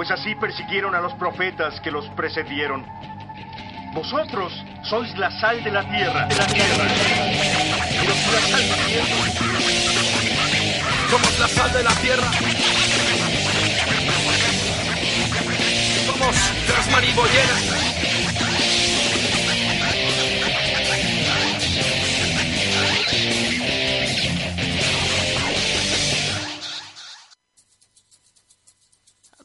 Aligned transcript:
Pues 0.00 0.10
así 0.12 0.34
persiguieron 0.34 0.94
a 0.94 1.00
los 1.02 1.12
profetas 1.12 1.78
que 1.82 1.90
los 1.90 2.08
precedieron. 2.16 2.86
Vosotros 3.92 4.50
sois 4.82 5.14
la 5.18 5.30
sal 5.30 5.62
de 5.62 5.70
la 5.70 5.82
tierra. 5.82 6.24
De 6.24 6.36
la 6.36 6.46
tierra. 6.46 6.88
Si 7.90 8.06
la 8.06 8.40
sal 8.40 8.62
Somos 11.10 11.38
la 11.38 11.48
sal 11.48 11.72
de 11.74 11.82
la 11.82 11.94
tierra. 11.96 12.32
Somos 16.06 16.36
las 16.66 16.90
maribolleras. 16.90 17.79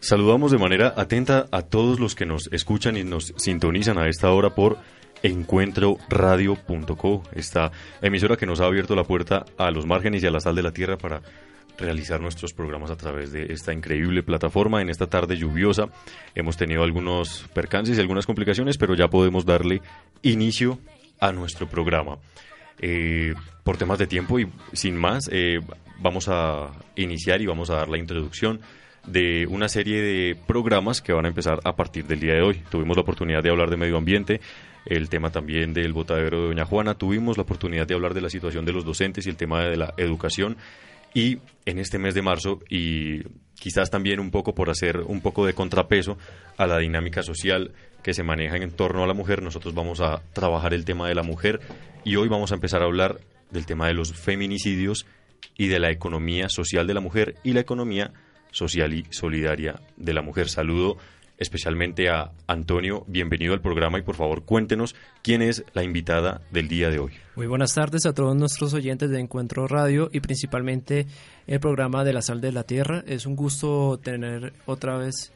Saludamos 0.00 0.50
de 0.50 0.58
manera 0.58 0.94
atenta 0.96 1.46
a 1.52 1.62
todos 1.62 2.00
los 2.00 2.14
que 2.14 2.26
nos 2.26 2.48
escuchan 2.52 2.96
y 2.96 3.04
nos 3.04 3.32
sintonizan 3.36 3.98
a 3.98 4.08
esta 4.08 4.32
hora 4.32 4.54
por 4.54 4.78
encuentroradio.co, 5.22 7.22
esta 7.32 7.70
emisora 8.00 8.36
que 8.36 8.44
nos 8.44 8.60
ha 8.60 8.66
abierto 8.66 8.96
la 8.96 9.04
puerta 9.04 9.44
a 9.56 9.70
los 9.70 9.86
márgenes 9.86 10.22
y 10.22 10.26
a 10.26 10.30
la 10.30 10.40
sal 10.40 10.56
de 10.56 10.62
la 10.62 10.72
tierra 10.72 10.98
para 10.98 11.22
realizar 11.78 12.20
nuestros 12.20 12.52
programas 12.52 12.90
a 12.90 12.96
través 12.96 13.32
de 13.32 13.52
esta 13.52 13.72
increíble 13.72 14.22
plataforma. 14.22 14.82
En 14.82 14.90
esta 14.90 15.06
tarde 15.06 15.36
lluviosa 15.36 15.88
hemos 16.34 16.56
tenido 16.56 16.82
algunos 16.82 17.46
percances 17.54 17.96
y 17.96 18.00
algunas 18.00 18.26
complicaciones, 18.26 18.78
pero 18.78 18.94
ya 18.94 19.08
podemos 19.08 19.46
darle 19.46 19.80
inicio 20.22 20.78
a 21.20 21.32
nuestro 21.32 21.68
programa. 21.68 22.18
Eh, 22.82 23.34
por 23.62 23.76
temas 23.76 23.98
de 23.98 24.08
tiempo 24.08 24.40
y 24.40 24.48
sin 24.72 24.96
más, 24.96 25.30
eh, 25.32 25.60
vamos 26.00 26.28
a 26.28 26.72
iniciar 26.96 27.40
y 27.40 27.46
vamos 27.46 27.70
a 27.70 27.76
dar 27.76 27.88
la 27.88 27.96
introducción 27.96 28.60
de 29.06 29.46
una 29.46 29.68
serie 29.68 30.02
de 30.02 30.36
programas 30.46 31.00
que 31.00 31.12
van 31.12 31.24
a 31.24 31.28
empezar 31.28 31.60
a 31.64 31.76
partir 31.76 32.06
del 32.06 32.18
día 32.18 32.34
de 32.34 32.42
hoy. 32.42 32.60
Tuvimos 32.70 32.96
la 32.96 33.02
oportunidad 33.02 33.42
de 33.42 33.50
hablar 33.50 33.70
de 33.70 33.76
medio 33.76 33.96
ambiente, 33.96 34.40
el 34.84 35.08
tema 35.08 35.30
también 35.30 35.72
del 35.72 35.92
botadero 35.92 36.42
de 36.42 36.48
Doña 36.48 36.64
Juana, 36.64 36.94
tuvimos 36.94 37.36
la 37.36 37.44
oportunidad 37.44 37.86
de 37.86 37.94
hablar 37.94 38.14
de 38.14 38.20
la 38.20 38.30
situación 38.30 38.64
de 38.64 38.72
los 38.72 38.84
docentes 38.84 39.26
y 39.26 39.30
el 39.30 39.36
tema 39.36 39.62
de 39.62 39.76
la 39.76 39.94
educación. 39.96 40.56
Y 41.14 41.38
en 41.66 41.78
este 41.78 41.98
mes 41.98 42.14
de 42.14 42.22
marzo, 42.22 42.60
y 42.68 43.22
quizás 43.54 43.90
también 43.90 44.18
un 44.18 44.30
poco 44.30 44.54
por 44.54 44.70
hacer 44.70 44.98
un 44.98 45.20
poco 45.20 45.46
de 45.46 45.54
contrapeso 45.54 46.18
a 46.56 46.66
la 46.66 46.78
dinámica 46.78 47.22
social 47.22 47.72
que 48.02 48.14
se 48.14 48.22
maneja 48.22 48.56
en 48.56 48.72
torno 48.72 49.04
a 49.04 49.06
la 49.06 49.14
mujer, 49.14 49.42
nosotros 49.42 49.74
vamos 49.74 50.00
a 50.00 50.22
trabajar 50.32 50.74
el 50.74 50.84
tema 50.84 51.08
de 51.08 51.14
la 51.14 51.22
mujer 51.22 51.60
y 52.04 52.16
hoy 52.16 52.28
vamos 52.28 52.50
a 52.50 52.56
empezar 52.56 52.82
a 52.82 52.86
hablar 52.86 53.20
del 53.50 53.66
tema 53.66 53.86
de 53.86 53.94
los 53.94 54.12
feminicidios 54.12 55.06
y 55.56 55.68
de 55.68 55.78
la 55.78 55.90
economía 55.90 56.48
social 56.48 56.86
de 56.86 56.94
la 56.94 57.00
mujer 57.00 57.36
y 57.44 57.52
la 57.52 57.60
economía 57.60 58.12
social 58.50 58.92
y 58.92 59.06
solidaria 59.10 59.80
de 59.96 60.14
la 60.14 60.22
mujer. 60.22 60.48
Saludo 60.48 60.96
especialmente 61.42 62.08
a 62.08 62.32
Antonio, 62.46 63.04
bienvenido 63.06 63.52
al 63.52 63.60
programa 63.60 63.98
y 63.98 64.02
por 64.02 64.14
favor 64.14 64.44
cuéntenos 64.44 64.94
quién 65.22 65.42
es 65.42 65.64
la 65.74 65.82
invitada 65.82 66.40
del 66.50 66.68
día 66.68 66.88
de 66.90 66.98
hoy. 66.98 67.12
Muy 67.36 67.46
buenas 67.46 67.74
tardes 67.74 68.06
a 68.06 68.14
todos 68.14 68.34
nuestros 68.36 68.72
oyentes 68.74 69.10
de 69.10 69.20
Encuentro 69.20 69.66
Radio 69.68 70.08
y 70.12 70.20
principalmente 70.20 71.06
el 71.46 71.60
programa 71.60 72.04
de 72.04 72.12
la 72.12 72.22
Sal 72.22 72.40
de 72.40 72.52
la 72.52 72.62
Tierra. 72.64 73.02
Es 73.06 73.26
un 73.26 73.36
gusto 73.36 73.98
tener 74.02 74.52
otra 74.66 74.96
vez 74.96 75.32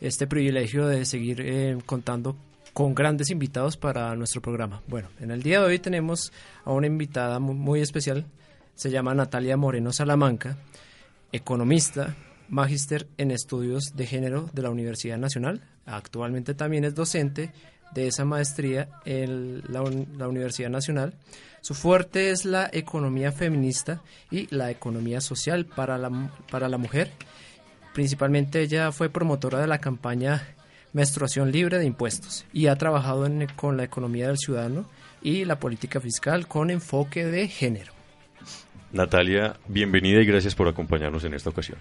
este 0.00 0.26
privilegio 0.26 0.86
de 0.86 1.04
seguir 1.04 1.40
eh, 1.42 1.76
contando 1.86 2.36
con 2.72 2.94
grandes 2.94 3.30
invitados 3.30 3.76
para 3.76 4.14
nuestro 4.16 4.40
programa. 4.40 4.80
Bueno, 4.86 5.08
en 5.20 5.30
el 5.32 5.42
día 5.42 5.60
de 5.60 5.66
hoy 5.66 5.78
tenemos 5.78 6.32
a 6.64 6.72
una 6.72 6.86
invitada 6.86 7.38
mu- 7.40 7.52
muy 7.52 7.80
especial, 7.80 8.24
se 8.76 8.90
llama 8.90 9.12
Natalia 9.14 9.56
Moreno 9.56 9.92
Salamanca, 9.92 10.56
economista, 11.32 12.14
magíster 12.50 13.06
en 13.16 13.30
estudios 13.30 13.84
de 13.94 14.06
género 14.06 14.50
de 14.52 14.60
la 14.62 14.68
Universidad 14.70 15.16
Nacional. 15.16 15.62
Actualmente 15.86 16.52
también 16.54 16.84
es 16.84 16.94
docente 16.94 17.52
de 17.94 18.06
esa 18.08 18.24
maestría 18.26 18.88
en 19.04 19.62
la, 19.72 19.80
un- 19.82 20.06
la 20.18 20.28
Universidad 20.28 20.68
Nacional. 20.68 21.14
Su 21.62 21.74
fuerte 21.74 22.30
es 22.30 22.44
la 22.44 22.68
economía 22.72 23.32
feminista 23.32 24.02
y 24.30 24.46
la 24.54 24.70
economía 24.70 25.20
social 25.20 25.64
para 25.64 25.96
la, 25.98 26.10
para 26.50 26.68
la 26.68 26.76
mujer. 26.78 27.10
Principalmente 27.94 28.60
ella 28.62 28.92
fue 28.92 29.08
promotora 29.08 29.58
de 29.60 29.66
la 29.66 29.78
campaña 29.78 30.42
Menstruación 30.92 31.52
Libre 31.52 31.78
de 31.78 31.86
Impuestos 31.86 32.44
y 32.52 32.66
ha 32.66 32.76
trabajado 32.76 33.26
en- 33.26 33.46
con 33.56 33.76
la 33.76 33.84
economía 33.84 34.26
del 34.28 34.38
ciudadano 34.38 34.88
y 35.22 35.44
la 35.44 35.58
política 35.60 36.00
fiscal 36.00 36.46
con 36.48 36.70
enfoque 36.70 37.24
de 37.26 37.46
género. 37.48 37.92
Natalia, 38.92 39.56
bienvenida 39.68 40.20
y 40.20 40.24
gracias 40.26 40.54
por 40.56 40.66
acompañarnos 40.66 41.22
en 41.24 41.34
esta 41.34 41.50
ocasión. 41.50 41.78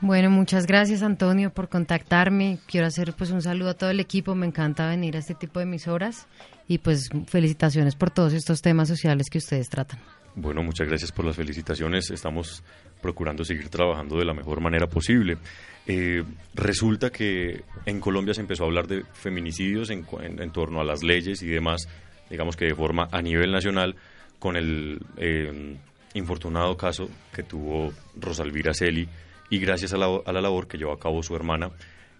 Bueno, 0.00 0.28
muchas 0.30 0.66
gracias 0.66 1.02
Antonio 1.02 1.50
por 1.50 1.68
contactarme. 1.68 2.58
Quiero 2.66 2.86
hacer 2.86 3.14
pues 3.16 3.30
un 3.30 3.40
saludo 3.40 3.70
a 3.70 3.74
todo 3.74 3.90
el 3.90 4.00
equipo. 4.00 4.34
Me 4.34 4.46
encanta 4.46 4.88
venir 4.88 5.16
a 5.16 5.20
este 5.20 5.34
tipo 5.34 5.60
de 5.60 5.64
emisoras 5.64 6.26
y 6.68 6.78
pues 6.78 7.08
felicitaciones 7.26 7.94
por 7.94 8.10
todos 8.10 8.32
estos 8.32 8.60
temas 8.60 8.88
sociales 8.88 9.28
que 9.30 9.38
ustedes 9.38 9.68
tratan. 9.68 9.98
Bueno, 10.36 10.62
muchas 10.62 10.88
gracias 10.88 11.12
por 11.12 11.24
las 11.24 11.36
felicitaciones. 11.36 12.10
Estamos 12.10 12.62
procurando 13.00 13.44
seguir 13.44 13.68
trabajando 13.68 14.18
de 14.18 14.24
la 14.24 14.34
mejor 14.34 14.60
manera 14.60 14.86
posible. 14.88 15.38
Eh, 15.86 16.24
resulta 16.54 17.10
que 17.10 17.62
en 17.86 18.00
Colombia 18.00 18.34
se 18.34 18.40
empezó 18.40 18.64
a 18.64 18.66
hablar 18.66 18.86
de 18.86 19.04
feminicidios 19.12 19.90
en, 19.90 20.06
en 20.20 20.50
torno 20.50 20.80
a 20.80 20.84
las 20.84 21.02
leyes 21.02 21.42
y 21.42 21.46
demás, 21.46 21.88
digamos 22.30 22.56
que 22.56 22.64
de 22.64 22.74
forma 22.74 23.08
a 23.12 23.22
nivel 23.22 23.52
nacional, 23.52 23.94
con 24.38 24.56
el 24.56 24.98
eh, 25.18 25.76
infortunado 26.14 26.76
caso 26.76 27.08
que 27.32 27.42
tuvo 27.42 27.92
Rosalvira 28.16 28.74
Celi 28.74 29.08
y 29.54 29.58
gracias 29.60 29.92
a 29.92 29.98
la, 29.98 30.40
labor 30.40 30.66
que 30.66 30.76
llevó 30.76 30.90
a 30.90 30.98
cabo 30.98 31.22
su 31.22 31.36
hermana 31.36 31.70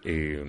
eh, 0.04 0.44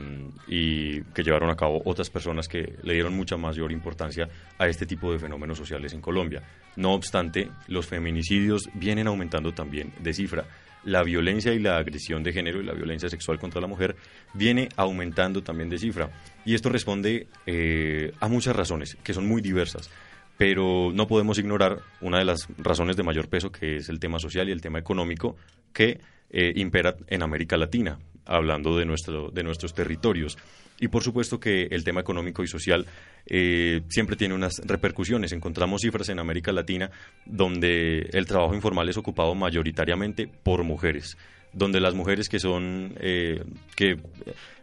y 0.48 1.02
que 1.02 1.24
llevaron 1.24 1.50
a 1.50 1.56
cabo 1.56 1.82
otras 1.84 2.12
personas 2.12 2.48
que 2.48 2.76
le 2.84 2.94
dieron 2.94 3.16
mucha 3.16 3.38
mayor 3.38 3.72
importancia 3.72 4.30
a 4.60 4.68
este 4.68 4.86
tipo 4.86 5.12
de 5.12 5.18
fenómenos 5.18 5.58
sociales 5.58 5.94
en 5.94 6.02
Colombia. 6.02 6.44
No 6.76 6.94
obstante, 6.94 7.50
los 7.70 7.88
feminicidios 7.88 8.70
vienen 8.76 9.08
aumentando 9.08 9.52
también 9.52 9.94
de 10.00 10.14
cifra. 10.14 10.46
La 10.84 11.02
violencia 11.02 11.54
y 11.54 11.60
la 11.60 11.78
agresión 11.78 12.22
de 12.22 12.34
género 12.34 12.62
y 12.62 12.66
la 12.66 12.74
violencia 12.74 13.10
sexual 13.10 13.40
contra 13.40 13.62
la 13.62 13.66
mujer 13.66 13.96
viene 14.36 14.70
aumentando 14.76 15.42
también 15.42 15.72
de 15.72 15.80
cifra. 15.80 16.12
Y 16.46 16.54
esto 16.54 16.70
responde 16.70 17.26
eh, 17.48 18.12
a 18.20 18.28
muchas 18.28 18.56
razones, 18.56 18.96
que 19.04 19.16
son 19.16 19.28
muy 19.28 19.42
diversas. 19.42 19.90
Pero 20.38 20.92
no 20.94 21.08
podemos 21.08 21.40
ignorar 21.40 21.80
una 22.02 22.20
de 22.20 22.26
las 22.26 22.48
razones 22.60 22.96
de 22.96 23.02
mayor 23.02 23.28
peso, 23.28 23.52
que 23.52 23.78
es 23.78 23.90
el 23.90 24.00
tema 24.00 24.20
social 24.20 24.48
y 24.50 24.52
el 24.52 24.62
tema 24.62 24.78
económico, 24.78 25.36
que 25.74 26.00
eh, 26.38 26.52
impera 26.58 26.96
en 27.08 27.24
América 27.24 27.56
Latina. 27.56 27.98
hablando 28.28 28.76
de, 28.76 28.86
nuestro, 28.86 29.30
de 29.30 29.44
nuestros 29.44 29.74
territorios. 29.74 30.38
Y 30.80 30.90
por 30.90 31.04
supuesto 31.04 31.40
que 31.40 31.68
el 31.72 31.84
tema 31.84 32.02
económico 32.02 32.44
y 32.44 32.48
social 32.48 32.86
eh, 33.28 33.82
siempre 33.88 34.18
tiene 34.18 34.34
unas 34.34 34.58
repercusiones. 34.66 35.32
Encontramos 35.32 35.82
cifras 35.82 36.10
en 36.10 36.20
América 36.20 36.52
Latina 36.52 36.92
donde 37.26 38.10
el 38.12 38.26
trabajo 38.26 38.54
informal 38.54 38.90
es 38.90 38.98
ocupado 38.98 39.34
mayoritariamente 39.36 40.28
por 40.28 40.64
mujeres 40.64 41.18
donde 41.56 41.80
las 41.80 41.96
mujeres 41.96 42.30
que 42.30 42.40
son, 42.40 42.94
eh, 43.00 43.44
que 43.76 43.98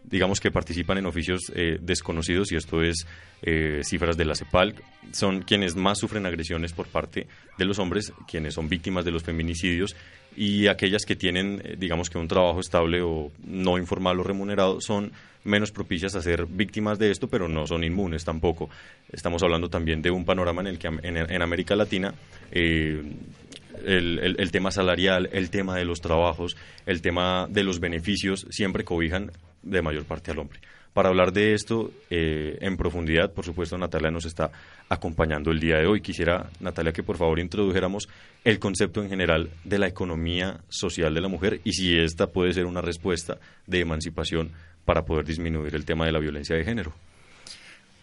digamos 0.04 0.40
que 0.40 0.50
participan 0.50 0.98
en 0.98 1.06
oficios 1.06 1.50
eh, 1.54 1.78
desconocidos, 1.80 2.52
y 2.52 2.56
esto 2.56 2.82
es 2.82 3.06
eh, 3.42 3.80
cifras 3.82 4.16
de 4.16 4.26
la 4.26 4.34
CEPAL, 4.34 4.74
son 5.10 5.42
quienes 5.42 5.74
más 5.74 5.98
sufren 5.98 6.26
agresiones 6.26 6.72
por 6.72 6.86
parte 6.86 7.26
de 7.56 7.64
los 7.64 7.78
hombres, 7.78 8.12
quienes 8.28 8.54
son 8.54 8.68
víctimas 8.68 9.04
de 9.04 9.10
los 9.10 9.22
feminicidios, 9.22 9.96
y 10.36 10.66
aquellas 10.66 11.04
que 11.04 11.16
tienen, 11.16 11.62
digamos 11.78 12.10
que 12.10 12.18
un 12.18 12.28
trabajo 12.28 12.60
estable 12.60 13.00
o 13.02 13.32
no 13.44 13.78
informal 13.78 14.20
o 14.20 14.22
remunerado, 14.22 14.80
son 14.80 15.12
menos 15.44 15.72
propicias 15.72 16.14
a 16.14 16.22
ser 16.22 16.46
víctimas 16.46 16.98
de 16.98 17.10
esto, 17.10 17.28
pero 17.28 17.48
no 17.48 17.66
son 17.66 17.84
inmunes 17.84 18.24
tampoco. 18.24 18.70
Estamos 19.10 19.42
hablando 19.42 19.68
también 19.68 20.02
de 20.02 20.10
un 20.10 20.24
panorama 20.24 20.60
en 20.60 20.68
el 20.68 20.78
que 20.78 20.88
en, 20.88 21.42
América 21.42 21.74
Latina 21.74 22.14
el, 23.84 24.50
tema 24.50 24.70
salarial, 24.70 25.29
el 25.32 25.50
tema 25.50 25.76
de 25.76 25.84
los 25.84 26.00
trabajos, 26.00 26.56
el 26.87 27.02
tema 27.02 27.46
de 27.49 27.64
los 27.64 27.81
beneficios, 27.81 28.46
siempre 28.50 28.84
cobijan 28.84 29.31
de 29.62 29.82
mayor 29.82 30.05
parte 30.05 30.31
al 30.31 30.38
hombre. 30.38 30.61
Para 30.93 31.08
hablar 31.08 31.32
de 31.32 31.55
esto 31.55 31.90
eh, 32.11 32.58
en 32.61 32.76
profundidad, 32.76 33.32
por 33.32 33.46
supuesto, 33.46 33.79
Natalia 33.79 34.11
nos 34.11 34.26
está 34.26 34.50
acompañando 34.90 35.50
el 35.50 35.58
día 35.58 35.79
de 35.79 35.87
hoy. 35.87 36.02
Quisiera, 36.02 36.50
Natalia, 36.61 36.93
que 36.93 37.02
por 37.02 37.17
favor 37.17 37.40
introdujéramos 37.40 38.11
el 38.44 38.58
concepto 38.58 39.02
en 39.02 39.08
general 39.08 39.49
de 39.64 39.79
la 39.79 39.88
economía 39.88 40.61
social 40.69 41.14
de 41.14 41.20
la 41.23 41.29
mujer 41.29 41.62
y 41.64 41.73
si 41.73 41.96
esta 41.96 42.26
puede 42.26 42.52
ser 42.52 42.67
una 42.67 42.82
respuesta 42.82 43.38
de 43.67 43.81
emancipación 43.81 44.50
para 44.84 45.06
poder 45.06 45.25
disminuir 45.25 45.75
el 45.75 45.87
tema 45.87 46.05
de 46.05 46.12
la 46.12 46.19
violencia 46.19 46.56
de 46.56 46.64
género. 46.64 46.93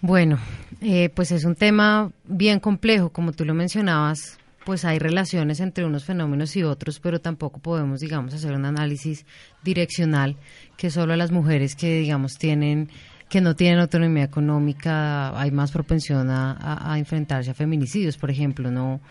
Bueno, 0.02 0.40
eh, 0.81 1.10
pues 1.14 1.31
es 1.31 1.44
un 1.44 1.56
tema 1.56 2.12
bien 2.24 2.60
complejo, 2.60 3.10
como 3.10 3.34
tú 3.34 3.44
lo 3.46 3.54
mencionabas, 3.54 4.38
pues 4.69 4.86
hay 4.86 5.00
relaciones 5.00 5.62
entre 5.62 5.83
unos 5.83 6.06
fenómenos 6.06 6.56
y 6.56 6.62
otros, 6.62 7.00
pero 7.00 7.19
tampoco 7.19 7.60
podemos, 7.60 8.01
digamos, 8.01 8.36
hacer 8.36 8.54
un 8.54 8.66
análisis 8.66 9.25
direccional 9.63 10.38
que 10.77 10.92
solo 10.92 11.13
a 11.13 11.18
las 11.18 11.31
mujeres 11.31 11.75
que, 11.75 12.01
digamos, 12.01 12.38
tienen 12.38 12.88
que 13.30 13.42
no 13.42 13.56
tienen 13.56 13.80
autonomía 13.80 14.25
económica 14.25 15.36
hay 15.42 15.50
más 15.50 15.71
propensión 15.71 16.30
a, 16.30 16.92
a 16.94 17.00
enfrentarse 17.00 17.50
a 17.50 17.56
feminicidios, 17.56 18.18
por 18.18 18.30
ejemplo, 18.30 18.69
no 18.69 19.01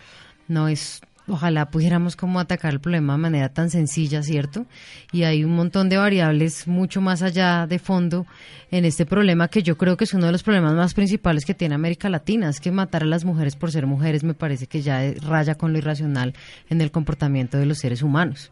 no 0.47 0.69
es 0.69 1.01
ojalá 1.29 1.69
pudiéramos 1.69 2.15
como 2.15 2.39
atacar 2.39 2.73
el 2.73 2.79
problema 2.79 3.13
de 3.13 3.19
manera 3.19 3.49
tan 3.49 3.69
sencilla, 3.69 4.23
¿cierto? 4.23 4.65
Y 5.11 5.23
hay 5.23 5.43
un 5.43 5.55
montón 5.55 5.89
de 5.89 5.97
variables 5.97 6.67
mucho 6.67 7.01
más 7.01 7.21
allá 7.21 7.67
de 7.67 7.79
fondo 7.79 8.25
en 8.71 8.85
este 8.85 9.05
problema 9.05 9.47
que 9.47 9.63
yo 9.63 9.77
creo 9.77 9.97
que 9.97 10.03
es 10.03 10.13
uno 10.13 10.25
de 10.25 10.31
los 10.31 10.43
problemas 10.43 10.73
más 10.73 10.93
principales 10.93 11.45
que 11.45 11.53
tiene 11.53 11.75
América 11.75 12.09
Latina, 12.09 12.49
es 12.49 12.59
que 12.59 12.71
matar 12.71 13.03
a 13.03 13.07
las 13.07 13.25
mujeres 13.25 13.55
por 13.55 13.71
ser 13.71 13.85
mujeres 13.85 14.23
me 14.23 14.33
parece 14.33 14.67
que 14.67 14.81
ya 14.81 15.01
raya 15.21 15.55
con 15.55 15.71
lo 15.71 15.79
irracional 15.79 16.33
en 16.69 16.81
el 16.81 16.91
comportamiento 16.91 17.57
de 17.57 17.65
los 17.65 17.79
seres 17.79 18.01
humanos. 18.01 18.51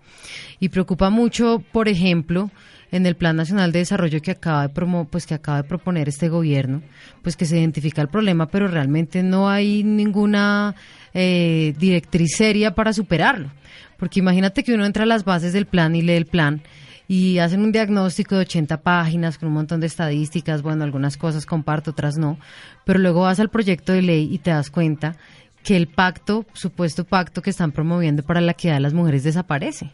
Y 0.60 0.70
preocupa 0.70 1.10
mucho, 1.10 1.64
por 1.72 1.88
ejemplo, 1.88 2.52
en 2.92 3.06
el 3.06 3.16
Plan 3.16 3.36
Nacional 3.36 3.72
de 3.72 3.80
Desarrollo 3.80 4.22
que 4.22 4.32
acaba 4.32 4.64
de 4.64 4.70
promo, 4.70 5.06
pues 5.06 5.26
que 5.26 5.34
acaba 5.34 5.62
de 5.62 5.68
proponer 5.68 6.08
este 6.08 6.30
gobierno, 6.30 6.82
pues 7.22 7.36
que 7.36 7.46
se 7.46 7.60
identifica 7.60 8.02
el 8.02 8.08
problema, 8.08 8.48
pero 8.48 8.68
realmente 8.68 9.24
no 9.24 9.50
hay 9.50 9.84
ninguna 9.84 10.76
eh, 11.14 11.74
directriz 11.78 12.36
seria 12.36 12.74
para 12.76 12.94
superarlo. 12.94 13.52
Porque 13.98 14.20
imagínate 14.20 14.64
que 14.64 14.74
uno 14.74 14.86
entra 14.86 15.04
a 15.04 15.08
las 15.08 15.26
bases 15.26 15.54
del 15.54 15.66
plan 15.66 15.96
y 15.96 16.02
lee 16.02 16.14
el 16.14 16.26
plan 16.26 16.62
y 17.08 17.40
hacen 17.40 17.62
un 17.62 17.72
diagnóstico 17.72 18.36
de 18.36 18.42
80 18.42 18.82
páginas 18.82 19.38
con 19.38 19.48
un 19.48 19.56
montón 19.56 19.80
de 19.80 19.88
estadísticas, 19.88 20.62
bueno, 20.62 20.84
algunas 20.84 21.18
cosas 21.18 21.46
comparto, 21.46 21.92
otras 21.92 22.18
no, 22.18 22.38
pero 22.86 23.00
luego 23.00 23.22
vas 23.22 23.40
al 23.40 23.50
proyecto 23.50 23.94
de 23.94 24.02
ley 24.02 24.30
y 24.32 24.40
te 24.40 24.52
das 24.52 24.70
cuenta 24.70 25.16
que 25.64 25.76
el 25.76 25.88
pacto, 25.88 26.46
supuesto 26.54 27.06
pacto 27.06 27.42
que 27.42 27.50
están 27.50 27.72
promoviendo 27.72 28.24
para 28.24 28.42
la 28.42 28.52
equidad 28.52 28.76
de 28.76 28.80
las 28.82 28.94
mujeres 28.94 29.24
desaparece. 29.24 29.92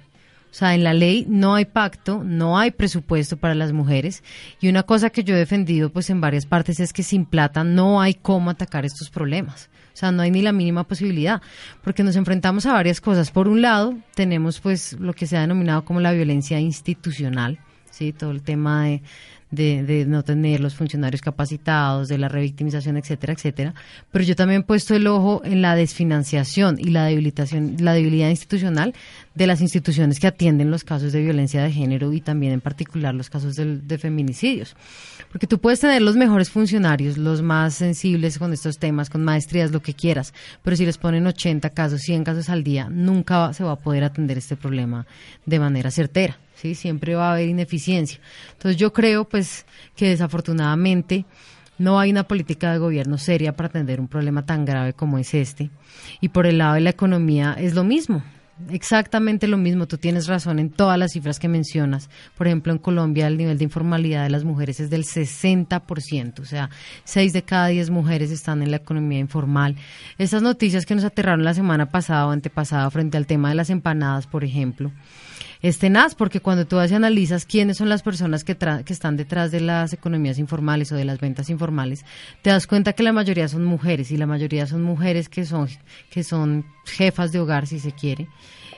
O 0.53 0.55
sea, 0.55 0.75
en 0.75 0.83
la 0.83 0.94
ley 0.94 1.25
no 1.27 1.55
hay 1.55 1.65
pacto, 1.65 2.21
no 2.23 2.59
hay 2.59 2.69
presupuesto 2.69 3.38
para 3.38 3.55
las 3.55 3.73
mujeres 3.73 4.23
y 4.61 4.69
una 4.69 4.83
cosa 4.83 5.09
que 5.09 5.23
yo 5.23 5.33
he 5.33 5.39
defendido 5.39 5.89
pues 5.89 6.11
en 6.11 6.21
varias 6.21 6.45
partes 6.45 6.79
es 6.79 6.94
que 6.94 7.01
sin 7.01 7.25
plata 7.25 7.63
no 7.63 8.00
hay 8.00 8.13
cómo 8.13 8.51
atacar 8.51 8.85
estos 8.85 9.09
problemas. 9.09 9.71
O 9.94 9.97
sea, 9.97 10.11
no 10.11 10.21
hay 10.21 10.29
ni 10.29 10.44
la 10.44 10.51
mínima 10.51 10.83
posibilidad, 10.83 11.41
porque 11.83 12.03
nos 12.03 12.15
enfrentamos 12.15 12.67
a 12.67 12.73
varias 12.73 13.01
cosas. 13.01 13.31
Por 13.31 13.47
un 13.47 13.63
lado, 13.63 13.95
tenemos 14.13 14.59
pues 14.59 14.94
lo 15.00 15.13
que 15.13 15.25
se 15.25 15.38
ha 15.38 15.41
denominado 15.41 15.85
como 15.85 16.00
la 16.00 16.11
violencia 16.11 16.59
institucional, 16.59 17.57
¿sí? 17.89 18.13
Todo 18.13 18.29
el 18.29 18.44
tema 18.44 18.85
de 18.85 19.01
de, 19.53 19.83
de, 19.83 20.05
no 20.05 20.23
tener 20.23 20.59
los 20.59 20.75
funcionarios 20.75 21.21
capacitados, 21.21 22.07
de 22.07 22.17
la 22.17 22.29
revictimización, 22.29 22.97
etcétera, 22.97 23.33
etcétera. 23.33 23.73
Pero 24.11 24.23
yo 24.23 24.35
también 24.35 24.61
he 24.61 24.63
puesto 24.63 24.95
el 24.95 25.07
ojo 25.07 25.41
en 25.44 25.61
la 25.61 25.75
desfinanciación 25.75 26.77
y 26.79 26.85
la 26.85 27.05
debilitación, 27.05 27.77
la 27.79 27.94
debilidad 27.94 28.29
institucional 28.29 28.94
de 29.35 29.47
las 29.47 29.61
instituciones 29.61 30.19
que 30.19 30.27
atienden 30.27 30.69
los 30.69 30.83
casos 30.83 31.11
de 31.11 31.21
violencia 31.21 31.63
de 31.63 31.71
género 31.71 32.13
y 32.13 32.21
también 32.21 32.53
en 32.53 32.61
particular 32.61 33.15
los 33.15 33.29
casos 33.29 33.55
de, 33.55 33.97
feminicidios. 33.97 34.75
Porque 35.31 35.47
tú 35.47 35.59
puedes 35.59 35.79
tener 35.79 36.01
los 36.01 36.15
mejores 36.15 36.50
funcionarios, 36.50 37.17
los 37.17 37.41
más 37.41 37.75
sensibles 37.75 38.38
con 38.38 38.53
estos 38.53 38.77
temas, 38.77 39.09
con 39.09 39.23
maestrías, 39.23 39.71
lo 39.71 39.81
que 39.81 39.94
quieras, 39.94 40.33
pero 40.61 40.75
si 40.75 40.85
les 40.85 40.97
ponen 40.97 41.25
80 41.25 41.69
casos, 41.71 42.01
100 42.01 42.23
casos 42.23 42.50
al 42.50 42.63
día, 42.63 42.89
nunca 42.89 43.53
se 43.53 43.63
va 43.63 43.73
a 43.73 43.79
poder 43.79 44.03
atender 44.03 44.38
este 44.38 44.55
problema 44.55 45.05
de 45.45 45.59
manera 45.59 45.89
certera. 45.89 46.38
¿Sí? 46.63 46.75
Siempre 46.75 47.15
va 47.15 47.30
a 47.30 47.33
haber 47.33 47.50
ineficiencia. 47.50 48.19
Entonces 48.54 48.77
yo 48.77 48.94
creo 48.94 49.25
pues 49.25 49.65
que 49.95 50.10
desafortunadamente 50.10 51.25
no 51.77 52.00
hay 52.00 52.12
una 52.12 52.24
política 52.24 52.71
de 52.71 52.80
gobierno 52.80 53.18
seria 53.18 53.56
para 53.56 53.68
atender 53.68 54.00
un 54.00 54.07
problema 54.07 54.45
tan 54.45 54.65
grave 54.65 54.94
como 54.94 55.18
es 55.18 55.33
este. 55.33 55.69
Y 56.21 56.30
por 56.30 56.45
el 56.45 56.60
lado 56.60 56.75
de 56.75 56.81
la 56.81 56.92
economía 56.92 57.56
es 57.60 57.75
lo 57.75 57.83
mismo. 57.83 58.24
Exactamente 58.69 59.48
lo 59.48 59.57
mismo, 59.57 59.88
tú 59.88 59.98
tienes 59.98 60.27
razón 60.27 60.60
en 60.60 60.69
todas 60.69 60.98
las 60.98 61.13
cifras 61.13 61.39
que 61.39 61.48
mencionas. 61.48 62.10
Por 62.38 62.48
ejemplo, 62.48 62.71
en 62.71 62.77
Colombia 62.77 63.27
el 63.27 63.38
nivel 63.38 63.57
de 63.57 63.63
informalidad 63.63 64.24
de 64.24 64.30
las 64.30 64.44
mujeres 64.44 64.80
es 64.80 64.92
del 64.92 65.06
60%, 65.06 66.39
o 66.39 66.45
sea, 66.45 66.69
6 67.04 67.33
de 67.33 67.42
cada 67.42 67.68
10 67.68 67.89
mujeres 67.89 68.30
están 68.30 68.62
en 68.62 68.69
la 68.69 68.77
economía 68.77 69.19
informal. 69.19 69.75
Esas 70.19 70.44
noticias 70.44 70.86
que 70.86 70.94
nos 70.94 71.04
aterraron 71.04 71.44
la 71.44 71.56
semana 71.56 71.89
pasada 71.89 72.27
o 72.27 72.31
antepasada 72.31 72.89
frente 72.92 73.18
al 73.18 73.25
tema 73.25 73.50
de 73.50 73.56
las 73.56 73.71
empanadas, 73.71 74.27
por 74.27 74.44
ejemplo, 74.44 74.92
es 75.63 75.80
tenaz 75.80 76.13
porque 76.13 76.42
cuando 76.42 76.68
tú 76.68 76.77
analizas 76.77 77.45
quiénes 77.45 77.77
son 77.77 77.88
las 77.88 78.04
personas 78.04 78.44
que, 78.44 78.57
que 78.57 78.94
están 78.94 79.15
detrás 79.15 79.50
de 79.50 79.62
las 79.62 79.94
economías 79.94 80.38
informales 80.38 80.92
o 80.92 80.95
de 80.95 81.06
las 81.06 81.21
ventas 81.21 81.50
informales, 81.50 82.04
te 82.42 82.50
das 82.50 82.68
cuenta 82.68 82.92
que 82.92 83.01
la 83.01 83.13
mayoría 83.13 83.48
son 83.48 83.63
mujeres 83.63 84.12
y 84.12 84.18
la 84.18 84.27
mayoría 84.27 84.68
son 84.68 84.83
mujeres 84.83 85.30
que 85.30 85.45
son, 85.45 85.69
que 86.12 86.25
son 86.25 86.65
jefas 86.86 87.32
de 87.32 87.39
hogar, 87.39 87.65
si 87.65 87.79
se 87.79 87.93
quiere. 87.93 88.27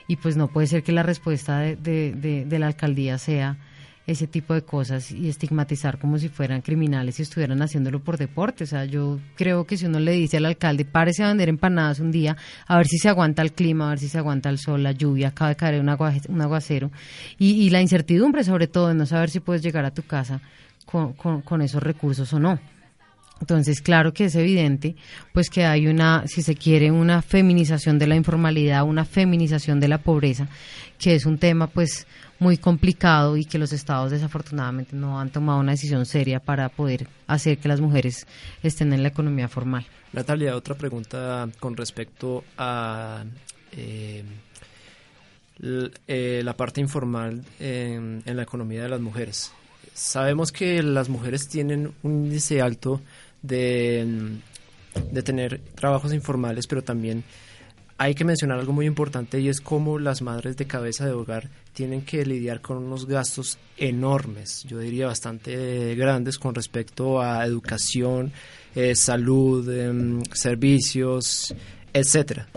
Y 0.06 0.16
pues 0.16 0.36
no 0.36 0.46
puede 0.46 0.68
ser 0.68 0.84
que 0.84 0.92
la 0.92 1.02
respuesta 1.02 1.58
de, 1.58 1.74
de, 1.76 2.44
de 2.46 2.58
la 2.60 2.68
alcaldía 2.68 3.18
sea 3.18 3.58
ese 4.06 4.26
tipo 4.26 4.54
de 4.54 4.62
cosas 4.62 5.10
y 5.10 5.28
estigmatizar 5.28 5.98
como 5.98 6.18
si 6.18 6.28
fueran 6.28 6.62
criminales 6.62 7.18
y 7.18 7.22
estuvieran 7.22 7.60
haciéndolo 7.60 8.00
por 8.00 8.16
deporte. 8.16 8.64
O 8.64 8.66
sea, 8.66 8.84
yo 8.84 9.18
creo 9.36 9.66
que 9.66 9.76
si 9.76 9.86
uno 9.86 9.98
le 9.98 10.12
dice 10.12 10.36
al 10.36 10.46
alcalde, 10.46 10.84
párese 10.84 11.24
a 11.24 11.28
vender 11.28 11.48
empanadas 11.48 11.98
un 11.98 12.12
día, 12.12 12.36
a 12.66 12.76
ver 12.76 12.86
si 12.86 12.98
se 12.98 13.08
aguanta 13.08 13.42
el 13.42 13.52
clima, 13.52 13.86
a 13.86 13.90
ver 13.90 13.98
si 13.98 14.08
se 14.08 14.18
aguanta 14.18 14.48
el 14.48 14.58
sol, 14.58 14.82
la 14.82 14.92
lluvia, 14.92 15.28
acaba 15.28 15.50
de 15.50 15.56
caer 15.56 15.80
un, 15.80 15.88
aguacero, 15.88 16.90
y, 17.38 17.52
y, 17.52 17.70
la 17.70 17.80
incertidumbre 17.80 18.44
sobre 18.44 18.68
todo 18.68 18.88
de 18.88 18.94
no 18.94 19.06
saber 19.06 19.30
si 19.30 19.40
puedes 19.40 19.62
llegar 19.62 19.84
a 19.84 19.90
tu 19.90 20.02
casa 20.02 20.40
con, 20.84 21.12
con 21.14 21.62
esos 21.62 21.82
recursos 21.82 22.32
o 22.32 22.38
no. 22.38 22.58
Entonces, 23.40 23.82
claro 23.82 24.14
que 24.14 24.26
es 24.26 24.34
evidente, 24.34 24.96
pues 25.34 25.50
que 25.50 25.66
hay 25.66 25.88
una, 25.88 26.26
si 26.26 26.40
se 26.40 26.54
quiere, 26.54 26.90
una 26.90 27.20
feminización 27.20 27.98
de 27.98 28.06
la 28.06 28.16
informalidad, 28.16 28.84
una 28.84 29.04
feminización 29.04 29.78
de 29.78 29.88
la 29.88 29.98
pobreza, 29.98 30.48
que 30.98 31.14
es 31.14 31.26
un 31.26 31.36
tema, 31.36 31.66
pues, 31.66 32.06
muy 32.38 32.58
complicado 32.58 33.36
y 33.36 33.44
que 33.44 33.58
los 33.58 33.72
estados 33.72 34.10
desafortunadamente 34.10 34.94
no 34.94 35.18
han 35.18 35.30
tomado 35.30 35.60
una 35.60 35.72
decisión 35.72 36.04
seria 36.06 36.40
para 36.40 36.68
poder 36.68 37.08
hacer 37.26 37.58
que 37.58 37.68
las 37.68 37.80
mujeres 37.80 38.26
estén 38.62 38.92
en 38.92 39.02
la 39.02 39.08
economía 39.08 39.48
formal. 39.48 39.86
Natalia, 40.12 40.56
otra 40.56 40.74
pregunta 40.74 41.48
con 41.58 41.76
respecto 41.76 42.44
a 42.58 43.24
eh, 43.72 44.24
eh, 46.06 46.42
la 46.44 46.56
parte 46.56 46.80
informal 46.80 47.42
en, 47.58 48.22
en 48.24 48.36
la 48.36 48.42
economía 48.42 48.82
de 48.82 48.88
las 48.88 49.00
mujeres. 49.00 49.52
Sabemos 49.94 50.52
que 50.52 50.82
las 50.82 51.08
mujeres 51.08 51.48
tienen 51.48 51.92
un 52.02 52.26
índice 52.26 52.60
alto 52.60 53.00
de, 53.40 54.36
de 55.10 55.22
tener 55.22 55.60
trabajos 55.74 56.12
informales, 56.12 56.66
pero 56.66 56.82
también 56.82 57.24
hay 57.98 58.14
que 58.14 58.24
mencionar 58.24 58.58
algo 58.58 58.72
muy 58.72 58.86
importante 58.86 59.40
y 59.40 59.48
es 59.48 59.60
cómo 59.60 59.98
las 59.98 60.22
madres 60.22 60.56
de 60.56 60.66
cabeza 60.66 61.06
de 61.06 61.12
hogar 61.12 61.48
tienen 61.72 62.02
que 62.02 62.24
lidiar 62.24 62.60
con 62.60 62.78
unos 62.78 63.06
gastos 63.06 63.58
enormes, 63.76 64.64
yo 64.64 64.78
diría 64.78 65.06
bastante 65.06 65.94
grandes 65.94 66.38
con 66.38 66.54
respecto 66.54 67.20
a 67.20 67.44
educación, 67.44 68.32
eh, 68.74 68.94
salud, 68.94 69.68
em, 69.70 70.22
servicios, 70.32 71.54
etcétera. 71.92 72.48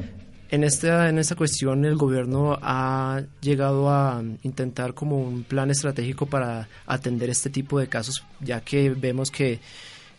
en 0.51 0.63
esta, 0.63 1.09
en 1.09 1.19
esta 1.19 1.35
cuestión 1.35 1.85
el 1.85 1.95
gobierno 1.95 2.57
ha 2.61 3.21
llegado 3.39 3.89
a 3.89 4.23
intentar 4.41 4.95
como 4.95 5.21
un 5.21 5.43
plan 5.43 5.69
estratégico 5.69 6.25
para 6.25 6.67
atender 6.87 7.29
este 7.29 7.51
tipo 7.51 7.79
de 7.79 7.87
casos, 7.87 8.25
ya 8.41 8.61
que 8.61 8.89
vemos 8.89 9.29
que 9.29 9.59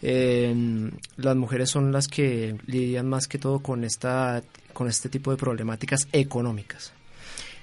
eh, 0.02 0.90
las 1.16 1.36
mujeres 1.36 1.70
son 1.70 1.92
las 1.92 2.08
que 2.08 2.56
lidian 2.66 3.08
más 3.08 3.26
que 3.26 3.38
todo 3.38 3.60
con 3.60 3.84
esta 3.84 4.42
con 4.72 4.88
este 4.88 5.08
tipo 5.08 5.30
de 5.30 5.36
problemáticas 5.36 6.08
económicas. 6.12 6.92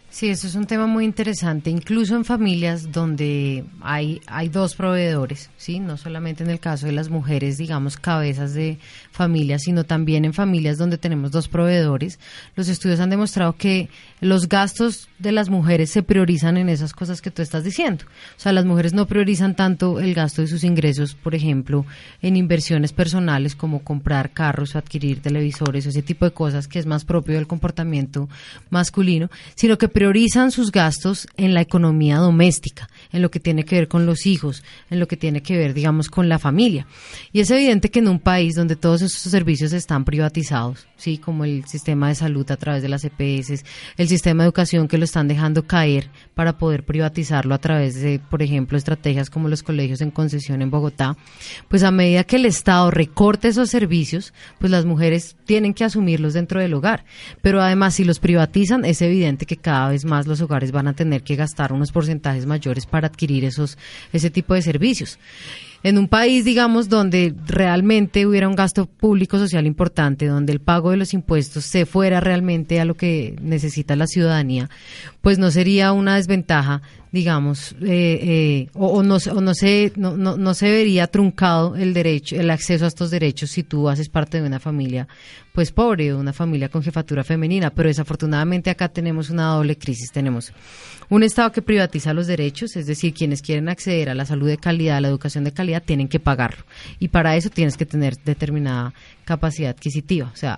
Sí, 0.09 0.29
eso 0.29 0.47
es 0.47 0.55
un 0.55 0.65
tema 0.65 0.87
muy 0.87 1.03
interesante, 1.03 1.69
incluso 1.69 2.15
en 2.15 2.23
familias 2.23 2.93
donde 2.93 3.65
hay, 3.81 4.21
hay 4.25 4.47
dos 4.47 4.73
proveedores, 4.73 5.49
¿sí? 5.57 5.79
No 5.79 5.97
solamente 5.97 6.43
en 6.43 6.49
el 6.49 6.61
caso 6.61 6.85
de 6.85 6.93
las 6.93 7.09
mujeres, 7.09 7.57
digamos, 7.57 7.97
cabezas 7.97 8.53
de 8.53 8.79
familia, 9.11 9.59
sino 9.59 9.83
también 9.83 10.23
en 10.23 10.33
familias 10.33 10.77
donde 10.77 10.97
tenemos 10.97 11.31
dos 11.31 11.49
proveedores. 11.49 12.19
Los 12.55 12.69
estudios 12.69 13.01
han 13.01 13.09
demostrado 13.09 13.57
que 13.57 13.89
los 14.21 14.47
gastos 14.47 15.09
de 15.19 15.33
las 15.33 15.49
mujeres 15.49 15.91
se 15.91 16.03
priorizan 16.03 16.55
en 16.57 16.69
esas 16.69 16.93
cosas 16.93 17.21
que 17.21 17.29
tú 17.29 17.41
estás 17.41 17.65
diciendo. 17.65 18.05
O 18.37 18.39
sea, 18.39 18.53
las 18.53 18.65
mujeres 18.65 18.93
no 18.93 19.07
priorizan 19.07 19.55
tanto 19.55 19.99
el 19.99 20.13
gasto 20.13 20.41
de 20.41 20.47
sus 20.47 20.63
ingresos, 20.63 21.15
por 21.15 21.35
ejemplo, 21.35 21.85
en 22.21 22.37
inversiones 22.37 22.93
personales 22.93 23.55
como 23.55 23.83
comprar 23.83 24.31
carros 24.31 24.73
o 24.73 24.77
adquirir 24.77 25.21
televisores 25.21 25.85
o 25.85 25.89
ese 25.89 26.01
tipo 26.01 26.23
de 26.23 26.31
cosas 26.31 26.67
que 26.67 26.79
es 26.79 26.85
más 26.85 27.03
propio 27.03 27.35
del 27.35 27.45
comportamiento 27.45 28.29
masculino, 28.69 29.29
sino 29.55 29.77
que 29.77 29.89
priorizan 29.97 30.51
sus 30.51 30.71
gastos 30.71 31.27
en 31.37 31.55
la 31.55 31.61
economía 31.61 32.17
doméstica, 32.17 32.87
en 33.11 33.21
lo 33.21 33.31
que 33.31 33.39
tiene 33.39 33.63
que 33.63 33.75
ver 33.75 33.87
con 33.87 34.05
los 34.05 34.25
hijos, 34.25 34.63
en 34.89 34.99
lo 34.99 35.07
que 35.07 35.17
tiene 35.17 35.41
que 35.41 35.57
ver, 35.57 35.73
digamos, 35.73 36.09
con 36.09 36.29
la 36.29 36.39
familia. 36.39 36.87
Y 37.31 37.39
es 37.39 37.51
evidente 37.51 37.89
que 37.89 37.99
en 37.99 38.07
un 38.07 38.19
país 38.19 38.55
donde 38.55 38.75
todos 38.75 39.01
esos 39.01 39.31
servicios 39.31 39.73
están 39.73 40.05
privatizados, 40.05 40.87
sí, 40.97 41.17
como 41.17 41.45
el 41.45 41.65
sistema 41.65 42.09
de 42.09 42.15
salud 42.15 42.49
a 42.51 42.57
través 42.57 42.81
de 42.81 42.89
las 42.89 43.05
EPS, 43.05 43.63
el 43.97 44.07
sistema 44.07 44.43
de 44.43 44.47
educación 44.47 44.87
que 44.87 44.97
lo 44.97 45.05
están 45.05 45.27
dejando 45.27 45.65
caer 45.65 46.09
para 46.35 46.57
poder 46.57 46.83
privatizarlo 46.83 47.53
a 47.55 47.59
través 47.59 48.01
de, 48.01 48.19
por 48.19 48.41
ejemplo, 48.41 48.77
estrategias 48.77 49.29
como 49.29 49.49
los 49.49 49.63
colegios 49.63 50.01
en 50.01 50.11
concesión 50.11 50.61
en 50.61 50.71
Bogotá, 50.71 51.17
pues 51.67 51.83
a 51.83 51.91
medida 51.91 52.23
que 52.23 52.37
el 52.37 52.45
Estado 52.45 52.91
recorte 52.91 53.47
esos 53.47 53.69
servicios, 53.69 54.33
pues 54.59 54.71
las 54.71 54.85
mujeres 54.85 55.35
tienen 55.45 55.73
que 55.73 55.83
asumirlos 55.83 56.33
dentro 56.33 56.59
del 56.59 56.73
hogar. 56.73 57.05
Pero 57.41 57.61
además, 57.61 57.95
si 57.95 58.03
los 58.03 58.19
privatizan, 58.19 58.85
es 58.85 59.01
evidente 59.01 59.45
que 59.45 59.57
cada 59.57 59.89
vez 59.89 60.05
más 60.05 60.27
los 60.27 60.41
hogares 60.41 60.71
van 60.71 60.87
a 60.87 60.93
tener 60.93 61.23
que 61.23 61.35
gastar 61.35 61.73
unos 61.73 61.91
porcentajes 61.91 62.45
mayores 62.45 62.85
para 62.85 62.96
adquirir 63.05 63.45
esos, 63.45 63.77
ese 64.11 64.31
tipo 64.31 64.55
de 64.55 64.63
servicios. 64.63 65.19
En 65.83 65.97
un 65.97 66.07
país, 66.07 66.43
digamos, 66.43 66.89
donde 66.89 67.35
realmente 67.45 68.25
hubiera 68.25 68.47
un 68.47 68.55
gasto 68.55 68.87
público 68.87 69.37
social 69.37 69.67
importante, 69.67 70.25
donde 70.25 70.51
el 70.51 70.59
pago 70.59 70.89
de 70.89 70.97
los 70.97 71.13
impuestos 71.13 71.65
se 71.65 71.85
fuera 71.85 72.19
realmente 72.19 72.79
a 72.79 72.85
lo 72.85 72.95
que 72.95 73.35
necesita 73.41 73.95
la 73.95 74.07
ciudadanía, 74.07 74.69
pues 75.21 75.37
no 75.37 75.51
sería 75.51 75.93
una 75.93 76.15
desventaja, 76.15 76.81
digamos, 77.11 77.73
eh, 77.81 78.19
eh, 78.21 78.69
o, 78.73 79.03
no, 79.03 79.17
o 79.17 79.41
no, 79.41 79.53
se, 79.53 79.93
no, 79.95 80.17
no, 80.17 80.35
no 80.35 80.53
se 80.55 80.71
vería 80.71 81.07
truncado 81.07 81.75
el 81.75 81.93
derecho, 81.93 82.35
el 82.35 82.49
acceso 82.49 82.85
a 82.85 82.87
estos 82.87 83.11
derechos 83.11 83.51
si 83.51 83.61
tú 83.61 83.87
haces 83.87 84.09
parte 84.09 84.41
de 84.41 84.47
una 84.47 84.59
familia 84.59 85.07
pues 85.57 85.71
pobre, 85.71 86.13
una 86.13 86.33
familia 86.33 86.69
con 86.69 86.83
jefatura 86.83 87.23
femenina, 87.23 87.71
pero 87.71 87.89
desafortunadamente 87.89 88.69
acá 88.69 88.89
tenemos 88.89 89.31
una 89.31 89.47
doble 89.55 89.75
crisis, 89.75 90.11
tenemos 90.11 90.53
un 91.09 91.23
Estado 91.23 91.51
que 91.51 91.61
privatiza 91.61 92.13
los 92.13 92.27
derechos, 92.27 92.75
es 92.75 92.85
decir, 92.85 93.13
quienes 93.13 93.41
quieren 93.41 93.69
acceder 93.69 94.09
a 94.09 94.15
la 94.15 94.25
salud 94.25 94.47
de 94.47 94.57
calidad, 94.57 94.97
a 94.97 95.01
la 95.01 95.07
educación 95.07 95.43
de 95.43 95.51
calidad, 95.51 95.83
tienen 95.83 96.07
que 96.07 96.19
pagarlo. 96.19 96.63
Y 96.99 97.07
para 97.07 97.35
eso 97.35 97.49
tienes 97.49 97.77
que 97.77 97.85
tener 97.85 98.17
determinada 98.23 98.93
capacidad 99.23 99.71
adquisitiva, 99.71 100.31
o 100.33 100.37
sea, 100.37 100.57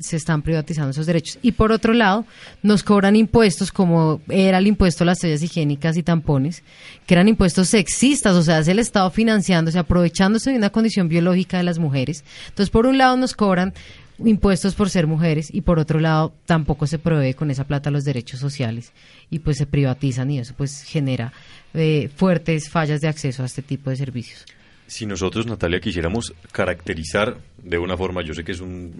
se 0.00 0.16
están 0.16 0.42
privatizando 0.42 0.90
esos 0.90 1.06
derechos. 1.06 1.38
Y 1.42 1.52
por 1.52 1.70
otro 1.70 1.92
lado, 1.92 2.24
nos 2.62 2.82
cobran 2.82 3.14
impuestos 3.14 3.70
como 3.70 4.20
era 4.28 4.58
el 4.58 4.66
impuesto 4.66 5.04
a 5.04 5.06
las 5.06 5.20
toallas 5.20 5.42
higiénicas 5.42 5.96
y 5.96 6.02
tampones, 6.02 6.62
que 7.06 7.14
eran 7.14 7.28
impuestos 7.28 7.68
sexistas, 7.68 8.34
o 8.34 8.42
sea, 8.42 8.58
es 8.58 8.68
el 8.68 8.80
Estado 8.80 9.10
financiándose, 9.10 9.78
aprovechándose 9.78 10.50
de 10.50 10.56
una 10.56 10.70
condición 10.70 11.08
biológica 11.08 11.58
de 11.58 11.62
las 11.62 11.78
mujeres. 11.78 12.24
Entonces, 12.48 12.70
por 12.70 12.86
un 12.86 12.98
lado 12.98 13.16
nos 13.16 13.34
cobran 13.34 13.74
impuestos 14.24 14.74
por 14.74 14.90
ser 14.90 15.06
mujeres 15.06 15.52
y 15.52 15.62
por 15.62 15.78
otro 15.78 16.00
lado 16.00 16.34
tampoco 16.46 16.86
se 16.86 16.98
provee 16.98 17.34
con 17.34 17.50
esa 17.50 17.64
plata 17.64 17.90
los 17.90 18.04
derechos 18.04 18.40
sociales 18.40 18.92
y 19.30 19.40
pues 19.40 19.58
se 19.58 19.66
privatizan 19.66 20.30
y 20.30 20.38
eso 20.38 20.54
pues 20.56 20.82
genera 20.82 21.32
eh, 21.74 22.10
fuertes 22.14 22.68
fallas 22.68 23.00
de 23.00 23.08
acceso 23.08 23.42
a 23.42 23.46
este 23.46 23.62
tipo 23.62 23.90
de 23.90 23.96
servicios. 23.96 24.46
Si 24.86 25.06
nosotros, 25.06 25.46
Natalia, 25.46 25.78
quisiéramos 25.78 26.34
caracterizar 26.50 27.38
de 27.62 27.78
una 27.78 27.96
forma, 27.96 28.22
yo 28.24 28.34
sé 28.34 28.42
que 28.42 28.52
es 28.52 28.60
un, 28.60 28.92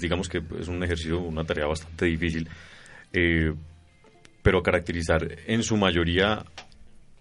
digamos 0.00 0.28
que 0.28 0.40
es 0.60 0.68
un 0.68 0.82
ejercicio, 0.84 1.18
una 1.18 1.42
tarea 1.42 1.66
bastante 1.66 2.06
difícil, 2.06 2.48
eh, 3.12 3.52
pero 4.42 4.62
caracterizar 4.62 5.26
en 5.46 5.64
su 5.64 5.76
mayoría 5.76 6.44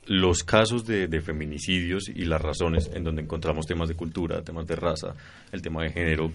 los 0.05 0.43
casos 0.43 0.85
de, 0.85 1.07
de, 1.07 1.21
feminicidios 1.21 2.07
y 2.07 2.25
las 2.25 2.41
razones 2.41 2.91
en 2.93 3.03
donde 3.03 3.23
encontramos 3.23 3.65
temas 3.65 3.89
de 3.89 3.95
cultura, 3.95 4.43
temas 4.43 4.67
de 4.67 4.75
raza, 4.75 5.15
el 5.51 5.61
tema 5.61 5.81
de 5.81 5.91
género, 5.91 6.31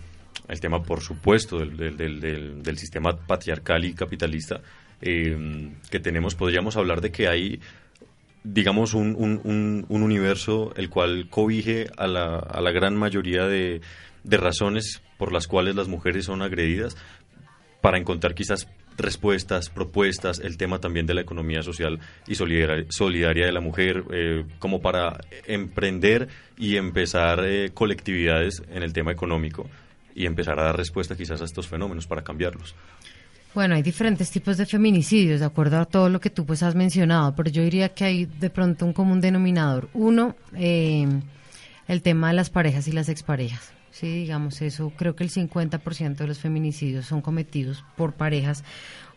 el 0.48 0.60
tema, 0.60 0.82
por 0.82 1.00
supuesto, 1.00 1.58
del, 1.58 1.96
del, 1.96 2.62
del, 2.62 2.78
sistema 2.78 3.16
patriarcal 3.16 3.84
y 3.84 3.94
capitalista 3.94 4.60
eh, 5.00 5.70
que 5.90 6.00
tenemos, 6.00 6.34
podríamos 6.34 6.76
hablar 6.76 7.00
de 7.00 7.10
que 7.10 7.28
hay, 7.28 7.60
digamos, 8.44 8.94
un, 8.94 9.14
un, 9.16 9.86
un, 9.88 10.02
universo 10.02 10.72
el 10.76 10.90
cual 10.90 11.28
cobije 11.28 11.86
a 11.96 12.06
la, 12.06 12.36
a 12.36 12.60
la 12.60 12.70
gran 12.70 12.96
mayoría 12.96 13.46
de, 13.46 13.80
de 14.24 14.36
razones 14.36 15.02
por 15.18 15.32
las 15.32 15.46
cuales 15.46 15.74
las 15.74 15.88
mujeres 15.88 16.26
son 16.26 16.42
agredidas, 16.42 16.96
para 17.80 17.98
encontrar 17.98 18.34
quizás 18.34 18.68
respuestas, 18.96 19.70
propuestas, 19.70 20.40
el 20.40 20.56
tema 20.56 20.80
también 20.80 21.06
de 21.06 21.14
la 21.14 21.20
economía 21.20 21.62
social 21.62 22.00
y 22.26 22.34
solidaria 22.34 23.46
de 23.46 23.52
la 23.52 23.60
mujer, 23.60 24.04
eh, 24.12 24.44
como 24.58 24.80
para 24.80 25.20
emprender 25.46 26.28
y 26.56 26.76
empezar 26.76 27.44
eh, 27.44 27.70
colectividades 27.72 28.62
en 28.70 28.82
el 28.82 28.92
tema 28.92 29.12
económico 29.12 29.68
y 30.18 30.26
empezar 30.26 30.58
a 30.58 30.64
dar 30.64 30.76
respuesta 30.76 31.16
quizás 31.16 31.40
a 31.40 31.44
estos 31.44 31.68
fenómenos 31.68 32.06
para 32.06 32.22
cambiarlos. 32.22 32.74
Bueno, 33.54 33.76
hay 33.76 33.82
diferentes 33.82 34.30
tipos 34.30 34.56
de 34.56 34.66
feminicidios, 34.66 35.40
de 35.40 35.46
acuerdo 35.46 35.78
a 35.78 35.84
todo 35.84 36.08
lo 36.08 36.20
que 36.20 36.28
tú 36.28 36.44
pues 36.44 36.62
has 36.62 36.74
mencionado, 36.74 37.34
pero 37.34 37.50
yo 37.50 37.62
diría 37.62 37.90
que 37.90 38.04
hay 38.04 38.24
de 38.26 38.50
pronto 38.50 38.84
un 38.84 38.92
común 38.92 39.20
denominador. 39.20 39.88
Uno, 39.94 40.34
eh, 40.54 41.06
el 41.86 42.02
tema 42.02 42.28
de 42.28 42.34
las 42.34 42.50
parejas 42.50 42.88
y 42.88 42.92
las 42.92 43.08
exparejas. 43.08 43.72
Sí, 43.92 44.06
digamos 44.12 44.60
eso, 44.60 44.92
creo 44.96 45.16
que 45.16 45.24
el 45.24 45.30
50% 45.30 46.16
de 46.16 46.26
los 46.26 46.38
feminicidios 46.38 47.06
son 47.06 47.20
cometidos 47.20 47.84
por 47.96 48.12
parejas 48.12 48.62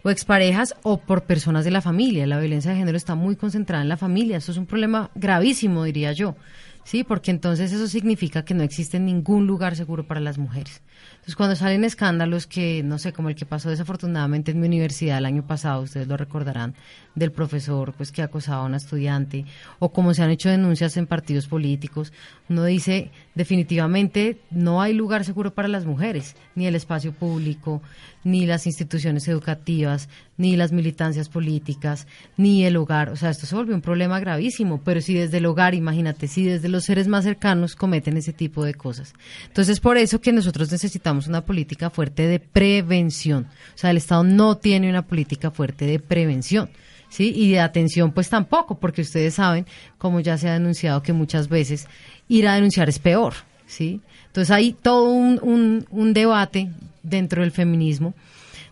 o 0.04 0.10
exparejas 0.10 0.76
o 0.84 0.98
por 0.98 1.24
personas 1.24 1.66
de 1.66 1.72
la 1.72 1.82
familia. 1.82 2.26
La 2.26 2.40
violencia 2.40 2.72
de 2.72 2.78
género 2.78 2.98
está 2.98 3.16
muy 3.16 3.36
concentrada 3.36 3.84
en 3.84 3.90
la 3.90 3.98
familia. 3.98 4.38
Eso 4.38 4.52
es 4.52 4.58
un 4.58 4.66
problema 4.66 5.12
gravísimo, 5.16 5.84
diría 5.84 6.14
yo. 6.14 6.36
Sí, 6.84 7.04
porque 7.04 7.32
entonces 7.32 7.72
eso 7.72 7.88
significa 7.88 8.44
que 8.44 8.54
no 8.54 8.64
existe 8.64 9.00
ningún 9.00 9.46
lugar 9.46 9.76
seguro 9.76 10.08
para 10.08 10.20
las 10.20 10.38
mujeres. 10.38 10.82
Entonces, 11.14 11.36
cuando 11.36 11.56
salen 11.56 11.84
escándalos 11.84 12.48
que, 12.48 12.82
no 12.84 12.98
sé, 12.98 13.14
como 13.14 13.30
el 13.30 13.36
que 13.36 13.46
pasó 13.46 13.70
desafortunadamente 13.70 14.52
en 14.52 14.60
mi 14.60 14.68
universidad 14.68 15.20
el 15.20 15.26
año 15.26 15.46
pasado, 15.46 15.84
ustedes 15.84 16.08
lo 16.08 16.18
recordarán, 16.18 16.76
del 17.16 17.32
profesor 17.32 17.94
pues 17.94 18.12
que 18.12 18.22
acosaba 18.22 18.64
a 18.64 18.66
una 18.66 18.78
estudiante, 18.78 19.46
o 19.80 19.92
como 19.92 20.14
se 20.14 20.24
han 20.24 20.32
hecho 20.32 20.50
denuncias 20.50 20.98
en 20.98 21.08
partidos 21.08 21.48
políticos, 21.48 22.14
uno 22.50 22.66
dice, 22.66 23.12
definitivamente 23.36 24.40
no 24.50 24.82
hay 24.82 24.94
lugar 24.94 25.26
seguro 25.26 25.54
para 25.54 25.68
las 25.68 25.86
mujeres, 25.86 26.36
ni 26.56 26.68
el 26.68 26.76
espacio 26.76 27.14
público, 27.14 27.82
ni 28.24 28.46
las 28.46 28.68
instituciones 28.68 29.28
educativas, 29.28 30.10
ni 30.38 30.56
las 30.56 30.72
militancias 30.72 31.30
políticas, 31.30 32.08
ni 32.38 32.66
el 32.66 32.78
hogar. 32.78 33.10
O 33.10 33.16
sea, 33.16 33.30
esto 33.30 33.46
se 33.46 33.56
volvió 33.56 33.76
un 33.76 33.82
problema 33.82 34.20
gravísimo, 34.20 34.82
pero 34.84 35.02
si 35.02 35.14
desde 35.14 35.38
el 35.38 35.46
hogar, 35.46 35.76
imagínate, 35.76 36.28
si 36.28 36.44
desde 36.46 36.70
los 36.70 36.84
seres 36.84 37.08
más 37.08 37.24
cercanos 37.24 37.76
cometen 37.76 38.18
ese 38.18 38.34
tipo 38.34 38.64
de 38.64 38.74
cosas. 38.74 39.14
Entonces, 39.48 39.80
por 39.80 39.98
eso 39.98 40.22
que 40.22 40.32
nosotros 40.32 40.72
necesitamos 40.72 41.28
una 41.28 41.46
política 41.46 41.90
fuerte 41.90 42.28
de 42.28 42.40
prevención. 42.40 43.48
O 43.74 43.78
sea, 43.78 43.92
el 43.92 43.98
Estado 43.98 44.24
no 44.24 44.58
tiene 44.58 44.90
una 44.90 45.06
política 45.06 45.52
fuerte 45.52 45.86
de 45.86 46.00
prevención. 46.00 46.70
¿Sí? 47.12 47.34
Y 47.36 47.52
de 47.52 47.60
atención, 47.60 48.12
pues 48.14 48.30
tampoco, 48.30 48.80
porque 48.80 49.02
ustedes 49.02 49.34
saben, 49.36 49.68
como 49.98 50.22
ya 50.22 50.38
se 50.38 50.48
ha 50.48 50.54
denunciado, 50.54 51.04
que 51.04 51.12
muchas 51.12 51.50
veces 51.50 51.88
ir 52.30 52.48
a 52.48 52.56
denunciar 52.56 52.88
es 52.88 53.00
peor, 53.00 53.34
¿sí? 53.68 54.00
Entonces 54.28 54.50
hay 54.50 54.72
todo 54.72 55.12
un, 55.12 55.38
un, 55.44 55.86
un 55.92 56.14
debate 56.14 56.70
dentro 57.04 57.42
del 57.42 57.52
feminismo 57.52 58.14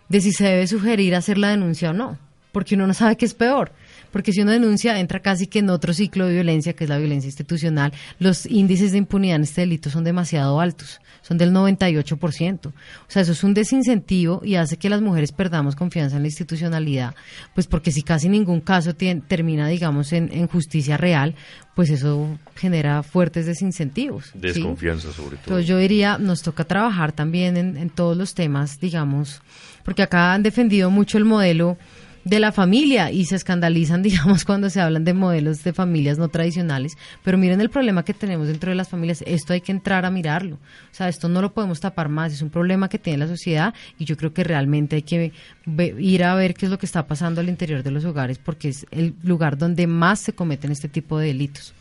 de 0.07 0.21
si 0.21 0.31
se 0.31 0.45
debe 0.45 0.67
sugerir 0.67 1.15
hacer 1.15 1.37
la 1.37 1.49
denuncia 1.49 1.91
o 1.91 1.93
no, 1.93 2.17
porque 2.51 2.75
uno 2.75 2.87
no 2.87 2.93
sabe 2.93 3.17
qué 3.17 3.25
es 3.25 3.33
peor. 3.33 3.71
Porque 4.11 4.33
si 4.33 4.41
uno 4.41 4.51
denuncia 4.51 4.99
entra 4.99 5.19
casi 5.19 5.47
que 5.47 5.59
en 5.59 5.69
otro 5.69 5.93
ciclo 5.93 6.27
de 6.27 6.33
violencia, 6.33 6.73
que 6.73 6.85
es 6.85 6.89
la 6.89 6.97
violencia 6.97 7.27
institucional. 7.27 7.93
Los 8.19 8.45
índices 8.45 8.91
de 8.91 8.97
impunidad 8.97 9.37
en 9.37 9.43
este 9.43 9.61
delito 9.61 9.89
son 9.89 10.03
demasiado 10.03 10.59
altos, 10.59 10.99
son 11.21 11.37
del 11.37 11.51
98%. 11.51 12.67
O 12.67 12.73
sea, 13.07 13.21
eso 13.21 13.31
es 13.31 13.43
un 13.43 13.53
desincentivo 13.53 14.41
y 14.43 14.55
hace 14.55 14.77
que 14.77 14.89
las 14.89 15.01
mujeres 15.01 15.31
perdamos 15.31 15.75
confianza 15.75 16.17
en 16.17 16.23
la 16.23 16.27
institucionalidad, 16.27 17.15
pues 17.53 17.67
porque 17.67 17.91
si 17.91 18.03
casi 18.03 18.29
ningún 18.29 18.61
caso 18.61 18.93
termina, 18.95 19.67
digamos, 19.67 20.13
en, 20.13 20.47
justicia 20.47 20.97
real, 20.97 21.35
pues 21.75 21.89
eso 21.89 22.39
genera 22.55 23.03
fuertes 23.03 23.45
desincentivos. 23.45 24.31
Desconfianza 24.33 25.11
sobre 25.11 25.37
todo. 25.37 25.45
Entonces 25.45 25.67
yo 25.67 25.77
diría, 25.77 26.17
nos 26.17 26.41
toca 26.41 26.63
trabajar 26.63 27.11
también 27.11 27.57
en, 27.57 27.77
en 27.77 27.89
todos 27.89 28.17
los 28.17 28.33
temas, 28.33 28.79
digamos, 28.79 29.41
porque 29.83 30.01
acá 30.01 30.33
han 30.33 30.43
defendido 30.43 30.89
mucho 30.89 31.17
el 31.17 31.25
modelo 31.25 31.77
de 32.29 32.39
la 32.39 32.51
familia 32.51 33.11
y 33.11 33.25
se 33.25 33.35
escandalizan, 33.35 34.03
digamos, 34.03 34.45
cuando 34.45 34.69
se 34.69 34.79
hablan 34.79 35.03
de 35.03 35.13
modelos 35.13 35.63
de 35.63 35.73
familias 35.73 36.17
no 36.17 36.29
tradicionales. 36.29 36.97
Pero 37.23 37.37
miren 37.37 37.59
el 37.61 37.69
problema 37.69 38.05
que 38.05 38.13
tenemos 38.13 38.47
dentro 38.47 38.69
de 38.69 38.75
las 38.75 38.89
familias. 38.89 39.23
Esto 39.25 39.53
hay 39.53 39.61
que 39.61 39.71
entrar 39.71 40.05
a 40.05 40.11
mirarlo. 40.11 40.55
O 40.55 40.93
sea, 40.95 41.09
esto 41.09 41.27
no 41.27 41.41
lo 41.41 41.53
podemos 41.53 41.79
tapar 41.79 42.09
más. 42.09 42.33
Es 42.33 42.41
un 42.41 42.49
problema 42.49 42.89
que 42.89 42.99
tiene 42.99 43.17
la 43.17 43.27
sociedad 43.27 43.73
y 43.97 44.05
yo 44.05 44.15
creo 44.15 44.33
que 44.33 44.43
realmente 44.43 44.97
hay 44.97 45.01
que 45.01 45.31
ir 45.97 46.23
a 46.23 46.35
ver 46.35 46.53
qué 46.53 46.65
es 46.65 46.71
lo 46.71 46.77
que 46.77 46.85
está 46.85 47.07
pasando 47.07 47.41
al 47.41 47.49
interior 47.49 47.83
de 47.83 47.91
los 47.91 48.05
hogares 48.05 48.37
porque 48.37 48.69
es 48.69 48.85
el 48.91 49.15
lugar 49.23 49.57
donde 49.57 49.87
más 49.87 50.19
se 50.19 50.33
cometen 50.33 50.71
este 50.71 50.87
tipo 50.87 51.17
de 51.17 51.27
delitos. 51.27 51.73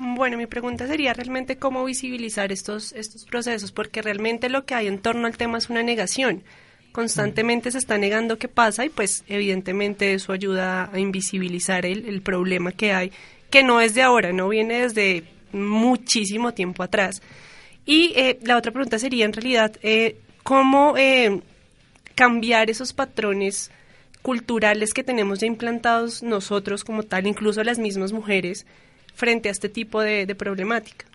Bueno, 0.00 0.36
mi 0.36 0.46
pregunta 0.46 0.86
sería 0.86 1.12
realmente 1.12 1.56
cómo 1.56 1.84
visibilizar 1.84 2.52
estos, 2.52 2.92
estos 2.92 3.24
procesos, 3.24 3.72
porque 3.72 4.00
realmente 4.00 4.48
lo 4.48 4.64
que 4.64 4.76
hay 4.76 4.86
en 4.86 5.00
torno 5.00 5.26
al 5.26 5.36
tema 5.36 5.58
es 5.58 5.70
una 5.70 5.82
negación 5.82 6.44
constantemente 6.92 7.70
se 7.70 7.78
está 7.78 7.98
negando 7.98 8.38
qué 8.38 8.48
pasa 8.48 8.84
y 8.84 8.88
pues 8.88 9.24
evidentemente 9.28 10.14
eso 10.14 10.32
ayuda 10.32 10.90
a 10.92 10.98
invisibilizar 10.98 11.86
el, 11.86 12.22
problema 12.22 12.72
que 12.72 12.92
hay, 12.92 13.12
que 13.50 13.62
no 13.62 13.80
es 13.80 13.94
de 13.94 14.02
ahora, 14.02 14.32
no 14.32 14.48
viene 14.48 14.82
desde 14.82 15.24
muchísimo 15.52 16.54
tiempo 16.54 16.82
atrás. 16.82 17.22
Y 17.86 18.12
eh, 18.16 18.38
la 18.42 18.56
otra 18.56 18.72
pregunta 18.72 18.98
sería 18.98 19.24
en 19.24 19.32
realidad, 19.32 19.76
eh, 19.82 20.16
¿cómo 20.42 20.96
eh, 20.96 21.40
cambiar 22.14 22.68
esos 22.70 22.92
patrones 22.92 23.70
culturales 24.22 24.92
que 24.92 25.04
tenemos 25.04 25.38
ya 25.38 25.46
implantados 25.46 26.22
nosotros 26.22 26.84
como 26.84 27.02
tal, 27.02 27.26
incluso 27.26 27.62
las 27.64 27.78
mismas 27.78 28.12
mujeres, 28.12 28.66
frente 29.14 29.48
a 29.48 29.52
este 29.52 29.68
tipo 29.68 30.02
de 30.02 30.34
problemática? 30.34 31.06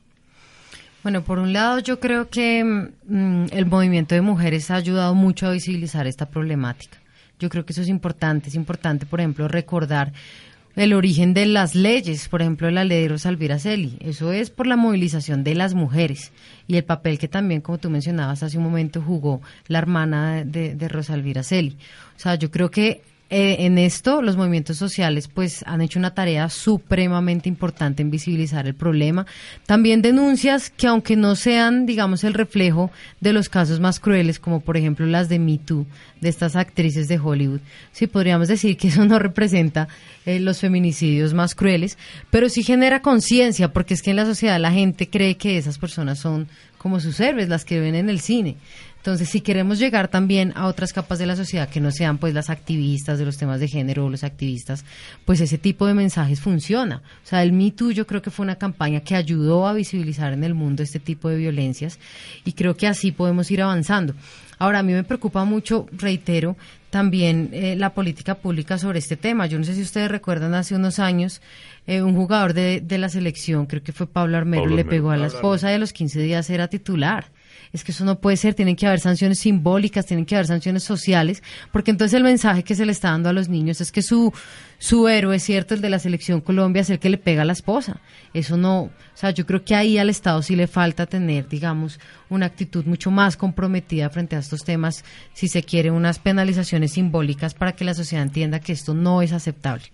Bueno, 1.04 1.22
por 1.26 1.38
un 1.38 1.52
lado 1.52 1.80
yo 1.80 2.00
creo 2.00 2.30
que 2.30 2.64
mm, 2.64 3.48
el 3.52 3.66
movimiento 3.66 4.16
de 4.16 4.22
mujeres 4.22 4.72
ha 4.72 4.76
ayudado 4.76 5.14
mucho 5.14 5.48
a 5.48 5.52
visibilizar 5.52 6.08
esta 6.08 6.28
problemática. 6.28 6.98
Yo 7.40 7.50
creo 7.50 7.66
que 7.66 7.74
eso 7.74 7.82
es 7.82 7.90
importante. 7.90 8.48
Es 8.48 8.56
importante, 8.56 9.06
por 9.06 9.20
ejemplo, 9.20 9.50
recordar 9.50 10.14
el 10.78 10.94
origen 10.94 11.34
de 11.34 11.46
las 11.46 11.76
leyes, 11.76 12.30
por 12.30 12.42
ejemplo, 12.42 12.72
la 12.72 12.86
ley 12.86 13.02
de 13.02 13.10
Rosalvira 13.10 13.60
Celi. 13.60 13.98
Eso 14.00 14.32
es 14.32 14.50
por 14.50 14.66
la 14.66 14.78
movilización 14.78 15.44
de 15.44 15.56
las 15.56 15.74
mujeres 15.74 16.32
y 16.68 16.78
el 16.78 16.86
papel 16.86 17.20
que 17.20 17.28
también, 17.28 17.60
como 17.60 17.80
tú 17.80 17.90
mencionabas 17.90 18.42
hace 18.42 18.58
un 18.58 18.64
momento, 18.64 19.02
jugó 19.02 19.42
la 19.68 19.80
hermana 19.80 20.46
de, 20.46 20.74
de 20.74 20.88
Rosalvira 20.88 21.44
Celi. 21.44 21.78
O 22.16 22.20
sea, 22.20 22.36
yo 22.36 22.50
creo 22.50 22.72
que 22.72 23.02
eh, 23.36 23.66
en 23.66 23.80
esto 23.80 24.22
los 24.22 24.38
movimientos 24.38 24.78
sociales 24.78 25.28
pues 25.28 25.64
han 25.66 25.82
hecho 25.82 25.98
una 25.98 26.14
tarea 26.14 26.50
supremamente 26.50 27.50
importante 27.50 28.04
en 28.04 28.12
visibilizar 28.12 28.68
el 28.68 28.76
problema. 28.76 29.26
También 29.66 30.04
denuncias 30.04 30.70
que 30.70 30.86
aunque 30.86 31.16
no 31.16 31.36
sean, 31.36 31.88
digamos, 31.88 32.24
el 32.24 32.36
reflejo 32.36 32.92
de 33.22 33.34
los 33.34 33.50
casos 33.50 33.80
más 33.80 34.00
crueles, 34.00 34.38
como 34.38 34.60
por 34.60 34.78
ejemplo 34.78 35.08
las 35.08 35.30
de 35.30 35.40
Me 35.40 35.58
Too, 35.58 35.88
de 36.22 36.30
estas 36.30 36.56
actrices 36.56 37.08
de 37.08 37.18
Hollywood, 37.18 37.62
sí 37.92 38.06
podríamos 38.06 38.50
decir 38.50 38.78
que 38.78 38.90
eso 38.90 39.04
no 39.04 39.18
representa 39.18 39.88
eh, 40.28 40.40
los 40.40 40.60
feminicidios 40.60 41.34
más 41.34 41.56
crueles, 41.56 41.98
pero 42.30 42.50
sí 42.50 42.62
genera 42.62 43.02
conciencia, 43.02 43.74
porque 43.74 43.96
es 43.96 44.04
que 44.04 44.12
en 44.12 44.18
la 44.18 44.26
sociedad 44.26 44.60
la 44.60 44.72
gente 44.72 45.10
cree 45.10 45.38
que 45.38 45.58
esas 45.58 45.80
personas 45.80 46.20
son 46.20 46.48
como 46.78 47.00
sus 47.00 47.20
héroes, 47.20 47.50
las 47.50 47.66
que 47.66 47.80
ven 47.80 47.96
en 47.96 48.10
el 48.10 48.20
cine. 48.20 48.58
Entonces, 49.04 49.28
si 49.28 49.42
queremos 49.42 49.80
llegar 49.80 50.08
también 50.08 50.54
a 50.56 50.66
otras 50.66 50.94
capas 50.94 51.20
de 51.20 51.26
la 51.26 51.36
sociedad 51.36 51.68
que 51.68 51.82
no 51.82 51.92
sean 51.92 52.18
pues 52.18 52.34
las 52.34 52.50
activistas 52.50 53.20
de 53.20 53.26
los 53.26 53.36
temas 53.36 53.60
de 53.60 53.68
género 53.68 54.06
o 54.06 54.10
los 54.10 54.24
activistas, 54.24 54.86
pues 55.26 55.42
ese 55.42 55.58
tipo 55.58 55.86
de 55.86 55.94
mensajes 55.94 56.40
funciona. 56.40 57.02
O 57.22 57.28
sea, 57.28 57.44
el 57.44 57.52
Me 57.52 57.72
Too 57.72 57.92
yo 57.92 58.08
creo 58.08 58.22
que 58.22 58.32
fue 58.32 58.46
una 58.46 58.56
campaña 58.56 59.02
que 59.02 59.18
ayudó 59.18 59.68
a 59.68 59.74
visibilizar 59.74 60.32
en 60.32 60.46
el 60.46 60.54
mundo 60.54 60.84
este 60.84 61.02
tipo 61.02 61.28
de 61.28 61.36
violencias 61.36 62.00
y 62.46 62.54
creo 62.54 62.78
que 62.78 62.88
así 62.88 63.12
podemos 63.12 63.52
ir 63.52 63.62
avanzando. 63.62 64.14
Ahora, 64.58 64.80
a 64.80 64.84
mí 64.84 64.94
me 64.94 65.04
preocupa 65.04 65.44
mucho, 65.44 65.86
reitero, 65.92 66.56
también 66.90 67.50
eh, 67.52 67.76
la 67.76 67.94
política 67.94 68.36
pública 68.36 68.78
sobre 68.78 69.00
este 69.00 69.18
tema. 69.18 69.48
Yo 69.48 69.60
no 69.60 69.66
sé 69.66 69.76
si 69.76 69.82
ustedes 69.82 70.10
recuerdan 70.10 70.54
hace 70.54 70.76
unos 70.76 71.00
años 71.00 71.42
eh, 71.88 72.02
un 72.02 72.16
jugador 72.16 72.54
de, 72.54 72.80
de, 72.80 72.98
la 72.98 73.10
selección, 73.10 73.66
creo 73.66 73.84
que 73.84 73.92
fue 73.92 74.08
Pablo 74.08 74.38
Armero, 74.38 74.68
le 74.68 74.86
pegó 74.86 75.12
a 75.12 75.18
la 75.18 75.28
esposa 75.28 75.70
y 75.70 75.74
a 75.74 75.78
los 75.78 75.92
15 75.92 76.22
días 76.22 76.50
era 76.50 76.70
titular 76.70 77.33
es 77.74 77.84
que 77.84 77.92
eso 77.92 78.06
no 78.06 78.20
puede 78.20 78.38
ser, 78.38 78.54
tienen 78.54 78.76
que 78.76 78.86
haber 78.86 79.00
sanciones 79.00 79.40
simbólicas, 79.40 80.06
tienen 80.06 80.26
que 80.26 80.36
haber 80.36 80.46
sanciones 80.46 80.84
sociales, 80.84 81.42
porque 81.72 81.90
entonces 81.90 82.16
el 82.16 82.24
mensaje 82.24 82.64
que 82.64 82.76
se 82.76 82.86
le 82.86 82.92
está 82.92 83.10
dando 83.10 83.30
a 83.30 83.34
los 83.34 83.50
niños 83.50 83.82
es 83.82 83.92
que 83.92 84.04
su, 84.04 84.32
su 84.78 85.08
héroe, 85.08 85.40
cierto, 85.40 85.74
el 85.74 85.82
de 85.82 85.90
la 85.90 85.98
selección 85.98 86.40
Colombia, 86.40 86.84
es 86.84 86.92
el 86.92 87.00
que 87.00 87.10
le 87.10 87.18
pega 87.18 87.42
a 87.42 87.46
la 87.46 87.54
esposa. 87.54 88.00
Eso 88.34 88.58
no, 88.58 88.84
o 88.84 88.92
sea, 89.16 89.32
yo 89.32 89.48
creo 89.48 89.66
que 89.66 89.74
ahí 89.74 89.98
al 89.98 90.12
Estado 90.12 90.44
sí 90.44 90.56
le 90.56 90.68
falta 90.68 91.08
tener, 91.08 91.50
digamos, 91.50 92.00
una 92.30 92.46
actitud 92.46 92.86
mucho 92.86 93.10
más 93.10 93.38
comprometida 93.38 94.10
frente 94.12 94.36
a 94.36 94.40
estos 94.40 94.64
temas, 94.64 95.04
si 95.34 95.48
se 95.48 95.64
quiere, 95.64 95.90
unas 95.90 96.20
penalizaciones 96.20 96.92
simbólicas 96.92 97.56
para 97.56 97.72
que 97.72 97.86
la 97.86 97.96
sociedad 97.96 98.24
entienda 98.24 98.60
que 98.60 98.74
esto 98.74 98.94
no 98.94 99.24
es 99.24 99.34
aceptable. 99.34 99.86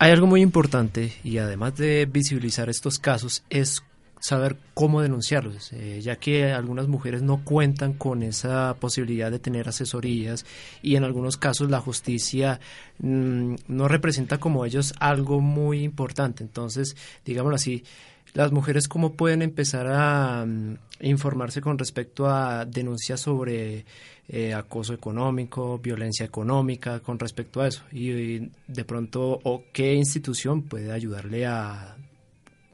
Hay 0.00 0.10
algo 0.10 0.26
muy 0.26 0.42
importante 0.42 1.12
y 1.22 1.38
además 1.38 1.76
de 1.76 2.06
visibilizar 2.06 2.68
estos 2.68 2.98
casos 2.98 3.44
es 3.48 3.82
saber 4.24 4.56
cómo 4.72 5.02
denunciarlos, 5.02 5.74
eh, 5.74 6.00
ya 6.00 6.16
que 6.16 6.50
algunas 6.50 6.88
mujeres 6.88 7.20
no 7.20 7.44
cuentan 7.44 7.92
con 7.92 8.22
esa 8.22 8.74
posibilidad 8.80 9.30
de 9.30 9.38
tener 9.38 9.68
asesorías 9.68 10.46
y 10.80 10.96
en 10.96 11.04
algunos 11.04 11.36
casos 11.36 11.70
la 11.70 11.78
justicia 11.78 12.58
mm, 13.00 13.56
no 13.68 13.86
representa 13.86 14.38
como 14.38 14.64
ellos 14.64 14.94
algo 14.98 15.42
muy 15.42 15.82
importante. 15.82 16.42
Entonces, 16.42 16.96
digámoslo 17.26 17.56
así, 17.56 17.84
las 18.32 18.50
mujeres 18.50 18.88
cómo 18.88 19.12
pueden 19.12 19.42
empezar 19.42 19.88
a 19.88 20.46
mm, 20.46 20.78
informarse 21.02 21.60
con 21.60 21.78
respecto 21.78 22.26
a 22.26 22.64
denuncias 22.64 23.20
sobre 23.20 23.84
eh, 24.28 24.54
acoso 24.54 24.94
económico, 24.94 25.78
violencia 25.80 26.24
económica, 26.24 27.00
con 27.00 27.18
respecto 27.18 27.60
a 27.60 27.68
eso. 27.68 27.82
Y, 27.92 28.38
de 28.68 28.84
pronto, 28.86 29.38
o 29.44 29.64
qué 29.70 29.92
institución 29.92 30.62
puede 30.62 30.92
ayudarle 30.92 31.44
a 31.44 31.94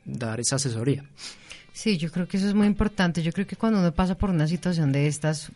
dar 0.05 0.39
esa 0.39 0.57
asesoría. 0.57 1.05
Sí, 1.81 1.97
yo 1.97 2.13
creo 2.13 2.29
que 2.29 2.37
eso 2.37 2.47
es 2.47 2.53
muy 2.53 2.67
importante. 2.67 3.23
Yo 3.23 3.33
creo 3.33 3.47
que 3.47 3.57
cuando 3.57 3.79
uno 3.79 3.91
pasa 3.91 4.15
por 4.15 4.29
una 4.29 4.47
situación 4.47 4.93
de 4.93 5.07
estas, 5.07 5.51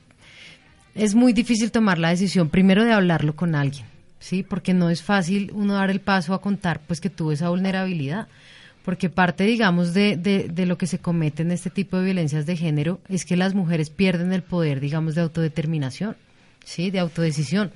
es 0.94 1.14
muy 1.14 1.34
difícil 1.34 1.70
tomar 1.70 1.98
la 1.98 2.08
decisión 2.08 2.48
primero 2.48 2.82
de 2.82 2.94
hablarlo 2.94 3.36
con 3.36 3.54
alguien, 3.54 3.84
¿sí? 4.20 4.42
Porque 4.42 4.72
no 4.72 4.88
es 4.88 5.02
fácil 5.02 5.50
uno 5.52 5.74
dar 5.74 5.90
el 5.90 6.00
paso 6.00 6.32
a 6.32 6.40
contar 6.40 6.80
pues 6.86 7.02
que 7.02 7.10
tuvo 7.10 7.32
esa 7.32 7.50
vulnerabilidad. 7.50 8.26
Porque 8.86 9.10
parte, 9.10 9.44
digamos, 9.44 9.92
de, 9.92 10.16
de, 10.16 10.48
de 10.48 10.64
lo 10.64 10.78
que 10.78 10.86
se 10.86 10.98
comete 10.98 11.42
en 11.42 11.50
este 11.50 11.68
tipo 11.68 11.98
de 11.98 12.04
violencias 12.06 12.46
de 12.46 12.56
género 12.56 13.00
es 13.10 13.26
que 13.26 13.36
las 13.36 13.52
mujeres 13.52 13.90
pierden 13.90 14.32
el 14.32 14.42
poder, 14.42 14.80
digamos, 14.80 15.14
de 15.14 15.20
autodeterminación, 15.20 16.16
¿sí? 16.64 16.90
De 16.90 17.00
autodecisión. 17.00 17.70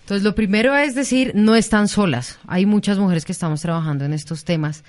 Entonces, 0.00 0.24
lo 0.24 0.34
primero 0.34 0.74
es 0.74 0.94
decir, 0.94 1.32
no 1.34 1.56
están 1.56 1.88
solas. 1.88 2.38
Hay 2.46 2.64
muchas 2.64 2.96
mujeres 2.98 3.26
que 3.26 3.32
estamos 3.32 3.60
trabajando 3.60 4.06
en 4.06 4.14
estos 4.14 4.44
temas 4.44 4.82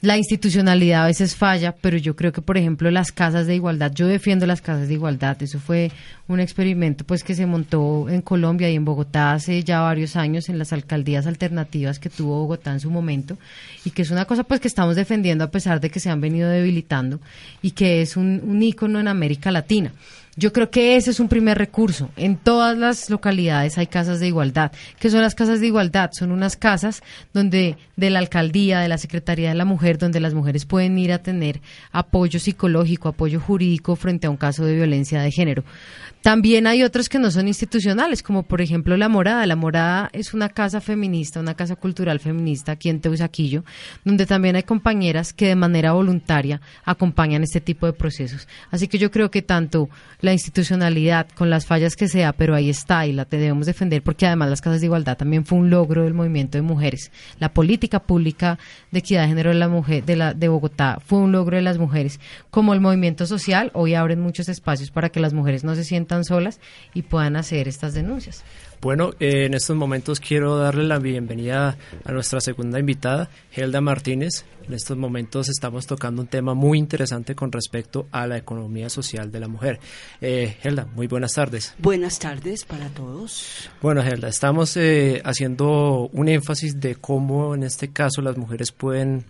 la 0.00 0.16
institucionalidad 0.16 1.02
a 1.02 1.06
veces 1.08 1.34
falla, 1.34 1.72
pero 1.72 1.96
yo 1.96 2.14
creo 2.14 2.30
que, 2.30 2.40
por 2.40 2.56
ejemplo, 2.56 2.88
las 2.90 3.10
casas 3.10 3.48
de 3.48 3.56
igualdad, 3.56 3.92
yo 3.92 4.06
defiendo 4.06 4.46
las 4.46 4.60
casas 4.60 4.86
de 4.86 4.94
igualdad, 4.94 5.42
eso 5.42 5.58
fue 5.58 5.90
un 6.28 6.38
experimento 6.38 7.04
pues 7.04 7.24
que 7.24 7.34
se 7.34 7.46
montó 7.46 8.08
en 8.08 8.22
Colombia 8.22 8.70
y 8.70 8.76
en 8.76 8.84
Bogotá 8.84 9.32
hace 9.32 9.64
ya 9.64 9.80
varios 9.80 10.14
años 10.14 10.48
en 10.48 10.58
las 10.58 10.72
alcaldías 10.72 11.26
alternativas 11.26 11.98
que 11.98 12.10
tuvo 12.10 12.38
Bogotá 12.38 12.72
en 12.72 12.80
su 12.80 12.90
momento 12.90 13.38
y 13.84 13.90
que 13.90 14.02
es 14.02 14.10
una 14.10 14.24
cosa 14.24 14.44
pues 14.44 14.60
que 14.60 14.68
estamos 14.68 14.94
defendiendo 14.94 15.42
a 15.42 15.50
pesar 15.50 15.80
de 15.80 15.90
que 15.90 15.98
se 15.98 16.10
han 16.10 16.20
venido 16.20 16.48
debilitando 16.48 17.18
y 17.60 17.72
que 17.72 18.00
es 18.00 18.16
un, 18.16 18.40
un 18.44 18.62
ícono 18.62 19.00
en 19.00 19.08
América 19.08 19.50
Latina. 19.50 19.92
Yo 20.38 20.52
creo 20.52 20.70
que 20.70 20.94
ese 20.94 21.10
es 21.10 21.18
un 21.18 21.26
primer 21.26 21.58
recurso. 21.58 22.10
En 22.16 22.36
todas 22.36 22.78
las 22.78 23.10
localidades 23.10 23.76
hay 23.76 23.88
casas 23.88 24.20
de 24.20 24.28
igualdad. 24.28 24.70
¿Qué 25.00 25.10
son 25.10 25.20
las 25.20 25.34
casas 25.34 25.58
de 25.58 25.66
igualdad? 25.66 26.10
Son 26.12 26.30
unas 26.30 26.56
casas 26.56 27.02
donde 27.32 27.76
de 27.96 28.10
la 28.10 28.20
alcaldía, 28.20 28.78
de 28.78 28.86
la 28.86 28.98
Secretaría 28.98 29.48
de 29.48 29.56
la 29.56 29.64
Mujer, 29.64 29.98
donde 29.98 30.20
las 30.20 30.34
mujeres 30.34 30.64
pueden 30.64 30.96
ir 30.96 31.10
a 31.10 31.18
tener 31.24 31.60
apoyo 31.90 32.38
psicológico, 32.38 33.08
apoyo 33.08 33.40
jurídico 33.40 33.96
frente 33.96 34.28
a 34.28 34.30
un 34.30 34.36
caso 34.36 34.64
de 34.64 34.76
violencia 34.76 35.20
de 35.22 35.32
género. 35.32 35.64
También 36.22 36.66
hay 36.66 36.82
otros 36.82 37.08
que 37.08 37.18
no 37.18 37.30
son 37.30 37.46
institucionales, 37.46 38.22
como 38.22 38.42
por 38.42 38.60
ejemplo 38.60 38.96
La 38.96 39.08
Morada. 39.08 39.46
La 39.46 39.54
Morada 39.54 40.10
es 40.12 40.34
una 40.34 40.48
casa 40.48 40.80
feminista, 40.80 41.38
una 41.38 41.54
casa 41.54 41.76
cultural 41.76 42.18
feminista 42.18 42.72
aquí 42.72 42.88
en 42.88 43.00
Teusaquillo, 43.00 43.64
donde 44.04 44.26
también 44.26 44.56
hay 44.56 44.64
compañeras 44.64 45.32
que 45.32 45.46
de 45.46 45.56
manera 45.56 45.92
voluntaria 45.92 46.60
acompañan 46.84 47.44
este 47.44 47.60
tipo 47.60 47.86
de 47.86 47.92
procesos. 47.92 48.48
Así 48.70 48.88
que 48.88 48.98
yo 48.98 49.12
creo 49.12 49.30
que 49.30 49.42
tanto 49.42 49.88
la 50.20 50.32
institucionalidad, 50.32 51.28
con 51.36 51.50
las 51.50 51.66
fallas 51.66 51.94
que 51.94 52.08
sea, 52.08 52.32
pero 52.32 52.54
ahí 52.54 52.68
está 52.68 53.06
y 53.06 53.12
la 53.12 53.24
debemos 53.24 53.66
defender 53.66 54.02
porque 54.02 54.26
además 54.26 54.50
las 54.50 54.60
casas 54.60 54.80
de 54.80 54.86
igualdad 54.86 55.16
también 55.16 55.46
fue 55.46 55.58
un 55.58 55.70
logro 55.70 56.02
del 56.02 56.14
movimiento 56.14 56.58
de 56.58 56.62
mujeres. 56.62 57.12
La 57.38 57.54
política 57.54 58.00
pública 58.00 58.58
de 58.90 58.98
equidad 58.98 59.22
de 59.22 59.28
género 59.28 59.50
de 59.50 59.56
la 59.56 59.68
mujer 59.68 60.04
de 60.04 60.16
la 60.16 60.34
de 60.34 60.48
Bogotá 60.48 60.98
fue 61.04 61.20
un 61.20 61.30
logro 61.30 61.56
de 61.56 61.62
las 61.62 61.78
mujeres, 61.78 62.18
como 62.50 62.74
el 62.74 62.80
movimiento 62.80 63.26
social 63.26 63.70
hoy 63.74 63.94
abren 63.94 64.20
muchos 64.20 64.48
espacios 64.48 64.90
para 64.90 65.10
que 65.10 65.20
las 65.20 65.32
mujeres 65.32 65.62
no 65.62 65.74
se 65.74 65.84
sientan 65.84 66.07
solas 66.24 66.60
y 66.94 67.02
puedan 67.02 67.36
hacer 67.36 67.68
estas 67.68 67.94
denuncias. 67.94 68.44
Bueno, 68.80 69.10
eh, 69.18 69.46
en 69.46 69.54
estos 69.54 69.76
momentos 69.76 70.20
quiero 70.20 70.56
darle 70.56 70.84
la 70.84 70.98
bienvenida 70.98 71.76
a 72.04 72.12
nuestra 72.12 72.40
segunda 72.40 72.78
invitada, 72.78 73.28
Helda 73.52 73.80
Martínez. 73.80 74.44
En 74.68 74.74
estos 74.74 74.96
momentos 74.96 75.48
estamos 75.48 75.86
tocando 75.86 76.22
un 76.22 76.28
tema 76.28 76.54
muy 76.54 76.78
interesante 76.78 77.34
con 77.34 77.50
respecto 77.50 78.06
a 78.12 78.26
la 78.26 78.36
economía 78.36 78.88
social 78.88 79.32
de 79.32 79.40
la 79.40 79.48
mujer. 79.48 79.80
Eh, 80.20 80.58
Helda, 80.62 80.84
muy 80.94 81.08
buenas 81.08 81.32
tardes. 81.32 81.74
Buenas 81.78 82.18
tardes 82.18 82.64
para 82.64 82.88
todos. 82.90 83.68
Bueno, 83.82 84.02
Helda, 84.02 84.28
estamos 84.28 84.76
eh, 84.76 85.22
haciendo 85.24 86.08
un 86.12 86.28
énfasis 86.28 86.78
de 86.78 86.94
cómo 86.94 87.54
en 87.54 87.64
este 87.64 87.88
caso 87.88 88.22
las 88.22 88.36
mujeres 88.36 88.70
pueden 88.70 89.24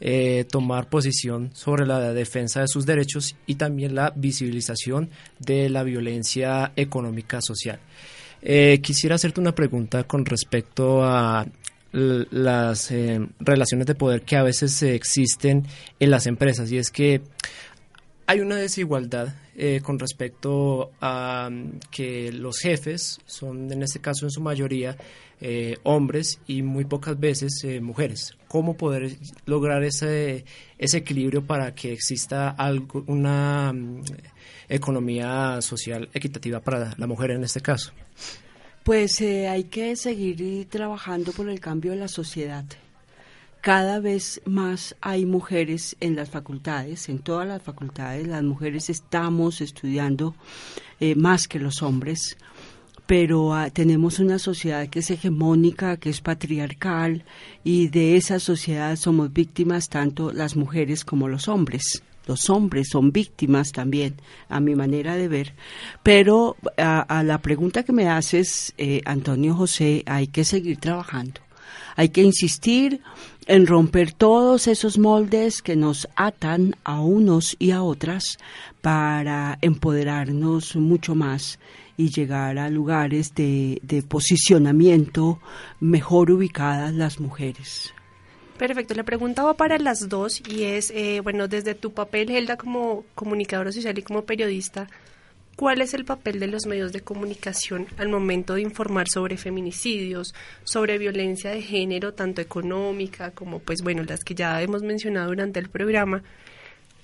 eh, 0.00 0.44
tomar 0.50 0.88
posición 0.88 1.50
sobre 1.54 1.86
la 1.86 2.12
defensa 2.12 2.60
de 2.60 2.68
sus 2.68 2.84
derechos 2.86 3.36
y 3.46 3.54
también 3.54 3.94
la 3.94 4.12
visibilización 4.14 5.10
de 5.38 5.68
la 5.70 5.82
violencia 5.82 6.72
económica 6.76 7.40
social. 7.40 7.80
Eh, 8.42 8.80
quisiera 8.82 9.14
hacerte 9.14 9.40
una 9.40 9.54
pregunta 9.54 10.04
con 10.04 10.26
respecto 10.26 11.02
a 11.04 11.46
las 11.92 12.90
eh, 12.90 13.26
relaciones 13.40 13.86
de 13.86 13.94
poder 13.94 14.22
que 14.22 14.36
a 14.36 14.42
veces 14.42 14.82
existen 14.82 15.64
en 15.98 16.10
las 16.10 16.26
empresas 16.26 16.70
y 16.70 16.76
es 16.76 16.90
que 16.90 17.22
hay 18.26 18.40
una 18.40 18.56
desigualdad 18.56 19.34
eh, 19.56 19.80
con 19.82 19.98
respecto 19.98 20.90
a 21.00 21.48
mm, 21.50 21.80
que 21.90 22.32
los 22.32 22.58
jefes 22.58 23.20
son 23.26 23.72
en 23.72 23.82
este 23.82 24.00
caso 24.00 24.26
en 24.26 24.30
su 24.30 24.40
mayoría 24.40 24.96
hombres 25.82 26.40
y 26.46 26.62
muy 26.62 26.86
pocas 26.86 27.20
veces 27.20 27.62
mujeres. 27.82 28.38
¿Cómo 28.48 28.78
poder 28.78 29.18
lograr 29.44 29.84
ese, 29.84 30.46
ese 30.78 30.96
equilibrio 30.96 31.44
para 31.44 31.74
que 31.74 31.92
exista 31.92 32.48
algo, 32.48 33.04
una 33.06 33.70
mm, 33.70 34.00
economía 34.70 35.60
social 35.60 36.08
equitativa 36.14 36.60
para 36.60 36.94
la 36.96 37.06
mujer 37.06 37.32
en 37.32 37.44
este 37.44 37.60
caso? 37.60 37.92
Pues 38.86 39.20
eh, 39.20 39.48
hay 39.48 39.64
que 39.64 39.96
seguir 39.96 40.68
trabajando 40.68 41.32
por 41.32 41.48
el 41.48 41.58
cambio 41.58 41.90
de 41.90 41.98
la 41.98 42.06
sociedad. 42.06 42.64
Cada 43.60 43.98
vez 44.00 44.40
más 44.44 44.94
hay 45.00 45.26
mujeres 45.26 45.96
en 46.00 46.14
las 46.14 46.30
facultades, 46.30 47.08
en 47.08 47.18
todas 47.18 47.48
las 47.48 47.62
facultades. 47.62 48.26
Las 48.26 48.42
mujeres 48.42 48.90
estamos 48.90 49.60
estudiando 49.60 50.34
eh, 51.00 51.14
más 51.16 51.48
que 51.48 51.58
los 51.58 51.82
hombres, 51.82 52.36
pero 53.06 53.54
ah, 53.54 53.70
tenemos 53.70 54.18
una 54.18 54.38
sociedad 54.38 54.88
que 54.88 55.00
es 55.00 55.10
hegemónica, 55.10 55.96
que 55.96 56.10
es 56.10 56.20
patriarcal, 56.20 57.24
y 57.64 57.88
de 57.88 58.16
esa 58.16 58.38
sociedad 58.38 58.94
somos 58.96 59.32
víctimas 59.32 59.88
tanto 59.88 60.32
las 60.32 60.56
mujeres 60.56 61.04
como 61.04 61.28
los 61.28 61.48
hombres 61.48 62.02
los 62.26 62.50
hombres 62.50 62.88
son 62.90 63.12
víctimas 63.12 63.72
también, 63.72 64.16
a 64.48 64.60
mi 64.60 64.74
manera 64.74 65.14
de 65.14 65.28
ver. 65.28 65.54
Pero 66.02 66.56
a, 66.76 67.22
la 67.22 67.38
pregunta 67.38 67.84
que 67.84 67.92
me 67.92 68.08
haces, 68.08 68.74
eh, 68.76 69.00
Antonio 69.04 69.54
José, 69.54 70.02
hay 70.06 70.26
que 70.26 70.44
seguir 70.44 70.78
trabajando. 70.78 71.40
Hay 71.94 72.10
que 72.10 72.22
insistir 72.22 73.00
en 73.46 73.66
romper 73.66 74.12
todos 74.12 74.66
esos 74.66 74.98
moldes 74.98 75.62
que 75.62 75.76
nos 75.76 76.08
atan 76.16 76.76
a 76.84 77.00
unos 77.00 77.56
y 77.58 77.70
a 77.70 77.82
otras 77.82 78.38
para 78.80 79.58
empoderarnos 79.62 80.76
mucho 80.76 81.14
más 81.14 81.58
y 81.96 82.10
llegar 82.10 82.58
a 82.58 82.68
lugares 82.68 83.34
de 83.34 84.04
posicionamiento 84.08 85.40
mejor 85.80 86.30
ubicadas 86.30 86.92
las 86.92 87.20
mujeres. 87.20 87.92
Perfecto, 88.58 88.94
la 88.94 89.02
pregunta 89.02 89.42
va 89.42 89.54
para 89.54 89.78
las 89.78 90.08
dos 90.08 90.42
y 90.48 90.64
es, 90.64 90.90
eh, 90.90 91.20
bueno, 91.22 91.46
desde 91.46 91.74
tu 91.74 91.92
papel, 91.92 92.30
Helda, 92.30 92.56
como 92.56 93.04
comunicadora 93.14 93.70
social 93.70 93.98
y 93.98 94.02
como 94.02 94.22
periodista, 94.22 94.88
¿cuál 95.56 95.80
es 95.80 95.94
el 95.94 96.04
papel 96.04 96.38
de 96.38 96.46
los 96.46 96.66
medios 96.66 96.92
de 96.92 97.00
comunicación 97.00 97.86
al 97.96 98.08
momento 98.08 98.54
de 98.54 98.60
informar 98.60 99.08
sobre 99.08 99.36
feminicidios, 99.36 100.34
sobre 100.64 100.98
violencia 100.98 101.50
de 101.50 101.62
género, 101.62 102.14
tanto 102.14 102.42
económica 102.42 103.30
como, 103.30 103.58
pues 103.58 103.82
bueno, 103.82 104.04
las 104.04 104.22
que 104.22 104.34
ya 104.34 104.60
hemos 104.62 104.82
mencionado 104.82 105.28
durante 105.28 105.58
el 105.58 105.70
programa? 105.70 106.22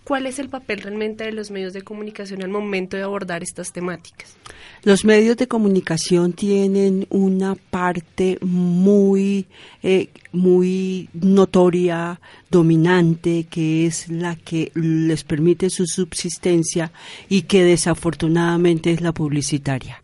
¿Cuál 0.05 0.27
es 0.27 0.41
el 0.41 0.49
papel 0.49 0.81
realmente 0.81 1.25
de 1.25 1.33
los 1.33 1.51
medios 1.51 1.73
de 1.73 1.83
comunicación 1.83 2.43
al 2.43 2.51
momento 2.51 2.97
de 2.97 3.05
abordar 3.05 3.43
estas 3.43 3.73
temáticas? 3.73 4.35
Los 4.83 5.05
medios 5.05 5.37
de 5.37 5.47
comunicación 5.47 6.33
tienen 6.33 7.07
una 7.09 7.55
parte 7.55 8.37
muy, 8.41 9.47
eh, 9.85 10.09
muy 10.33 11.09
notoria, 11.13 12.21
dominante, 12.51 13.47
que 13.49 13.87
es 13.87 14.09
la 14.09 14.35
que 14.35 14.73
les 14.75 15.23
permite 15.23 15.71
su 15.71 15.87
subsistencia 15.87 16.91
y 17.29 17.43
que 17.43 17.63
desafortunadamente 17.63 18.91
es 18.91 19.01
la 19.03 19.13
publicitaria. 19.13 20.02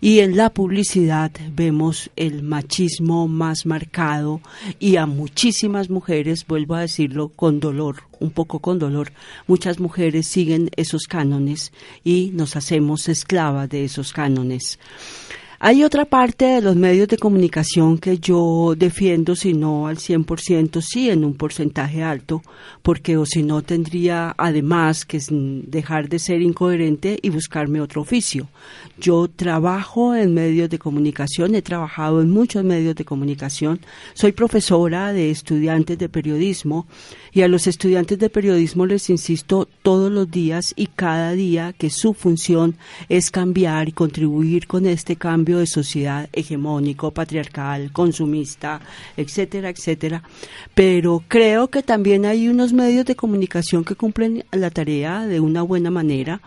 Y 0.00 0.20
en 0.20 0.36
la 0.36 0.50
publicidad 0.50 1.32
vemos 1.52 2.10
el 2.14 2.42
machismo 2.42 3.26
más 3.26 3.66
marcado 3.66 4.40
y 4.78 4.96
a 4.96 5.06
muchísimas 5.06 5.90
mujeres, 5.90 6.46
vuelvo 6.46 6.76
a 6.76 6.82
decirlo 6.82 7.30
con 7.30 7.58
dolor, 7.58 8.04
un 8.20 8.30
poco 8.30 8.60
con 8.60 8.78
dolor, 8.78 9.12
muchas 9.48 9.80
mujeres 9.80 10.28
siguen 10.28 10.70
esos 10.76 11.08
cánones 11.08 11.72
y 12.04 12.30
nos 12.32 12.54
hacemos 12.54 13.08
esclavas 13.08 13.68
de 13.68 13.84
esos 13.84 14.12
cánones. 14.12 14.78
Hay 15.60 15.82
otra 15.82 16.04
parte 16.04 16.44
de 16.44 16.60
los 16.60 16.76
medios 16.76 17.08
de 17.08 17.18
comunicación 17.18 17.98
que 17.98 18.18
yo 18.18 18.74
defiendo, 18.76 19.34
si 19.34 19.54
no 19.54 19.88
al 19.88 19.96
100%, 19.96 20.80
sí 20.80 21.10
en 21.10 21.24
un 21.24 21.34
porcentaje 21.34 22.04
alto, 22.04 22.42
porque 22.80 23.16
o 23.16 23.26
si 23.26 23.42
no 23.42 23.62
tendría 23.62 24.36
además 24.38 25.04
que 25.04 25.18
dejar 25.30 26.08
de 26.08 26.20
ser 26.20 26.42
incoherente 26.42 27.18
y 27.20 27.30
buscarme 27.30 27.80
otro 27.80 28.02
oficio. 28.02 28.46
Yo 29.00 29.26
trabajo 29.26 30.14
en 30.14 30.32
medios 30.32 30.70
de 30.70 30.78
comunicación, 30.78 31.56
he 31.56 31.62
trabajado 31.62 32.20
en 32.20 32.30
muchos 32.30 32.62
medios 32.62 32.94
de 32.94 33.04
comunicación, 33.04 33.80
soy 34.14 34.30
profesora 34.30 35.12
de 35.12 35.32
estudiantes 35.32 35.98
de 35.98 36.08
periodismo 36.08 36.86
y 37.32 37.42
a 37.42 37.48
los 37.48 37.66
estudiantes 37.66 38.20
de 38.20 38.30
periodismo 38.30 38.86
les 38.86 39.10
insisto 39.10 39.68
todos 39.82 40.12
los 40.12 40.30
días 40.30 40.72
y 40.76 40.86
cada 40.86 41.32
día 41.32 41.72
que 41.72 41.90
su 41.90 42.14
función 42.14 42.76
es 43.08 43.32
cambiar 43.32 43.88
y 43.88 43.92
contribuir 43.92 44.68
con 44.68 44.86
este 44.86 45.16
cambio 45.16 45.47
de 45.56 45.66
sociedad 45.66 46.28
hegemónico, 46.34 47.10
patriarcal, 47.12 47.90
consumista, 47.92 48.82
etcétera, 49.16 49.70
etcétera. 49.70 50.22
Pero 50.74 51.24
creo 51.26 51.68
que 51.68 51.82
también 51.82 52.26
hay 52.26 52.48
unos 52.48 52.74
medios 52.74 53.06
de 53.06 53.16
comunicación 53.16 53.84
que 53.84 53.94
cumplen 53.94 54.44
la 54.52 54.70
tarea 54.70 55.26
de 55.26 55.40
una 55.40 55.62
buena 55.62 55.90
manera 55.90 56.42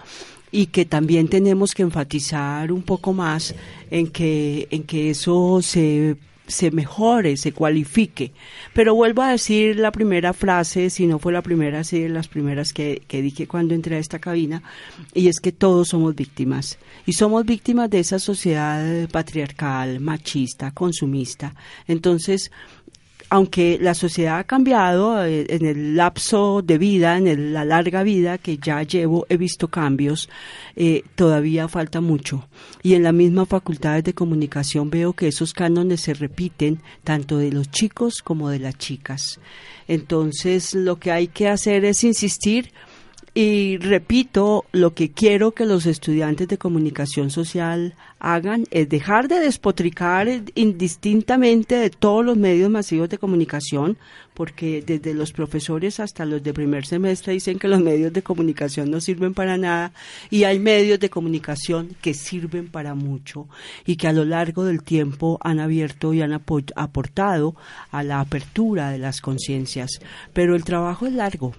y 0.51 0.67
que 0.67 0.85
también 0.85 1.27
tenemos 1.27 1.73
que 1.73 1.81
enfatizar 1.81 2.71
un 2.71 2.83
poco 2.83 3.13
más 3.13 3.55
en 3.89 4.07
que 4.07 4.67
en 4.69 4.83
que 4.83 5.09
eso 5.09 5.61
se 5.63 6.17
se 6.51 6.71
mejore, 6.71 7.37
se 7.37 7.51
cualifique. 7.51 8.31
Pero 8.73 8.95
vuelvo 8.95 9.21
a 9.21 9.31
decir 9.31 9.77
la 9.77 9.91
primera 9.91 10.33
frase, 10.33 10.89
si 10.89 11.07
no 11.07 11.19
fue 11.19 11.33
la 11.33 11.41
primera, 11.41 11.83
sí 11.83 12.01
de 12.01 12.09
las 12.09 12.27
primeras 12.27 12.73
que, 12.73 13.01
que 13.07 13.21
dije 13.21 13.47
cuando 13.47 13.73
entré 13.73 13.95
a 13.95 13.99
esta 13.99 14.19
cabina, 14.19 14.61
y 15.13 15.27
es 15.27 15.39
que 15.39 15.51
todos 15.51 15.89
somos 15.89 16.15
víctimas. 16.15 16.77
Y 17.05 17.13
somos 17.13 17.45
víctimas 17.45 17.89
de 17.89 17.99
esa 17.99 18.19
sociedad 18.19 19.09
patriarcal, 19.09 19.99
machista, 19.99 20.71
consumista. 20.71 21.55
Entonces, 21.87 22.51
aunque 23.31 23.79
la 23.79 23.93
sociedad 23.93 24.39
ha 24.39 24.43
cambiado 24.43 25.23
eh, 25.23 25.45
en 25.47 25.65
el 25.65 25.95
lapso 25.95 26.61
de 26.61 26.77
vida, 26.77 27.15
en 27.15 27.53
la 27.53 27.63
larga 27.63 28.03
vida 28.03 28.37
que 28.37 28.57
ya 28.57 28.83
llevo, 28.83 29.25
he 29.29 29.37
visto 29.37 29.69
cambios, 29.69 30.29
eh, 30.75 31.05
todavía 31.15 31.69
falta 31.69 32.01
mucho. 32.01 32.49
Y 32.83 32.93
en 32.95 33.03
la 33.03 33.13
misma 33.13 33.45
facultad 33.45 34.03
de 34.03 34.13
comunicación 34.13 34.89
veo 34.89 35.13
que 35.13 35.29
esos 35.29 35.53
cánones 35.53 36.01
se 36.01 36.13
repiten 36.13 36.81
tanto 37.05 37.37
de 37.37 37.53
los 37.53 37.71
chicos 37.71 38.21
como 38.21 38.49
de 38.49 38.59
las 38.59 38.77
chicas. 38.77 39.39
Entonces, 39.87 40.75
lo 40.75 40.99
que 40.99 41.13
hay 41.13 41.27
que 41.27 41.47
hacer 41.47 41.85
es 41.85 42.03
insistir 42.03 42.73
y 43.33 43.77
repito, 43.77 44.65
lo 44.73 44.93
que 44.93 45.11
quiero 45.11 45.51
que 45.51 45.65
los 45.65 45.85
estudiantes 45.85 46.49
de 46.49 46.57
comunicación 46.57 47.29
social 47.29 47.95
hagan 48.19 48.65
es 48.71 48.89
dejar 48.89 49.29
de 49.29 49.39
despotricar 49.39 50.27
indistintamente 50.53 51.75
de 51.75 51.89
todos 51.89 52.25
los 52.25 52.35
medios 52.35 52.69
masivos 52.69 53.07
de 53.07 53.17
comunicación, 53.17 53.97
porque 54.33 54.83
desde 54.85 55.13
los 55.13 55.31
profesores 55.31 56.01
hasta 56.01 56.25
los 56.25 56.43
de 56.43 56.53
primer 56.53 56.85
semestre 56.85 57.31
dicen 57.31 57.57
que 57.57 57.69
los 57.69 57.79
medios 57.79 58.11
de 58.11 58.21
comunicación 58.21 58.91
no 58.91 58.99
sirven 58.99 59.33
para 59.33 59.57
nada 59.57 59.93
y 60.29 60.43
hay 60.43 60.59
medios 60.59 60.99
de 60.99 61.09
comunicación 61.09 61.95
que 62.01 62.13
sirven 62.13 62.67
para 62.67 62.95
mucho 62.95 63.47
y 63.85 63.95
que 63.95 64.09
a 64.09 64.13
lo 64.13 64.25
largo 64.25 64.65
del 64.65 64.83
tiempo 64.83 65.39
han 65.41 65.61
abierto 65.61 66.13
y 66.13 66.21
han 66.21 66.33
aportado 66.33 67.55
a 67.91 68.03
la 68.03 68.19
apertura 68.19 68.91
de 68.91 68.99
las 68.99 69.21
conciencias. 69.21 70.01
Pero 70.33 70.57
el 70.57 70.65
trabajo 70.65 71.07
es 71.07 71.13
largo 71.13 71.55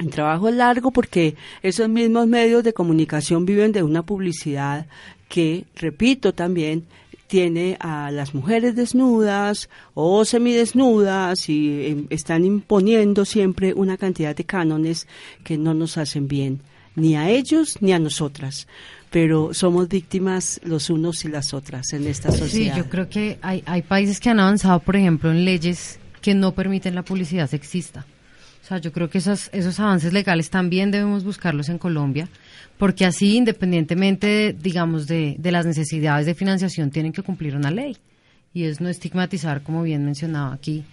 El 0.00 0.08
trabajo 0.08 0.48
es 0.48 0.54
largo 0.54 0.92
porque 0.92 1.36
esos 1.62 1.86
mismos 1.90 2.26
medios 2.26 2.64
de 2.64 2.72
comunicación 2.72 3.44
viven 3.44 3.70
de 3.70 3.82
una 3.82 4.02
publicidad 4.02 4.86
que, 5.28 5.66
repito 5.76 6.32
también, 6.32 6.86
tiene 7.26 7.76
a 7.80 8.10
las 8.10 8.34
mujeres 8.34 8.74
desnudas 8.74 9.68
o 9.92 10.24
semidesnudas 10.24 11.50
y 11.50 11.86
em, 11.86 12.06
están 12.08 12.46
imponiendo 12.46 13.26
siempre 13.26 13.74
una 13.74 13.98
cantidad 13.98 14.34
de 14.34 14.44
cánones 14.44 15.06
que 15.44 15.58
no 15.58 15.74
nos 15.74 15.98
hacen 15.98 16.28
bien, 16.28 16.60
ni 16.96 17.14
a 17.14 17.28
ellos 17.28 17.76
ni 17.82 17.92
a 17.92 17.98
nosotras. 17.98 18.68
Pero 19.10 19.52
somos 19.52 19.86
víctimas 19.88 20.62
los 20.64 20.88
unos 20.88 21.26
y 21.26 21.28
las 21.28 21.52
otras 21.52 21.92
en 21.92 22.06
esta 22.06 22.32
sociedad. 22.32 22.74
Sí, 22.74 22.80
yo 22.80 22.88
creo 22.88 23.10
que 23.10 23.38
hay, 23.42 23.62
hay 23.66 23.82
países 23.82 24.18
que 24.18 24.30
han 24.30 24.40
avanzado, 24.40 24.80
por 24.80 24.96
ejemplo, 24.96 25.30
en 25.30 25.44
leyes 25.44 26.00
que 26.22 26.34
no 26.34 26.52
permiten 26.52 26.94
la 26.94 27.02
publicidad 27.02 27.50
sexista. 27.50 28.06
Sea, 28.70 28.78
yo 28.78 28.92
creo 28.92 29.10
que 29.10 29.18
esos, 29.18 29.50
esos 29.52 29.80
avances 29.80 30.12
legales 30.12 30.48
también 30.48 30.92
debemos 30.92 31.24
buscarlos 31.24 31.68
en 31.68 31.78
Colombia, 31.78 32.28
porque 32.78 33.04
así, 33.04 33.36
independientemente, 33.36 34.54
digamos, 34.58 35.06
de, 35.08 35.34
de 35.38 35.50
las 35.50 35.66
necesidades 35.66 36.24
de 36.26 36.34
financiación, 36.36 36.90
tienen 36.92 37.10
que 37.12 37.22
cumplir 37.22 37.56
una 37.56 37.72
ley. 37.72 37.96
Y 38.54 38.64
es 38.64 38.80
no 38.80 38.88
estigmatizar, 38.88 39.62
como 39.62 39.82
bien 39.82 40.04
mencionaba 40.04 40.52
aquí 40.54 40.84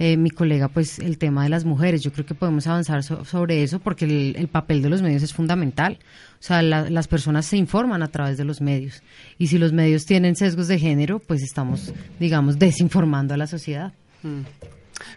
eh, 0.00 0.16
mi 0.16 0.30
colega, 0.30 0.68
pues 0.68 0.98
el 0.98 1.18
tema 1.18 1.44
de 1.44 1.50
las 1.50 1.64
mujeres. 1.64 2.02
Yo 2.02 2.12
creo 2.12 2.26
que 2.26 2.34
podemos 2.34 2.66
avanzar 2.66 3.02
so- 3.04 3.24
sobre 3.24 3.62
eso 3.62 3.78
porque 3.78 4.06
el, 4.06 4.34
el 4.36 4.48
papel 4.48 4.82
de 4.82 4.88
los 4.90 5.00
medios 5.02 5.22
es 5.22 5.32
fundamental. 5.32 5.98
O 6.34 6.42
sea, 6.42 6.62
la- 6.62 6.90
las 6.90 7.06
personas 7.06 7.46
se 7.46 7.56
informan 7.56 8.02
a 8.02 8.08
través 8.08 8.38
de 8.38 8.44
los 8.44 8.60
medios. 8.60 9.02
Y 9.38 9.46
si 9.48 9.58
los 9.58 9.72
medios 9.72 10.04
tienen 10.04 10.34
sesgos 10.36 10.66
de 10.68 10.78
género, 10.80 11.20
pues 11.20 11.42
estamos, 11.42 11.92
digamos, 12.18 12.58
desinformando 12.58 13.34
a 13.34 13.36
la 13.36 13.46
sociedad. 13.46 13.92
Mm. 14.24 14.40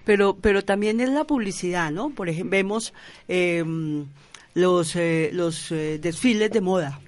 Pero, 0.06 0.38
pero 0.40 0.64
también 0.64 1.00
es 1.02 1.10
la 1.10 1.24
publicidad, 1.26 1.92
¿no? 1.92 2.10
Por 2.10 2.30
ejemplo, 2.30 2.52
vemos 2.52 2.94
eh, 3.28 3.64
los, 4.54 4.96
eh, 4.96 5.30
los 5.34 5.70
desfiles 5.70 6.52
de 6.52 6.62
moda, 6.62 7.00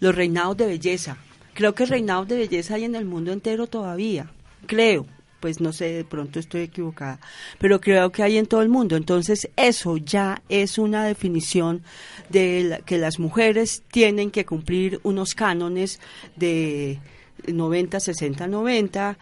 los 0.00 0.14
reinados 0.14 0.56
de 0.56 0.66
belleza. 0.66 1.16
Creo 1.54 1.74
que 1.74 1.86
reinados 1.86 2.26
de 2.28 2.36
belleza 2.36 2.74
hay 2.74 2.84
en 2.84 2.94
el 2.96 3.04
mundo 3.04 3.32
entero 3.32 3.66
todavía, 3.66 4.30
creo. 4.66 5.06
Pues 5.40 5.60
no 5.60 5.74
sé, 5.74 5.92
de 5.92 6.04
pronto 6.04 6.38
estoy 6.40 6.62
equivocada, 6.62 7.20
pero 7.58 7.78
creo 7.78 8.10
que 8.10 8.22
hay 8.22 8.38
en 8.38 8.46
todo 8.46 8.62
el 8.62 8.70
mundo. 8.70 8.96
Entonces, 8.96 9.50
eso 9.56 9.98
ya 9.98 10.40
es 10.48 10.78
una 10.78 11.04
definición 11.04 11.82
de 12.30 12.64
la- 12.64 12.78
que 12.78 12.96
las 12.96 13.18
mujeres 13.18 13.82
tienen 13.92 14.30
que 14.30 14.46
cumplir 14.46 15.00
unos 15.02 15.34
cánones 15.34 16.00
de 16.34 16.98
90, 17.46 18.00
60, 18.00 18.46
90 18.46 19.18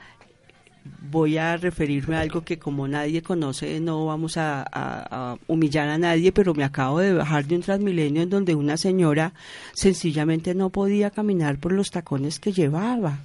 voy 0.84 1.36
a 1.36 1.56
referirme 1.56 2.16
a 2.16 2.20
algo 2.20 2.42
que 2.42 2.58
como 2.58 2.88
nadie 2.88 3.22
conoce, 3.22 3.78
no 3.80 4.06
vamos 4.06 4.36
a, 4.36 5.36
humillar 5.46 5.88
a 5.88 5.98
nadie, 5.98 6.32
pero 6.32 6.54
me 6.54 6.64
acabo 6.64 7.00
de 7.00 7.12
bajar 7.12 7.46
de 7.46 7.56
un 7.56 7.62
Transmilenio 7.62 8.22
en 8.22 8.30
donde 8.30 8.54
una 8.54 8.76
señora 8.76 9.34
sencillamente 9.72 10.54
no 10.54 10.70
podía 10.70 11.10
caminar 11.10 11.58
por 11.58 11.72
los 11.72 11.90
tacones 11.90 12.38
que 12.38 12.52
llevaba. 12.52 13.20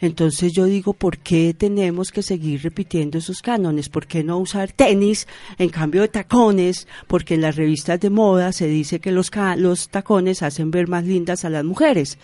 Entonces 0.00 0.52
yo 0.52 0.64
digo, 0.64 0.92
¿por 0.92 1.18
qué 1.18 1.54
tenemos 1.54 2.12
que 2.12 2.22
seguir 2.22 2.62
repitiendo 2.62 3.18
esos 3.18 3.42
cánones? 3.42 3.88
¿Por 3.88 4.06
qué 4.06 4.22
no 4.22 4.38
usar 4.38 4.72
tenis 4.72 5.26
en 5.58 5.70
cambio 5.70 6.02
de 6.02 6.08
tacones? 6.08 6.86
Porque 7.06 7.34
en 7.34 7.40
las 7.40 7.56
revistas 7.56 7.98
de 8.00 8.10
moda 8.10 8.52
se 8.52 8.68
dice 8.68 9.00
que 9.00 9.10
los, 9.10 9.30
los 9.56 9.88
tacones 9.88 10.42
hacen 10.42 10.70
ver 10.70 10.88
más 10.88 11.04
lindas 11.04 11.44
a 11.44 11.50
las 11.50 11.64
mujeres. 11.64 12.18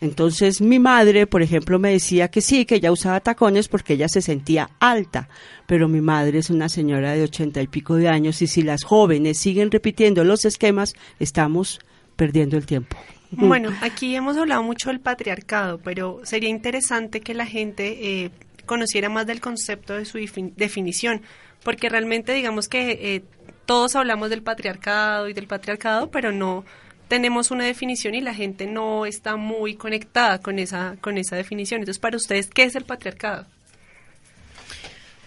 Entonces 0.00 0.60
mi 0.60 0.78
madre, 0.78 1.26
por 1.26 1.42
ejemplo, 1.42 1.78
me 1.78 1.90
decía 1.92 2.28
que 2.28 2.40
sí, 2.40 2.64
que 2.64 2.76
ella 2.76 2.90
usaba 2.92 3.20
tacones 3.20 3.68
porque 3.68 3.92
ella 3.94 4.08
se 4.08 4.22
sentía 4.22 4.70
alta, 4.80 5.28
pero 5.66 5.88
mi 5.88 6.00
madre 6.00 6.38
es 6.38 6.48
una 6.50 6.68
señora 6.68 7.12
de 7.12 7.22
ochenta 7.24 7.60
y 7.60 7.66
pico 7.66 7.96
de 7.96 8.08
años 8.08 8.40
y 8.42 8.46
si 8.46 8.62
las 8.62 8.82
jóvenes 8.82 9.38
siguen 9.38 9.70
repitiendo 9.70 10.24
los 10.24 10.44
esquemas, 10.44 10.94
estamos 11.18 11.80
perdiendo 12.16 12.56
el 12.56 12.66
tiempo. 12.66 12.96
Bueno, 13.32 13.70
aquí 13.80 14.16
hemos 14.16 14.36
hablado 14.36 14.64
mucho 14.64 14.88
del 14.88 14.98
patriarcado, 14.98 15.78
pero 15.78 16.18
sería 16.24 16.48
interesante 16.48 17.20
que 17.20 17.32
la 17.32 17.46
gente 17.46 18.24
eh, 18.24 18.30
conociera 18.66 19.08
más 19.08 19.24
del 19.24 19.40
concepto 19.40 19.94
de 19.94 20.04
su 20.04 20.18
defin- 20.18 20.52
definición, 20.56 21.22
porque 21.62 21.88
realmente 21.88 22.32
digamos 22.34 22.66
que 22.66 22.90
eh, 22.90 23.22
todos 23.66 23.94
hablamos 23.94 24.30
del 24.30 24.42
patriarcado 24.42 25.28
y 25.28 25.32
del 25.32 25.46
patriarcado, 25.46 26.10
pero 26.10 26.32
no 26.32 26.64
tenemos 27.10 27.50
una 27.50 27.64
definición 27.64 28.14
y 28.14 28.20
la 28.20 28.32
gente 28.32 28.66
no 28.66 29.04
está 29.04 29.34
muy 29.34 29.74
conectada 29.74 30.38
con 30.38 30.60
esa 30.60 30.94
con 31.00 31.18
esa 31.18 31.34
definición. 31.34 31.80
Entonces, 31.80 31.98
para 31.98 32.16
ustedes, 32.16 32.48
¿qué 32.48 32.62
es 32.62 32.76
el 32.76 32.84
patriarcado? 32.84 33.46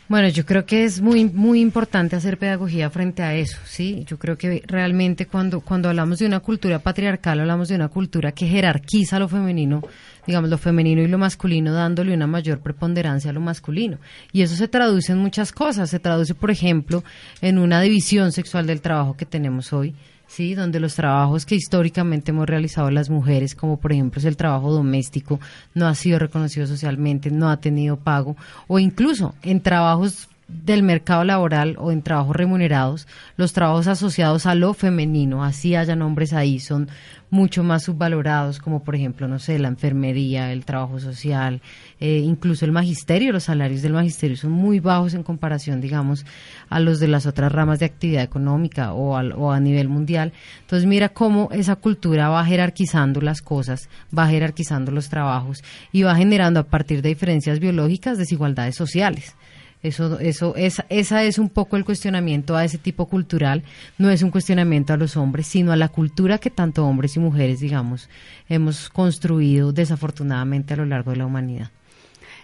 Bueno, 0.07 0.29
yo 0.29 0.45
creo 0.45 0.65
que 0.65 0.85
es 0.85 1.01
muy 1.01 1.25
muy 1.25 1.59
importante 1.59 2.15
hacer 2.15 2.37
pedagogía 2.37 2.89
frente 2.89 3.21
a 3.21 3.35
eso, 3.35 3.57
¿sí? 3.65 4.05
Yo 4.07 4.17
creo 4.17 4.37
que 4.37 4.63
realmente 4.65 5.25
cuando 5.25 5.59
cuando 5.59 5.89
hablamos 5.89 6.19
de 6.19 6.25
una 6.25 6.39
cultura 6.39 6.79
patriarcal, 6.79 7.41
hablamos 7.41 7.67
de 7.67 7.75
una 7.75 7.89
cultura 7.89 8.31
que 8.31 8.47
jerarquiza 8.47 9.19
lo 9.19 9.27
femenino, 9.27 9.81
digamos 10.25 10.49
lo 10.49 10.57
femenino 10.57 11.01
y 11.01 11.07
lo 11.07 11.17
masculino, 11.17 11.73
dándole 11.73 12.13
una 12.13 12.27
mayor 12.27 12.61
preponderancia 12.61 13.31
a 13.31 13.33
lo 13.33 13.41
masculino. 13.41 13.97
Y 14.31 14.41
eso 14.41 14.55
se 14.55 14.69
traduce 14.69 15.11
en 15.11 15.17
muchas 15.17 15.51
cosas, 15.51 15.89
se 15.89 15.99
traduce, 15.99 16.33
por 16.33 16.49
ejemplo, 16.49 17.03
en 17.41 17.57
una 17.57 17.81
división 17.81 18.31
sexual 18.31 18.67
del 18.67 18.79
trabajo 18.79 19.17
que 19.17 19.25
tenemos 19.25 19.73
hoy, 19.73 19.95
sí, 20.33 20.55
donde 20.55 20.79
los 20.79 20.95
trabajos 20.95 21.45
que 21.45 21.55
históricamente 21.55 22.31
hemos 22.31 22.47
realizado 22.47 22.89
las 22.89 23.09
mujeres, 23.09 23.53
como 23.53 23.77
por 23.77 23.91
ejemplo 23.91 24.19
es 24.19 24.25
el 24.25 24.35
trabajo 24.35 24.71
doméstico, 24.71 25.39
no 25.75 25.87
ha 25.87 25.95
sido 25.95 26.17
reconocido 26.17 26.65
socialmente, 26.65 27.29
no 27.29 27.49
ha 27.49 27.57
tenido 27.57 27.97
pago, 27.97 28.35
o 28.67 28.79
incluso 28.79 29.35
en 29.43 29.61
trabajos 29.61 30.27
del 30.47 30.83
mercado 30.83 31.23
laboral 31.23 31.75
o 31.79 31.91
en 31.91 32.01
trabajos 32.01 32.35
remunerados, 32.35 33.07
los 33.37 33.53
trabajos 33.53 33.87
asociados 33.87 34.45
a 34.45 34.55
lo 34.55 34.73
femenino, 34.73 35.43
así 35.43 35.75
hayan 35.75 36.01
hombres 36.01 36.33
ahí, 36.33 36.59
son 36.59 36.89
mucho 37.33 37.63
más 37.63 37.83
subvalorados, 37.85 38.59
como 38.59 38.83
por 38.83 38.95
ejemplo, 38.95 39.27
no 39.27 39.39
sé, 39.39 39.57
la 39.57 39.67
enfermería, 39.67 40.51
el 40.53 40.65
trabajo 40.65 40.99
social, 40.99 41.61
eh, 41.99 42.19
incluso 42.23 42.63
el 42.63 42.71
magisterio, 42.71 43.31
los 43.31 43.45
salarios 43.45 43.81
del 43.81 43.93
magisterio 43.93 44.37
son 44.37 44.51
muy 44.51 44.79
bajos 44.79 45.15
en 45.15 45.23
comparación, 45.23 45.81
digamos, 45.81 46.27
a 46.69 46.79
los 46.79 46.99
de 46.99 47.07
las 47.07 47.25
otras 47.25 47.51
ramas 47.51 47.79
de 47.79 47.85
actividad 47.87 48.21
económica 48.21 48.93
o, 48.93 49.17
al- 49.17 49.33
o 49.33 49.51
a 49.51 49.59
nivel 49.59 49.89
mundial. 49.89 50.31
Entonces 50.61 50.87
mira 50.87 51.09
cómo 51.09 51.49
esa 51.51 51.75
cultura 51.75 52.29
va 52.29 52.45
jerarquizando 52.45 53.19
las 53.19 53.41
cosas, 53.41 53.89
va 54.15 54.27
jerarquizando 54.27 54.91
los 54.91 55.09
trabajos 55.09 55.63
y 55.91 56.03
va 56.03 56.15
generando 56.15 56.59
a 56.59 56.63
partir 56.67 57.01
de 57.01 57.09
diferencias 57.09 57.59
biológicas 57.59 58.19
desigualdades 58.19 58.75
sociales. 58.75 59.35
Eso, 59.83 60.17
eso, 60.19 60.55
esa, 60.55 60.85
esa 60.87 61.23
es 61.23 61.37
un 61.37 61.49
poco 61.49 61.75
el 61.75 61.83
cuestionamiento 61.83 62.55
a 62.55 62.63
ese 62.63 62.77
tipo 62.77 63.07
cultural. 63.07 63.63
No 63.97 64.09
es 64.09 64.23
un 64.23 64.31
cuestionamiento 64.31 64.93
a 64.93 64.97
los 64.97 65.17
hombres, 65.17 65.45
sino 65.45 65.73
a 65.73 65.75
la 65.75 65.89
cultura 65.89 66.37
que 66.37 66.49
tanto 66.49 66.85
hombres 66.85 67.17
y 67.17 67.19
mujeres, 67.19 67.59
digamos, 67.59 68.09
hemos 68.47 68.89
construido 68.89 69.73
desafortunadamente 69.73 70.73
a 70.73 70.77
lo 70.77 70.85
largo 70.85 71.11
de 71.11 71.17
la 71.17 71.25
humanidad. 71.25 71.69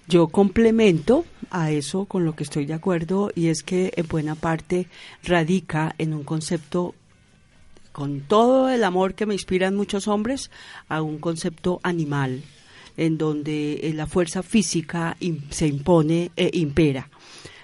Yo 0.10 0.28
complemento 0.28 1.23
a 1.49 1.71
eso 1.71 2.06
con 2.06 2.25
lo 2.25 2.36
que 2.36 2.43
estoy 2.43 2.65
de 2.65 2.73
acuerdo 2.73 3.32
y 3.36 3.47
es 3.47 3.63
que 3.63 3.93
en 3.95 4.08
buena 4.08 4.36
parte 4.36 4.88
radica 5.23 5.95
en 5.97 6.13
un 6.13 6.23
concepto 6.23 6.93
con 7.91 8.21
todo 8.21 8.69
el 8.69 8.84
amor 8.84 9.13
que 9.13 9.25
me 9.25 9.34
inspiran 9.34 9.75
muchos 9.75 10.08
hombres 10.08 10.52
a 10.89 11.02
un 11.02 11.19
concepto 11.19 11.80
animal 11.84 12.43
en 12.97 13.17
donde 13.17 13.75
eh, 13.75 13.93
la 13.93 14.08
fuerza 14.08 14.43
física 14.43 15.15
se 15.52 15.67
impone 15.67 16.32
e 16.36 16.49
impera. 16.54 17.10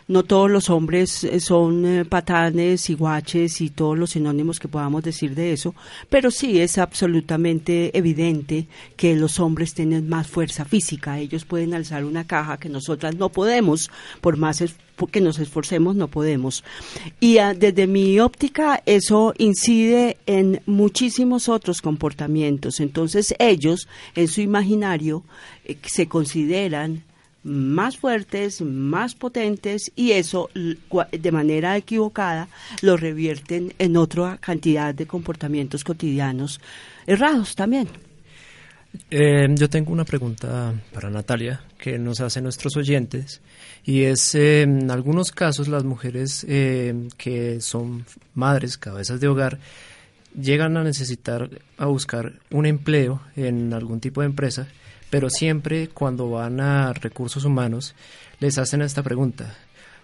No 0.08 0.22
todos 0.22 0.52
los 0.52 0.70
hombres 0.70 1.24
eh, 1.24 1.40
son 1.40 1.86
eh, 1.86 2.06
patanes 2.06 2.92
y 2.92 2.94
guaches 2.94 3.60
y 3.62 3.72
todos 3.72 3.98
los 3.98 4.12
sinónimos 4.12 4.60
que 4.60 4.68
podamos 4.68 5.04
decir 5.04 5.34
de 5.34 5.52
eso, 5.52 5.74
pero 6.10 6.30
sí 6.30 6.60
es 6.60 6.78
absolutamente 6.78 7.98
evidente 7.98 8.68
que 8.98 9.16
los 9.16 9.40
hombres 9.40 9.74
tienen 9.74 10.08
más 10.08 10.28
fuerza 10.28 10.64
física. 10.64 11.18
Ellos 11.20 11.46
pueden 11.46 11.74
alzar 11.74 12.06
una 12.06 12.28
caja 12.28 12.58
que 12.58 12.70
nosotras 12.70 13.16
no 13.16 13.30
podemos, 13.30 13.90
por 14.22 14.38
más 14.38 14.64
que 15.12 15.22
nos 15.22 15.40
esforcemos, 15.40 15.96
no 15.96 16.08
podemos. 16.08 16.64
Y 17.20 17.40
ah, 17.40 17.54
desde 17.54 17.88
mi 17.88 18.20
óptica, 18.20 18.82
eso 18.86 19.34
incide 19.38 20.18
en 20.26 20.62
muchísimos 20.66 21.50
otros 21.50 21.82
comportamientos. 21.82 22.80
Entonces, 22.80 23.34
ellos, 23.40 23.88
en 24.16 24.28
su 24.28 24.42
imaginario, 24.42 25.24
eh, 25.66 25.78
se 25.84 26.08
consideran 26.08 27.04
más 27.46 27.98
fuertes, 27.98 28.62
más 28.62 29.14
potentes 29.16 29.92
y 29.96 30.12
eso 30.12 30.50
de 30.54 31.32
manera 31.32 31.78
equivocada 31.78 32.50
lo 32.82 32.98
revierten 32.98 33.74
en 33.78 33.96
otra 33.96 34.38
cantidad 34.42 34.94
de 34.94 35.06
comportamientos 35.06 35.84
cotidianos 35.84 36.60
errados 37.06 37.56
también. 37.56 37.88
Eh, 39.12 39.48
yo 39.50 39.70
tengo 39.70 39.92
una 39.92 40.06
pregunta 40.06 40.74
para 40.94 41.10
Natalia 41.10 41.62
que 41.78 42.00
nos 42.00 42.22
hacen 42.22 42.44
nuestros 42.44 42.78
oyentes 42.78 43.42
y 43.84 44.04
es 44.04 44.36
eh, 44.36 44.62
en 44.62 44.90
algunos 44.90 45.32
casos 45.32 45.68
las 45.68 45.84
mujeres 45.84 46.46
eh, 46.48 47.10
que 47.18 47.62
son 47.62 48.06
madres, 48.34 48.78
cabezas 48.78 49.20
de 49.20 49.28
hogar, 49.28 49.60
llegan 50.40 50.78
a 50.78 50.84
necesitar 50.84 51.50
a 51.78 51.86
buscar 51.86 52.34
un 52.52 52.66
empleo 52.66 53.22
en 53.36 53.74
algún 53.74 54.00
tipo 54.00 54.22
de 54.22 54.28
empresa, 54.28 54.68
pero 55.10 55.30
siempre 55.30 55.88
cuando 55.90 56.30
van 56.30 56.60
a 56.60 56.94
recursos 56.94 57.46
humanos 57.46 57.96
les 58.40 58.58
hacen 58.58 58.82
esta 58.82 59.04
pregunta. 59.04 59.56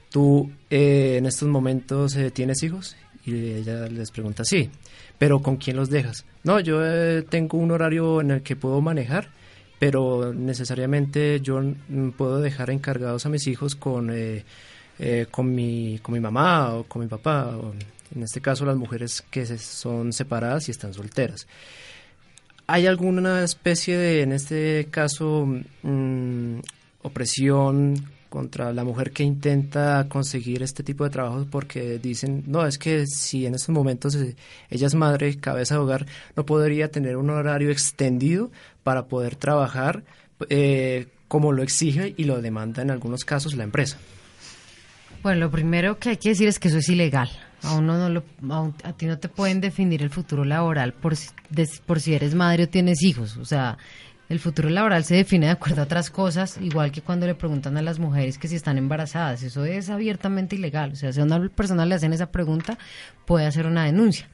¿Tú 0.09 0.51
eh, 0.69 1.15
en 1.17 1.25
estos 1.25 1.47
momentos 1.47 2.15
eh, 2.15 2.31
tienes 2.31 2.63
hijos? 2.63 2.95
Y 3.25 3.51
ella 3.51 3.87
les 3.87 4.11
pregunta, 4.11 4.43
sí, 4.43 4.69
pero 5.21 5.39
¿con 5.41 5.57
quién 5.57 5.77
los 5.77 5.89
dejas? 5.89 6.25
No, 6.43 6.59
yo 6.59 6.81
eh, 6.83 7.21
tengo 7.21 7.59
un 7.59 7.69
horario 7.69 8.21
en 8.21 8.31
el 8.31 8.41
que 8.41 8.55
puedo 8.55 8.81
manejar, 8.81 9.29
pero 9.77 10.33
necesariamente 10.33 11.39
yo 11.41 11.61
puedo 12.17 12.39
dejar 12.39 12.71
encargados 12.71 13.25
a 13.25 13.29
mis 13.29 13.45
hijos 13.45 13.75
con, 13.75 14.09
eh, 14.11 14.43
eh, 14.97 15.27
con, 15.29 15.53
mi, 15.53 15.99
con 16.01 16.13
mi 16.13 16.19
mamá 16.19 16.73
o 16.73 16.83
con 16.85 17.03
mi 17.03 17.07
papá, 17.07 17.55
o 17.55 17.73
en 18.15 18.23
este 18.23 18.41
caso 18.41 18.65
las 18.65 18.77
mujeres 18.77 19.23
que 19.29 19.45
son 19.59 20.11
separadas 20.11 20.67
y 20.67 20.71
están 20.71 20.93
solteras. 20.93 21.47
¿Hay 22.73 22.87
alguna 22.87 23.43
especie 23.43 23.97
de, 23.97 24.21
en 24.21 24.31
este 24.31 24.87
caso, 24.89 25.45
mm, 25.83 26.59
opresión 27.01 28.01
contra 28.29 28.71
la 28.71 28.85
mujer 28.85 29.11
que 29.11 29.23
intenta 29.23 30.07
conseguir 30.07 30.63
este 30.63 30.81
tipo 30.81 31.03
de 31.03 31.09
trabajo 31.09 31.45
porque 31.51 31.99
dicen, 31.99 32.45
no, 32.47 32.65
es 32.65 32.77
que 32.77 33.07
si 33.07 33.45
en 33.45 33.55
estos 33.55 33.75
momentos 33.75 34.15
eh, 34.15 34.37
ella 34.69 34.87
es 34.87 34.95
madre, 34.95 35.35
cabeza 35.35 35.75
de 35.75 35.81
hogar, 35.81 36.05
no 36.37 36.45
podría 36.45 36.89
tener 36.89 37.17
un 37.17 37.29
horario 37.29 37.71
extendido 37.71 38.51
para 38.83 39.07
poder 39.07 39.35
trabajar 39.35 40.05
eh, 40.47 41.07
como 41.27 41.51
lo 41.51 41.63
exige 41.63 42.13
y 42.15 42.23
lo 42.23 42.41
demanda 42.41 42.81
en 42.81 42.89
algunos 42.89 43.25
casos 43.25 43.53
la 43.53 43.65
empresa. 43.65 43.97
Bueno, 45.23 45.41
lo 45.41 45.51
primero 45.51 45.99
que 45.99 46.11
hay 46.11 46.17
que 46.17 46.29
decir 46.29 46.47
es 46.47 46.57
que 46.57 46.69
eso 46.69 46.77
es 46.77 46.87
ilegal. 46.87 47.29
A 47.63 47.75
uno 47.75 47.97
no 47.97 48.09
lo, 48.09 48.23
a, 48.83 48.93
ti 48.93 49.05
no 49.05 49.19
te 49.19 49.29
pueden 49.29 49.61
definir 49.61 50.01
el 50.01 50.09
futuro 50.09 50.43
laboral 50.43 50.93
por, 50.93 51.13
por 51.85 51.99
si 51.99 52.13
eres 52.13 52.33
madre 52.33 52.63
o 52.63 52.69
tienes 52.69 53.03
hijos. 53.03 53.37
O 53.37 53.45
sea, 53.45 53.77
el 54.31 54.39
futuro 54.39 54.69
laboral 54.69 55.03
se 55.03 55.15
define 55.15 55.47
de 55.47 55.51
acuerdo 55.51 55.81
a 55.81 55.83
otras 55.83 56.09
cosas, 56.09 56.57
igual 56.61 56.89
que 56.93 57.01
cuando 57.01 57.27
le 57.27 57.35
preguntan 57.35 57.75
a 57.75 57.81
las 57.81 57.99
mujeres 57.99 58.37
que 58.37 58.47
si 58.47 58.55
están 58.55 58.77
embarazadas. 58.77 59.43
Eso 59.43 59.65
es 59.65 59.89
abiertamente 59.89 60.55
ilegal. 60.55 60.93
O 60.93 60.95
sea, 60.95 61.11
si 61.11 61.19
a 61.19 61.23
una 61.25 61.49
persona 61.49 61.85
le 61.85 61.95
hacen 61.95 62.13
esa 62.13 62.31
pregunta, 62.31 62.77
puede 63.25 63.45
hacer 63.45 63.65
una 63.65 63.83
denuncia. 63.83 64.29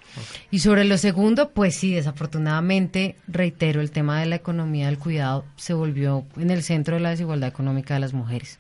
Y 0.52 0.60
sobre 0.60 0.86
lo 0.86 1.00
segundo, 1.00 1.50
pues 1.50 1.76
sí, 1.76 1.96
desafortunadamente, 1.96 3.16
reitero, 3.28 3.82
el 3.82 3.90
tema 3.90 4.20
de 4.20 4.28
la 4.28 4.36
economía 4.36 4.86
del 4.86 5.00
cuidado 5.00 5.46
se 5.56 5.74
volvió 5.74 6.28
en 6.38 6.52
el 6.52 6.62
centro 6.62 6.98
de 6.98 7.02
la 7.02 7.10
desigualdad 7.10 7.50
económica 7.50 7.96
de 7.96 8.02
las 8.02 8.14
mujeres. 8.14 8.60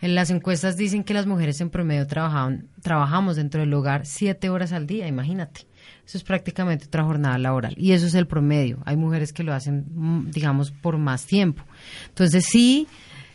En 0.00 0.14
las 0.14 0.30
encuestas 0.30 0.76
dicen 0.76 1.02
que 1.02 1.14
las 1.14 1.26
mujeres 1.26 1.60
en 1.60 1.70
promedio 1.70 2.06
trabajaban, 2.06 2.68
trabajamos 2.82 3.36
dentro 3.36 3.60
del 3.60 3.74
hogar 3.74 4.06
siete 4.06 4.48
horas 4.48 4.72
al 4.72 4.86
día, 4.86 5.08
imagínate. 5.08 5.66
Eso 6.06 6.18
es 6.18 6.24
prácticamente 6.24 6.86
otra 6.86 7.04
jornada 7.04 7.36
laboral. 7.36 7.74
Y 7.76 7.92
eso 7.92 8.06
es 8.06 8.14
el 8.14 8.26
promedio. 8.26 8.78
Hay 8.86 8.96
mujeres 8.96 9.32
que 9.32 9.42
lo 9.42 9.52
hacen, 9.52 9.86
mm, 9.94 10.30
digamos, 10.30 10.70
por 10.70 10.98
más 10.98 11.26
tiempo. 11.26 11.64
Entonces, 12.08 12.46
sí, 12.46 12.86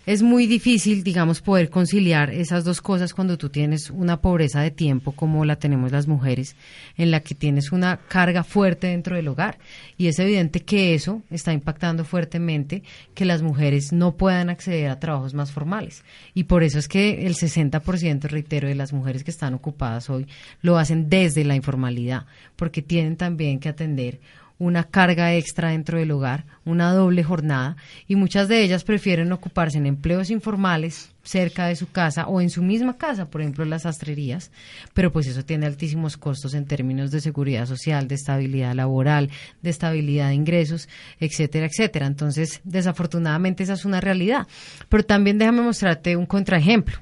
es 0.06 0.22
muy 0.22 0.48
difícil, 0.48 1.02
digamos, 1.04 1.42
poder 1.42 1.70
conciliar 1.70 2.30
esas 2.30 2.66
dos 2.66 2.82
cosas 2.82 3.14
cuando 3.14 3.38
tú 3.38 3.50
tienes 3.50 3.90
una 3.90 4.20
pobreza 4.20 4.62
de 4.62 4.70
tiempo 4.70 5.14
como 5.14 5.46
la 5.46 5.56
tenemos 5.56 5.94
las 5.94 6.08
mujeres, 6.08 6.58
en 6.98 7.10
la 7.10 7.22
que 7.22 7.36
tienes 7.36 7.72
una 7.72 7.98
carga 8.10 8.44
fuerte 8.44 8.88
dentro 8.88 9.16
del 9.16 9.30
hogar. 9.30 9.60
Y 9.98 10.08
es 10.08 10.20
evidente 10.20 10.60
que 10.62 10.94
eso 10.94 11.22
está 11.30 11.54
impactando 11.54 12.04
fuertemente 12.04 12.84
que 13.14 13.24
las 13.24 13.42
mujeres 13.42 13.94
no 13.94 14.18
puedan 14.18 14.50
acceder 14.50 14.90
a 14.90 15.00
trabajos 15.00 15.34
más 15.34 15.54
formales. 15.54 16.04
Y 16.34 16.44
por 16.44 16.64
eso 16.64 16.80
es 16.80 16.90
que 16.90 17.26
el 17.26 17.36
60%, 17.36 18.24
reitero, 18.24 18.68
de 18.68 18.76
las 18.76 18.92
mujeres 18.92 19.24
que 19.24 19.32
están 19.32 19.54
ocupadas 19.54 20.10
hoy 20.10 20.28
lo 20.62 20.78
hacen 20.78 21.10
desde 21.10 21.46
la 21.46 21.56
informalidad, 21.56 22.26
porque 22.58 22.82
tienen 22.82 23.16
también 23.16 23.60
que 23.60 23.70
atender 23.70 24.20
una 24.64 24.86
carga 24.86 25.34
extra 25.36 25.72
dentro 25.72 26.00
del 26.00 26.12
hogar, 26.12 26.46
una 26.64 26.94
doble 26.94 27.24
jornada, 27.24 27.76
y 28.08 28.16
muchas 28.16 28.48
de 28.48 28.64
ellas 28.64 28.86
prefieren 28.86 29.32
ocuparse 29.34 29.78
en 29.78 29.86
empleos 29.86 30.30
informales 30.30 31.12
cerca 31.22 31.68
de 31.68 31.76
su 31.76 31.92
casa 31.92 32.28
o 32.28 32.40
en 32.40 32.50
su 32.50 32.64
misma 32.64 32.98
casa, 32.98 33.30
por 33.30 33.42
ejemplo 33.42 33.66
las 33.66 33.82
sastrerías, 33.82 34.52
pero 34.94 35.12
pues 35.12 35.28
eso 35.28 35.44
tiene 35.44 35.66
altísimos 35.66 36.16
costos 36.16 36.54
en 36.54 36.66
términos 36.66 37.12
de 37.12 37.20
seguridad 37.20 37.66
social, 37.66 38.08
de 38.08 38.16
estabilidad 38.16 38.74
laboral, 38.74 39.30
de 39.62 39.70
estabilidad 39.70 40.30
de 40.30 40.36
ingresos, 40.36 40.88
etcétera, 41.20 41.68
etcétera. 41.68 42.08
Entonces, 42.08 42.62
desafortunadamente 42.64 43.64
esa 43.64 43.74
es 43.74 43.84
una 43.84 44.00
realidad. 44.00 44.48
Pero 44.88 45.04
también 45.04 45.38
déjame 45.38 45.62
mostrarte 45.62 46.16
un 46.16 46.26
contraejemplo. 46.26 46.98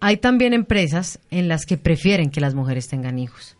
Hay 0.00 0.18
también 0.18 0.52
empresas 0.52 1.18
en 1.30 1.48
las 1.48 1.66
que 1.66 1.76
prefieren 1.76 2.30
que 2.30 2.40
las 2.40 2.54
mujeres 2.54 2.88
tengan 2.88 3.18
hijos 3.18 3.53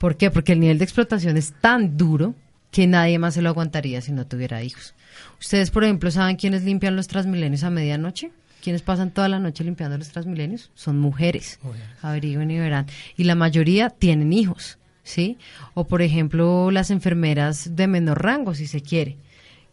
¿Por 0.00 0.16
qué? 0.16 0.30
Porque 0.30 0.52
el 0.52 0.60
nivel 0.60 0.78
de 0.78 0.84
explotación 0.84 1.36
es 1.36 1.52
tan 1.60 1.98
duro 1.98 2.34
que 2.70 2.86
nadie 2.86 3.18
más 3.18 3.34
se 3.34 3.42
lo 3.42 3.50
aguantaría 3.50 4.00
si 4.00 4.12
no 4.12 4.26
tuviera 4.26 4.62
hijos. 4.62 4.94
Ustedes, 5.38 5.70
por 5.70 5.84
ejemplo, 5.84 6.10
¿saben 6.10 6.36
quiénes 6.36 6.62
limpian 6.64 6.96
los 6.96 7.06
transmilenios 7.06 7.64
a 7.64 7.70
medianoche? 7.70 8.30
¿Quiénes 8.62 8.80
pasan 8.80 9.10
toda 9.10 9.28
la 9.28 9.38
noche 9.38 9.62
limpiando 9.62 9.98
los 9.98 10.08
transmilenios? 10.08 10.70
Son 10.74 10.98
mujeres. 10.98 11.60
Averigüen 12.00 12.50
y 12.50 12.58
verán. 12.58 12.86
Y 13.18 13.24
la 13.24 13.34
mayoría 13.34 13.90
tienen 13.90 14.32
hijos, 14.32 14.78
¿sí? 15.02 15.36
O, 15.74 15.86
por 15.86 16.00
ejemplo, 16.00 16.70
las 16.70 16.90
enfermeras 16.90 17.76
de 17.76 17.86
menor 17.86 18.22
rango, 18.22 18.54
si 18.54 18.66
se 18.66 18.80
quiere, 18.80 19.18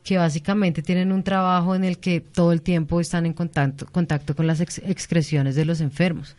que 0.03 0.17
básicamente 0.17 0.81
tienen 0.81 1.13
un 1.13 1.23
trabajo 1.23 1.73
en 1.73 1.85
el 1.85 1.99
que 1.99 2.19
todo 2.19 2.51
el 2.51 2.61
tiempo 2.61 2.99
están 2.99 3.25
en 3.25 3.31
contacto, 3.31 3.85
contacto 3.85 4.35
con 4.35 4.45
las 4.45 4.59
excreciones 4.59 5.55
de 5.55 5.63
los 5.63 5.79
enfermos. 5.79 6.35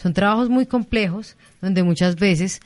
Son 0.00 0.14
trabajos 0.14 0.48
muy 0.48 0.64
complejos 0.64 1.36
donde 1.60 1.82
muchas 1.82 2.16
veces, 2.16 2.60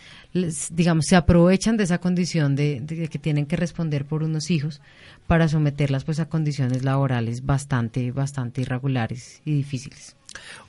digamos, 0.70 1.07
se 1.07 1.16
aprovechan 1.16 1.77
de 1.77 1.83
esa 1.83 1.99
condición 1.99 2.55
de, 2.55 3.09
que 3.11 3.18
tienen 3.18 3.47
que 3.47 3.57
responder 3.57 4.05
por 4.05 4.23
unos 4.23 4.53
hijos 4.53 4.81
para 5.27 5.49
someterlas 5.49 6.05
pues 6.05 6.20
a 6.20 6.29
condiciones 6.29 6.85
laborales 6.85 7.44
bastante, 7.44 8.12
bastante 8.12 8.61
irregulares 8.61 9.40
y 9.44 9.55
difíciles. 9.55 10.14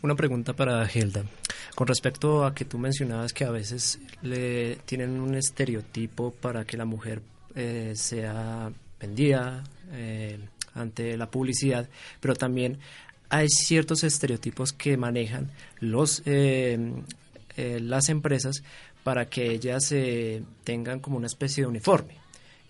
Una 0.02 0.16
pregunta 0.16 0.54
para 0.54 0.90
Hilda. 0.92 1.24
Con 1.76 1.88
respecto 1.88 2.46
a 2.46 2.56
que 2.56 2.66
tú 2.66 2.80
mencionabas 2.80 3.32
que 3.32 3.44
a 3.46 3.52
veces 3.52 4.00
le 4.24 4.78
tienen 4.86 5.20
un 5.20 5.36
estereotipo 5.36 6.32
para 6.32 6.66
que 6.66 6.78
la 6.78 6.86
mujer 6.86 7.22
eh, 7.54 7.94
sea 7.96 8.72
vendida 9.00 9.64
eh, 9.92 10.40
ante 10.74 11.16
la 11.16 11.30
publicidad, 11.30 11.88
pero 12.20 12.36
también 12.36 12.80
hay 13.30 13.48
ciertos 13.50 14.04
estereotipos 14.04 14.74
que 14.74 14.98
manejan 14.98 15.52
los 15.80 16.22
eh, 16.26 16.78
eh, 17.58 17.80
las 17.82 18.10
empresas 18.10 18.64
para 19.04 19.26
que 19.26 19.52
ellas 19.52 19.92
eh, 19.92 20.44
tengan 20.64 21.00
como 21.00 21.18
una 21.18 21.28
especie 21.28 21.64
de 21.64 21.68
uniforme. 21.68 22.18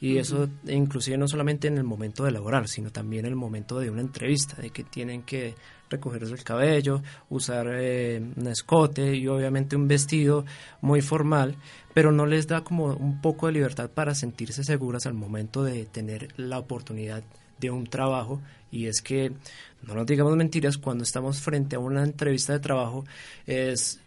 Y 0.02 0.18
eso 0.18 0.50
inclusive 0.68 1.18
no 1.18 1.28
solamente 1.28 1.68
en 1.68 1.78
el 1.78 1.86
momento 1.86 2.26
de 2.26 2.32
laborar, 2.32 2.68
sino 2.68 2.92
también 2.92 3.26
en 3.26 3.32
el 3.32 3.38
momento 3.38 3.80
de 3.80 3.90
una 3.90 4.02
entrevista, 4.02 4.62
de 4.62 4.70
que 4.70 4.84
tienen 4.84 5.24
que 5.24 5.56
recogerse 5.90 6.34
el 6.34 6.44
cabello, 6.44 7.02
usar 7.30 7.68
un 7.68 8.48
escote 8.48 9.16
y 9.16 9.28
obviamente 9.28 9.78
un 9.78 9.88
vestido 9.88 10.46
muy 10.82 11.02
formal, 11.02 11.56
pero 11.94 12.12
no 12.12 12.26
les 12.26 12.46
da 12.46 12.62
como 12.62 12.88
un 12.88 13.22
poco 13.22 13.48
de 13.48 13.54
libertad 13.54 13.90
para 13.90 14.14
sentirse 14.14 14.66
seguras 14.66 15.06
al 15.06 15.14
momento 15.14 15.64
de 15.64 15.86
tener 15.86 16.28
la 16.38 16.60
oportunidad 16.60 17.24
de 17.60 17.72
un 17.72 17.88
trabajo 17.88 18.42
y 18.76 18.88
es 18.88 19.02
que 19.02 19.32
no 19.84 19.94
nos 19.94 20.06
digamos 20.06 20.36
mentiras, 20.36 20.78
cuando 20.78 21.04
estamos 21.04 21.40
frente 21.40 21.78
a 21.78 21.80
una 21.80 22.04
entrevista 22.04 22.54
de 22.54 22.60
trabajo, 22.60 23.06
es 23.48 24.02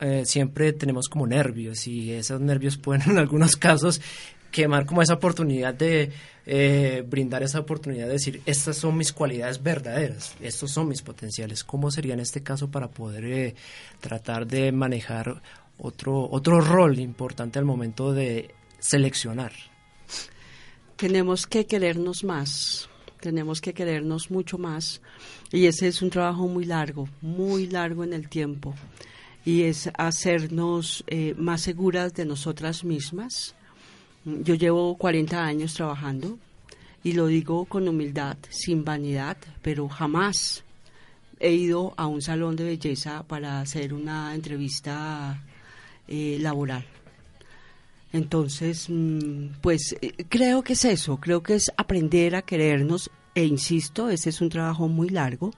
eh, 0.00 0.24
siempre 0.26 0.72
tenemos 0.72 1.08
como 1.08 1.26
nervios 1.26 1.86
y 1.86 2.12
esos 2.12 2.40
nervios 2.40 2.76
pueden 2.78 3.10
en 3.10 3.18
algunos 3.18 3.56
casos 3.56 4.00
quemar 4.50 4.84
como 4.84 5.00
esa 5.00 5.14
oportunidad 5.14 5.72
de 5.72 6.12
eh, 6.44 7.04
brindar 7.08 7.42
esa 7.42 7.60
oportunidad 7.60 8.06
de 8.06 8.12
decir, 8.12 8.42
estas 8.44 8.76
son 8.76 8.98
mis 8.98 9.12
cualidades 9.12 9.62
verdaderas, 9.62 10.34
estos 10.40 10.70
son 10.72 10.88
mis 10.88 11.00
potenciales. 11.00 11.64
¿Cómo 11.64 11.90
sería 11.90 12.12
en 12.12 12.20
este 12.20 12.42
caso 12.42 12.70
para 12.70 12.90
poder 12.90 13.24
eh, 13.24 13.54
tratar 14.00 14.46
de 14.46 14.72
manejar 14.72 15.40
otro, 15.78 16.28
otro 16.30 16.60
rol 16.60 16.98
importante 16.98 17.58
al 17.58 17.64
momento 17.64 18.12
de 18.12 18.54
seleccionar? 18.78 19.52
Tenemos 20.96 21.46
que 21.46 21.64
querernos 21.64 22.22
más 22.24 22.90
tenemos 23.22 23.60
que 23.60 23.72
querernos 23.72 24.30
mucho 24.30 24.58
más 24.58 25.00
y 25.52 25.66
ese 25.66 25.86
es 25.86 26.02
un 26.02 26.10
trabajo 26.10 26.48
muy 26.48 26.64
largo, 26.64 27.08
muy 27.20 27.68
largo 27.68 28.02
en 28.02 28.12
el 28.12 28.28
tiempo 28.28 28.74
y 29.44 29.62
es 29.62 29.90
hacernos 29.96 31.04
eh, 31.06 31.34
más 31.38 31.62
seguras 31.62 32.12
de 32.14 32.26
nosotras 32.26 32.84
mismas. 32.84 33.54
Yo 34.24 34.56
llevo 34.56 34.96
40 34.96 35.42
años 35.42 35.74
trabajando 35.74 36.36
y 37.04 37.12
lo 37.12 37.28
digo 37.28 37.64
con 37.64 37.88
humildad, 37.88 38.36
sin 38.50 38.84
vanidad, 38.84 39.36
pero 39.62 39.88
jamás 39.88 40.64
he 41.38 41.52
ido 41.52 41.94
a 41.96 42.06
un 42.06 42.22
salón 42.22 42.56
de 42.56 42.64
belleza 42.64 43.22
para 43.22 43.60
hacer 43.60 43.94
una 43.94 44.34
entrevista 44.34 45.42
eh, 46.08 46.38
laboral. 46.40 46.84
Entonces, 48.12 48.86
mm, 48.88 49.60
pues 49.60 49.96
eh, 50.00 50.12
creo 50.28 50.62
que 50.62 50.74
es 50.74 50.84
eso, 50.84 51.18
creo 51.18 51.42
que 51.42 51.54
es 51.54 51.72
aprender 51.76 52.36
a 52.36 52.42
querernos 52.42 53.10
e 53.34 53.44
insisto, 53.44 54.10
ese 54.10 54.30
es 54.30 54.40
un 54.40 54.50
trabajo 54.50 54.88
muy 54.88 55.08
largo. 55.08 55.52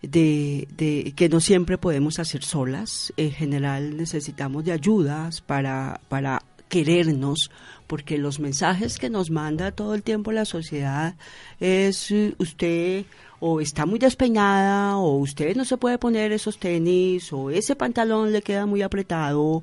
De, 0.00 0.68
de, 0.76 1.12
que 1.16 1.28
no 1.28 1.40
siempre 1.40 1.76
podemos 1.76 2.20
hacer 2.20 2.44
solas. 2.44 3.12
En 3.16 3.32
general 3.32 3.96
necesitamos 3.96 4.64
de 4.64 4.70
ayudas 4.70 5.40
para, 5.40 6.00
para 6.08 6.44
querernos, 6.68 7.50
porque 7.86 8.18
los 8.18 8.38
mensajes 8.38 8.98
que 8.98 9.10
nos 9.10 9.30
manda 9.30 9.72
todo 9.72 9.94
el 9.94 10.02
tiempo 10.02 10.30
la 10.30 10.44
sociedad 10.44 11.16
es 11.58 12.10
eh, 12.10 12.34
usted 12.38 13.06
o 13.40 13.60
está 13.60 13.86
muy 13.86 13.98
despeñada, 13.98 14.96
o 14.96 15.16
usted 15.16 15.56
no 15.56 15.64
se 15.64 15.76
puede 15.76 15.98
poner 15.98 16.32
esos 16.32 16.58
tenis, 16.58 17.32
o 17.32 17.50
ese 17.50 17.76
pantalón 17.76 18.32
le 18.32 18.42
queda 18.42 18.66
muy 18.66 18.82
apretado, 18.82 19.62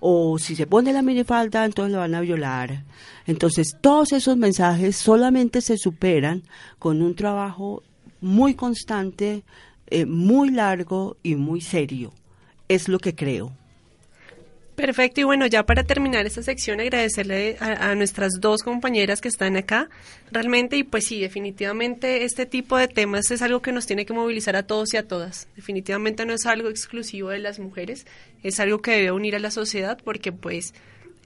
o 0.00 0.38
si 0.38 0.56
se 0.56 0.66
pone 0.66 0.92
la 0.92 1.02
minifalda, 1.02 1.64
entonces 1.64 1.92
lo 1.92 1.98
van 1.98 2.14
a 2.14 2.20
violar. 2.20 2.84
Entonces, 3.26 3.76
todos 3.80 4.12
esos 4.12 4.36
mensajes 4.36 4.96
solamente 4.96 5.60
se 5.60 5.76
superan 5.76 6.42
con 6.78 7.02
un 7.02 7.14
trabajo 7.14 7.82
muy 8.20 8.54
constante, 8.54 9.44
eh, 9.88 10.06
muy 10.06 10.50
largo 10.50 11.16
y 11.22 11.34
muy 11.34 11.60
serio. 11.60 12.12
Es 12.68 12.88
lo 12.88 12.98
que 12.98 13.14
creo. 13.14 13.52
Perfecto, 14.78 15.20
y 15.20 15.24
bueno, 15.24 15.44
ya 15.48 15.66
para 15.66 15.82
terminar 15.82 16.24
esta 16.24 16.40
sección, 16.40 16.78
agradecerle 16.78 17.56
a, 17.58 17.96
nuestras 17.96 18.34
dos 18.40 18.62
compañeras 18.62 19.20
que 19.20 19.26
están 19.26 19.56
acá, 19.56 19.88
realmente, 20.30 20.76
y 20.76 20.84
pues 20.84 21.04
sí, 21.04 21.20
definitivamente 21.20 22.22
este 22.22 22.46
tipo 22.46 22.76
de 22.76 22.86
temas 22.86 23.28
es 23.32 23.42
algo 23.42 23.60
que 23.60 23.72
nos 23.72 23.86
tiene 23.86 24.06
que 24.06 24.12
movilizar 24.12 24.54
a 24.54 24.62
todos 24.62 24.94
y 24.94 24.96
a 24.96 25.02
todas. 25.02 25.48
Definitivamente 25.56 26.24
no 26.26 26.32
es 26.32 26.46
algo 26.46 26.68
exclusivo 26.68 27.30
de 27.30 27.40
las 27.40 27.58
mujeres, 27.58 28.06
es 28.44 28.60
algo 28.60 28.80
que 28.80 28.92
debe 28.92 29.10
unir 29.10 29.34
a 29.34 29.40
la 29.40 29.50
sociedad 29.50 29.98
porque 30.04 30.30
pues 30.30 30.74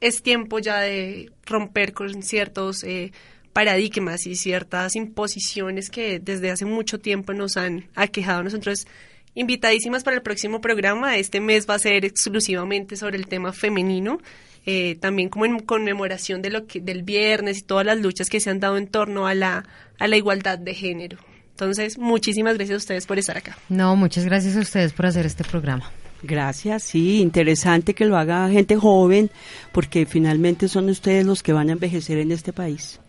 es 0.00 0.22
tiempo 0.22 0.58
ya 0.58 0.80
de 0.80 1.30
romper 1.44 1.92
con 1.92 2.22
ciertos 2.22 2.82
eh, 2.84 3.12
paradigmas 3.52 4.26
y 4.26 4.34
ciertas 4.34 4.96
imposiciones 4.96 5.90
que 5.90 6.20
desde 6.20 6.50
hace 6.50 6.64
mucho 6.64 7.00
tiempo 7.00 7.34
nos 7.34 7.58
han 7.58 7.84
aquejado 7.96 8.44
nosotros 8.44 8.86
invitadísimas 9.34 10.04
para 10.04 10.16
el 10.16 10.22
próximo 10.22 10.60
programa. 10.60 11.16
Este 11.16 11.40
mes 11.40 11.68
va 11.68 11.74
a 11.74 11.78
ser 11.78 12.04
exclusivamente 12.04 12.96
sobre 12.96 13.16
el 13.16 13.26
tema 13.26 13.52
femenino, 13.52 14.18
eh, 14.66 14.96
también 15.00 15.28
como 15.28 15.46
en 15.46 15.60
conmemoración 15.60 16.42
de 16.42 16.50
lo 16.50 16.66
que, 16.66 16.80
del 16.80 17.02
viernes 17.02 17.58
y 17.58 17.62
todas 17.62 17.86
las 17.86 17.98
luchas 17.98 18.28
que 18.28 18.40
se 18.40 18.50
han 18.50 18.60
dado 18.60 18.76
en 18.76 18.86
torno 18.86 19.26
a 19.26 19.34
la, 19.34 19.64
a 19.98 20.08
la 20.08 20.16
igualdad 20.16 20.58
de 20.58 20.74
género. 20.74 21.18
Entonces, 21.50 21.98
muchísimas 21.98 22.56
gracias 22.56 22.74
a 22.74 22.78
ustedes 22.78 23.06
por 23.06 23.18
estar 23.18 23.36
acá. 23.36 23.56
No, 23.68 23.94
muchas 23.96 24.24
gracias 24.24 24.56
a 24.56 24.60
ustedes 24.60 24.92
por 24.92 25.06
hacer 25.06 25.26
este 25.26 25.44
programa. 25.44 25.90
Gracias, 26.22 26.84
sí, 26.84 27.20
interesante 27.20 27.94
que 27.94 28.04
lo 28.04 28.16
haga 28.16 28.48
gente 28.48 28.76
joven, 28.76 29.30
porque 29.72 30.06
finalmente 30.06 30.68
son 30.68 30.88
ustedes 30.88 31.26
los 31.26 31.42
que 31.42 31.52
van 31.52 31.68
a 31.68 31.72
envejecer 31.72 32.18
en 32.18 32.30
este 32.30 32.52
país. 32.52 33.00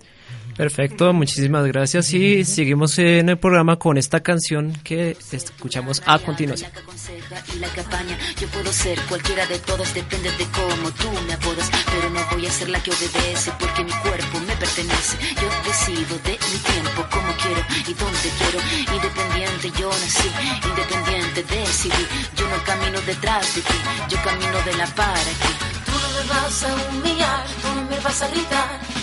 Perfecto, 0.56 1.12
muchísimas 1.14 1.66
gracias 1.66 2.14
y 2.14 2.45
seguimos 2.45 2.99
en 2.99 3.30
el 3.30 3.38
programa 3.38 3.78
con 3.78 3.97
esta 3.97 4.22
canción 4.22 4.72
que 4.84 5.18
escuchamos 5.32 6.04
a 6.06 6.20
continuación. 6.20 6.72
Y 7.56 7.60
la 7.60 7.68
campaña, 7.70 8.18
yo 8.39 8.47
puedo 8.49 8.72
ser 8.72 8.99
cualquiera 9.10 9.45
de 9.47 9.58
todos, 9.60 9.93
depende 9.93 10.30
de 10.32 10.45
cómo 10.45 10.91
tú 10.91 11.10
me 11.28 11.34
apodas, 11.34 11.70
pero 11.86 12.10
no 12.12 12.20
voy 12.32 12.45
a 12.45 12.51
ser 12.51 12.70
la 12.70 12.82
que 12.82 12.91
obedece 12.91 13.51
porque 13.60 13.84
mi 13.84 13.91
cuerpo 13.91 14.39
me 14.47 14.56
pertenece. 14.56 15.18
Yo 15.41 15.49
decido 15.66 16.18
de 16.24 16.38
mi 16.38 16.60
tiempo, 16.60 17.06
como 17.10 17.34
quiero 17.41 17.62
y 17.89 17.93
dónde 17.93 18.30
quiero. 18.38 18.60
Independiente 18.93 19.72
yo 19.80 19.89
nací, 19.89 20.30
independiente 20.70 21.43
decidí. 21.43 22.06
Yo 22.38 22.47
no 22.47 22.64
camino 22.64 23.01
detrás 23.01 23.56
de 23.56 23.62
ti, 23.62 23.78
yo 24.10 24.18
camino 24.24 24.58
de 24.66 24.74
la 24.78 24.86
para 24.95 25.20
aquí. 25.20 25.54
Tú 25.86 25.91
no 25.91 26.10
me 26.14 26.30
vas 26.30 26.64
a 26.64 26.76
humillar, 26.89 27.45
tú 27.62 27.68
no 27.76 27.89
me 27.89 27.99
vas 27.99 28.22
a 28.22 28.28
gritar. 28.30 29.03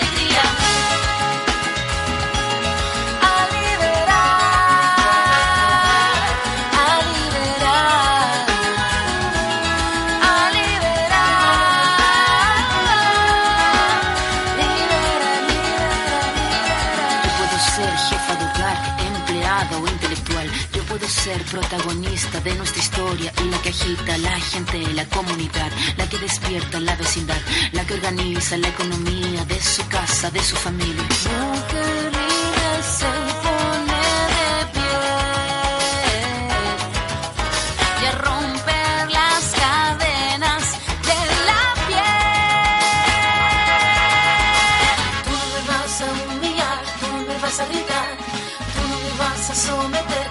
protagonista 21.51 22.39
de 22.39 22.55
nuestra 22.55 22.81
historia 22.81 23.33
y 23.43 23.49
la 23.49 23.61
que 23.61 23.69
agita 23.69 24.17
la 24.19 24.39
gente, 24.39 24.93
la 24.93 25.05
comunidad, 25.05 25.69
la 25.97 26.07
que 26.07 26.17
despierta 26.17 26.79
la 26.79 26.95
vecindad, 26.95 27.41
la 27.73 27.85
que 27.85 27.95
organiza 27.95 28.57
la 28.57 28.69
economía 28.69 29.43
de 29.45 29.59
su 29.59 29.85
casa, 29.89 30.31
de 30.31 30.41
su 30.41 30.55
familia. 30.55 31.03
Someter 49.53 50.30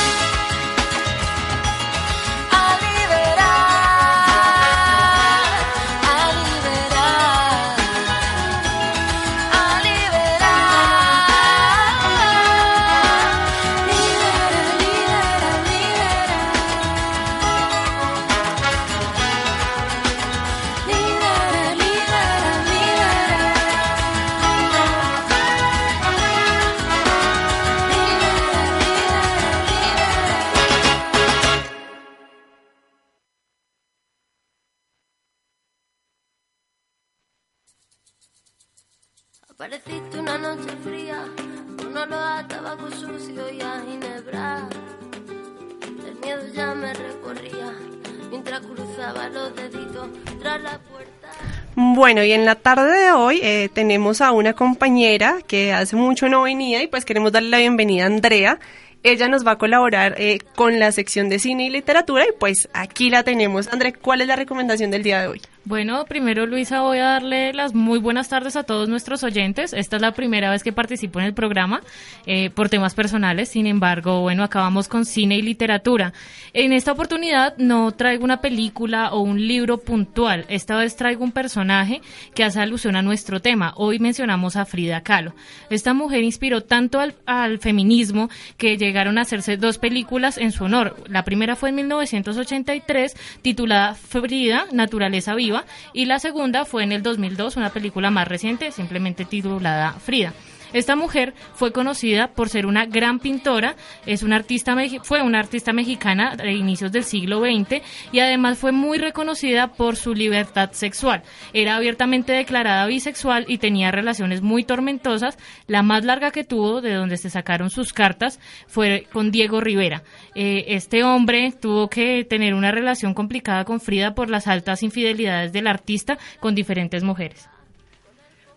Bueno, 51.75 52.23
y 52.23 52.31
en 52.33 52.45
la 52.45 52.55
tarde 52.55 52.91
de 52.91 53.11
hoy 53.11 53.39
eh, 53.41 53.69
tenemos 53.73 54.21
a 54.21 54.31
una 54.31 54.53
compañera 54.53 55.37
que 55.47 55.71
hace 55.71 55.95
mucho 55.95 56.27
no 56.27 56.43
venía 56.43 56.83
y 56.83 56.87
pues 56.87 57.05
queremos 57.05 57.31
darle 57.31 57.49
la 57.49 57.59
bienvenida 57.59 58.03
a 58.03 58.07
Andrea. 58.07 58.59
Ella 59.03 59.27
nos 59.27 59.45
va 59.45 59.51
a 59.51 59.57
colaborar 59.57 60.15
eh, 60.17 60.39
con 60.55 60.79
la 60.79 60.91
sección 60.91 61.27
de 61.29 61.39
cine 61.39 61.65
y 61.65 61.69
literatura 61.69 62.25
y 62.25 62.33
pues 62.37 62.69
aquí 62.73 63.09
la 63.09 63.23
tenemos. 63.23 63.67
Andrea, 63.71 63.93
¿cuál 63.99 64.21
es 64.21 64.27
la 64.27 64.35
recomendación 64.35 64.91
del 64.91 65.01
día 65.01 65.21
de 65.21 65.27
hoy? 65.27 65.41
Bueno, 65.63 66.05
primero 66.05 66.47
Luisa 66.47 66.81
voy 66.81 66.97
a 66.97 67.03
darle 67.03 67.53
las 67.53 67.75
muy 67.75 67.99
buenas 67.99 68.29
tardes 68.29 68.55
a 68.55 68.63
todos 68.63 68.89
nuestros 68.89 69.23
oyentes. 69.23 69.73
Esta 69.73 69.97
es 69.97 70.01
la 70.01 70.11
primera 70.13 70.49
vez 70.49 70.63
que 70.63 70.73
participo 70.73 71.19
en 71.19 71.27
el 71.27 71.35
programa 71.35 71.81
eh, 72.25 72.49
por 72.49 72.67
temas 72.67 72.95
personales. 72.95 73.49
Sin 73.49 73.67
embargo, 73.67 74.21
bueno, 74.21 74.43
acabamos 74.43 74.87
con 74.87 75.05
cine 75.05 75.37
y 75.37 75.43
literatura. 75.43 76.13
En 76.53 76.73
esta 76.73 76.93
oportunidad 76.93 77.55
no 77.57 77.91
traigo 77.91 78.23
una 78.23 78.41
película 78.41 79.13
o 79.13 79.19
un 79.19 79.47
libro 79.47 79.77
puntual. 79.77 80.45
Esta 80.49 80.77
vez 80.77 80.95
traigo 80.95 81.23
un 81.23 81.31
personaje 81.31 82.01
que 82.33 82.43
hace 82.43 82.59
alusión 82.59 82.95
a 82.95 83.03
nuestro 83.03 83.39
tema. 83.39 83.75
Hoy 83.77 83.99
mencionamos 83.99 84.55
a 84.55 84.65
Frida 84.65 85.01
Kahlo. 85.01 85.35
Esta 85.69 85.93
mujer 85.93 86.23
inspiró 86.23 86.61
tanto 86.61 86.99
al, 86.99 87.13
al 87.27 87.59
feminismo 87.59 88.31
que 88.57 88.77
llegaron 88.77 89.19
a 89.19 89.21
hacerse 89.21 89.57
dos 89.57 89.77
películas 89.77 90.39
en 90.39 90.53
su 90.53 90.63
honor. 90.63 90.95
La 91.07 91.23
primera 91.23 91.55
fue 91.55 91.69
en 91.69 91.75
1983 91.75 93.15
titulada 93.43 93.93
Frida, 93.93 94.65
Naturaleza 94.71 95.35
Viva 95.35 95.50
y 95.93 96.05
la 96.05 96.19
segunda 96.19 96.65
fue 96.65 96.83
en 96.83 96.91
el 96.91 97.03
2002, 97.03 97.57
una 97.57 97.71
película 97.71 98.11
más 98.11 98.27
reciente, 98.27 98.71
simplemente 98.71 99.25
titulada 99.25 99.93
Frida. 99.93 100.33
Esta 100.73 100.95
mujer 100.95 101.33
fue 101.53 101.71
conocida 101.71 102.29
por 102.29 102.49
ser 102.49 102.65
una 102.65 102.85
gran 102.85 103.19
pintora, 103.19 103.75
es 104.05 104.23
una 104.23 104.37
artista 104.37 104.75
fue 105.03 105.21
una 105.21 105.39
artista 105.39 105.73
mexicana 105.73 106.35
de 106.35 106.53
inicios 106.53 106.91
del 106.91 107.03
siglo 107.03 107.41
XX 107.41 107.81
y 108.11 108.19
además 108.19 108.57
fue 108.57 108.71
muy 108.71 108.97
reconocida 108.97 109.73
por 109.73 109.95
su 109.95 110.13
libertad 110.13 110.71
sexual. 110.71 111.23
Era 111.53 111.75
abiertamente 111.75 112.31
declarada 112.33 112.85
bisexual 112.87 113.45
y 113.47 113.57
tenía 113.57 113.91
relaciones 113.91 114.41
muy 114.41 114.63
tormentosas. 114.63 115.37
La 115.67 115.83
más 115.83 116.05
larga 116.05 116.31
que 116.31 116.43
tuvo, 116.43 116.81
de 116.81 116.93
donde 116.93 117.17
se 117.17 117.29
sacaron 117.29 117.69
sus 117.69 117.93
cartas, 117.93 118.39
fue 118.67 119.07
con 119.11 119.31
Diego 119.31 119.61
Rivera. 119.61 120.03
Eh, 120.35 120.65
este 120.69 121.03
hombre 121.03 121.51
tuvo 121.59 121.89
que 121.89 122.23
tener 122.23 122.53
una 122.53 122.71
relación 122.71 123.13
complicada 123.13 123.65
con 123.65 123.79
Frida 123.79 124.15
por 124.15 124.29
las 124.29 124.47
altas 124.47 124.83
infidelidades 124.83 125.51
del 125.51 125.67
artista 125.67 126.17
con 126.39 126.55
diferentes 126.55 127.03
mujeres. 127.03 127.50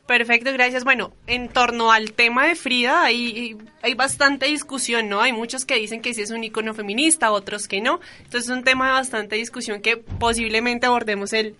Perfecto, 0.07 0.53
gracias. 0.53 0.85
Bueno, 0.85 1.15
en 1.27 1.49
torno 1.49 1.91
al 1.91 2.13
tema 2.13 2.47
de 2.47 2.57
Frida 2.57 3.05
hay, 3.05 3.57
hay 3.83 3.95
bastante 3.95 4.47
discusión, 4.47 5.09
¿no? 5.09 5.23
Hay 5.23 5.33
muchos 5.33 5.65
que 5.65 5.77
dicen 5.77 6.03
que 6.03 6.13
sí 6.13 6.21
es 6.21 6.31
un 6.31 6.45
icono 6.45 6.75
feminista, 6.75 7.33
otros 7.33 7.69
que 7.69 7.81
no. 7.81 8.01
Entonces 8.19 8.51
es 8.51 8.57
un 8.57 8.65
tema 8.65 8.89
de 8.89 8.93
bastante 8.93 9.37
discusión 9.37 9.81
que 9.81 9.97
posiblemente 9.97 10.85
abordemos 10.85 11.33
el, 11.33 11.57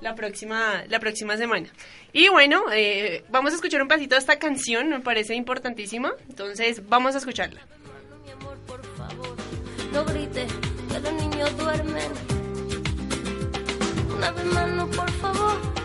la, 0.00 0.16
próxima, 0.16 0.82
la 0.88 0.98
próxima 0.98 1.36
semana. 1.36 1.68
Y 2.12 2.28
bueno, 2.28 2.64
eh, 2.72 3.24
vamos 3.28 3.52
a 3.52 3.56
escuchar 3.56 3.82
un 3.82 3.88
pedacito 3.88 4.16
de 4.16 4.20
esta 4.20 4.40
canción, 4.40 4.88
me 4.88 5.00
parece 5.00 5.34
importantísima. 5.36 6.12
Entonces 6.28 6.88
vamos 6.88 7.14
a 7.14 7.18
escucharla. 7.18 7.60
Mi 8.24 8.32
amor, 8.32 8.58
por 8.66 8.84
favor, 8.96 9.36
no 9.92 10.04
grites, 10.06 10.52
que 10.90 10.98
los 10.98 11.12
niños 11.12 11.56
duermen. 11.56 12.12
Una 14.16 14.30
vez 14.32 14.44
más, 14.46 14.96
por 14.96 15.10
favor, 15.12 15.79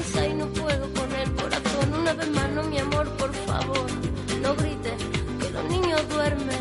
y 0.00 0.34
no 0.34 0.46
puedo 0.46 0.92
con 0.94 1.14
el 1.14 1.30
corazón. 1.34 1.94
Una 2.00 2.12
vez 2.14 2.30
más, 2.30 2.48
no, 2.50 2.62
mi 2.62 2.78
amor, 2.78 3.06
por 3.16 3.32
favor, 3.34 3.86
no 4.40 4.54
grites, 4.54 4.98
que 5.40 5.50
los 5.50 5.64
niños 5.64 6.08
duermen. 6.08 6.60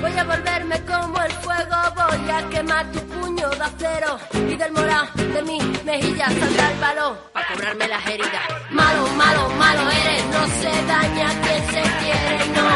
Voy 0.00 0.16
a 0.16 0.24
volverme 0.24 0.82
como 0.86 1.20
el 1.22 1.32
fuego, 1.32 1.76
voy 1.94 2.30
a 2.30 2.48
quemar 2.48 2.90
tu 2.92 3.00
puño 3.00 3.50
de 3.50 3.64
acero 3.64 4.18
y 4.32 4.56
del 4.56 4.72
morado 4.72 5.08
de 5.14 5.42
mi 5.42 5.58
mejilla 5.84 6.26
saldrá 6.30 6.72
el 6.72 6.80
balón 6.80 7.18
para 7.34 7.46
cobrarme 7.48 7.88
las 7.88 8.06
heridas. 8.06 8.46
Malo, 8.70 9.06
malo, 9.08 9.50
malo 9.58 9.90
eres, 9.90 10.24
no 10.32 10.46
se 10.62 10.86
daña 10.86 11.28
quien 11.42 11.62
se 11.66 11.82
quiere, 12.00 12.48
no. 12.56 12.68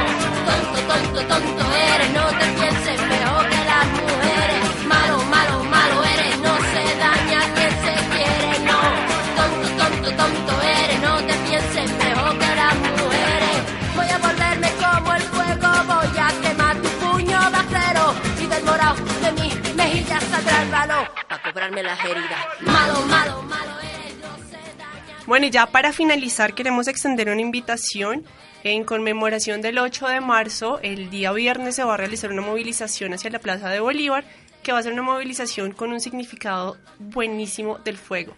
Tonto, 0.49 0.81
tonto, 0.93 1.21
tonto 1.29 1.65
eres, 1.95 2.11
no 2.13 2.27
te 2.39 2.47
pienses 2.61 3.01
mejor 3.09 3.49
que 3.49 3.65
las 3.65 3.87
mujeres. 3.87 4.22
El 20.39 20.71
balón 20.71 21.07
para 21.29 21.43
cobrarme 21.43 21.83
las 21.83 22.05
heridas. 22.05 22.47
Malo, 22.61 23.01
malo, 23.07 23.43
malo. 23.43 23.73
Bueno, 25.27 25.47
y 25.47 25.51
ya 25.51 25.67
para 25.67 25.93
finalizar 25.93 26.55
queremos 26.55 26.89
extender 26.89 27.29
una 27.29 27.41
invitación. 27.41 28.25
En 28.65 28.85
conmemoración 28.85 29.61
del 29.61 29.79
8 29.79 30.07
de 30.09 30.21
marzo, 30.21 30.79
el 30.83 31.11
día 31.11 31.33
viernes 31.33 31.75
se 31.75 31.85
va 31.85 31.95
a 31.95 31.97
realizar 31.97 32.31
una 32.31 32.43
movilización 32.43 33.13
hacia 33.13 33.31
la 33.31 33.41
Plaza 33.41 33.69
de 33.71 33.81
Bolívar, 33.81 34.25
que 34.63 34.73
va 34.73 34.79
a 34.79 34.83
ser 34.83 34.93
una 34.93 35.03
movilización 35.03 35.73
con 35.73 35.93
un 35.93 36.01
significado 36.01 36.77
buenísimo 36.99 37.79
del 37.79 37.97
fuego. 37.97 38.35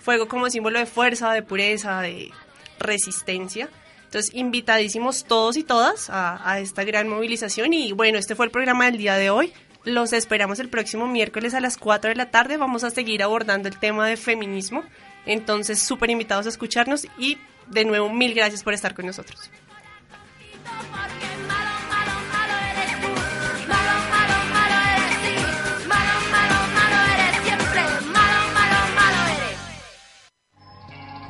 Fuego 0.00 0.28
como 0.28 0.50
símbolo 0.50 0.78
de 0.78 0.86
fuerza, 0.86 1.32
de 1.32 1.42
pureza, 1.42 2.02
de 2.02 2.30
resistencia. 2.78 3.70
Entonces, 4.04 4.34
invitadísimos 4.34 5.24
todos 5.24 5.56
y 5.56 5.64
todas 5.64 6.10
a, 6.10 6.50
a 6.50 6.60
esta 6.60 6.84
gran 6.84 7.08
movilización. 7.08 7.72
Y 7.72 7.92
bueno, 7.92 8.18
este 8.18 8.34
fue 8.34 8.44
el 8.46 8.52
programa 8.52 8.84
del 8.84 8.98
día 8.98 9.16
de 9.16 9.30
hoy. 9.30 9.52
Los 9.84 10.14
esperamos 10.14 10.60
el 10.60 10.70
próximo 10.70 11.06
miércoles 11.06 11.52
a 11.52 11.60
las 11.60 11.76
4 11.76 12.08
de 12.08 12.16
la 12.16 12.30
tarde. 12.30 12.56
Vamos 12.56 12.84
a 12.84 12.90
seguir 12.90 13.22
abordando 13.22 13.68
el 13.68 13.78
tema 13.78 14.06
de 14.06 14.16
feminismo. 14.16 14.82
Entonces, 15.26 15.78
súper 15.78 16.10
invitados 16.10 16.46
a 16.46 16.48
escucharnos 16.48 17.06
y 17.18 17.38
de 17.68 17.84
nuevo, 17.84 18.10
mil 18.10 18.34
gracias 18.34 18.62
por 18.62 18.72
estar 18.72 18.94
con 18.94 19.06
nosotros. 19.06 19.50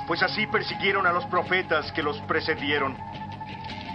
Pues 0.07 0.23
así 0.23 0.47
persiguieron 0.49 1.07
a 1.07 1.13
los 1.13 1.25
profetas 1.27 1.91
que 1.93 2.03
los 2.03 2.21
precedieron. 2.29 2.97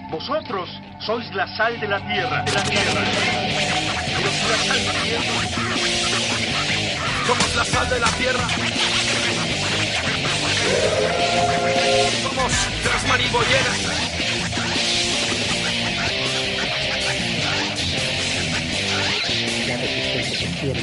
Vosotros 0.10 0.70
sois 1.06 1.34
la 1.34 1.48
sal 1.56 1.80
de 1.80 1.88
la 1.88 2.00
tierra. 2.08 2.44
De 2.44 2.52
la 2.52 2.64
tierra. 2.64 3.89
Somos 4.20 4.36
la 4.50 4.66
sal 4.66 4.80
de 4.80 4.80
la 4.86 5.02
tierra. 5.02 5.28
Somos 7.26 7.56
la 7.56 7.66
sal 7.66 7.90
de 7.90 8.00
la 8.00 8.12
tierra. 8.12 8.48
Somos 12.24 12.52
Trasmariboyeras. 12.84 13.80
la 19.68 19.78
resistencia 19.78 20.40
que 20.40 20.48
quiere 20.60 20.82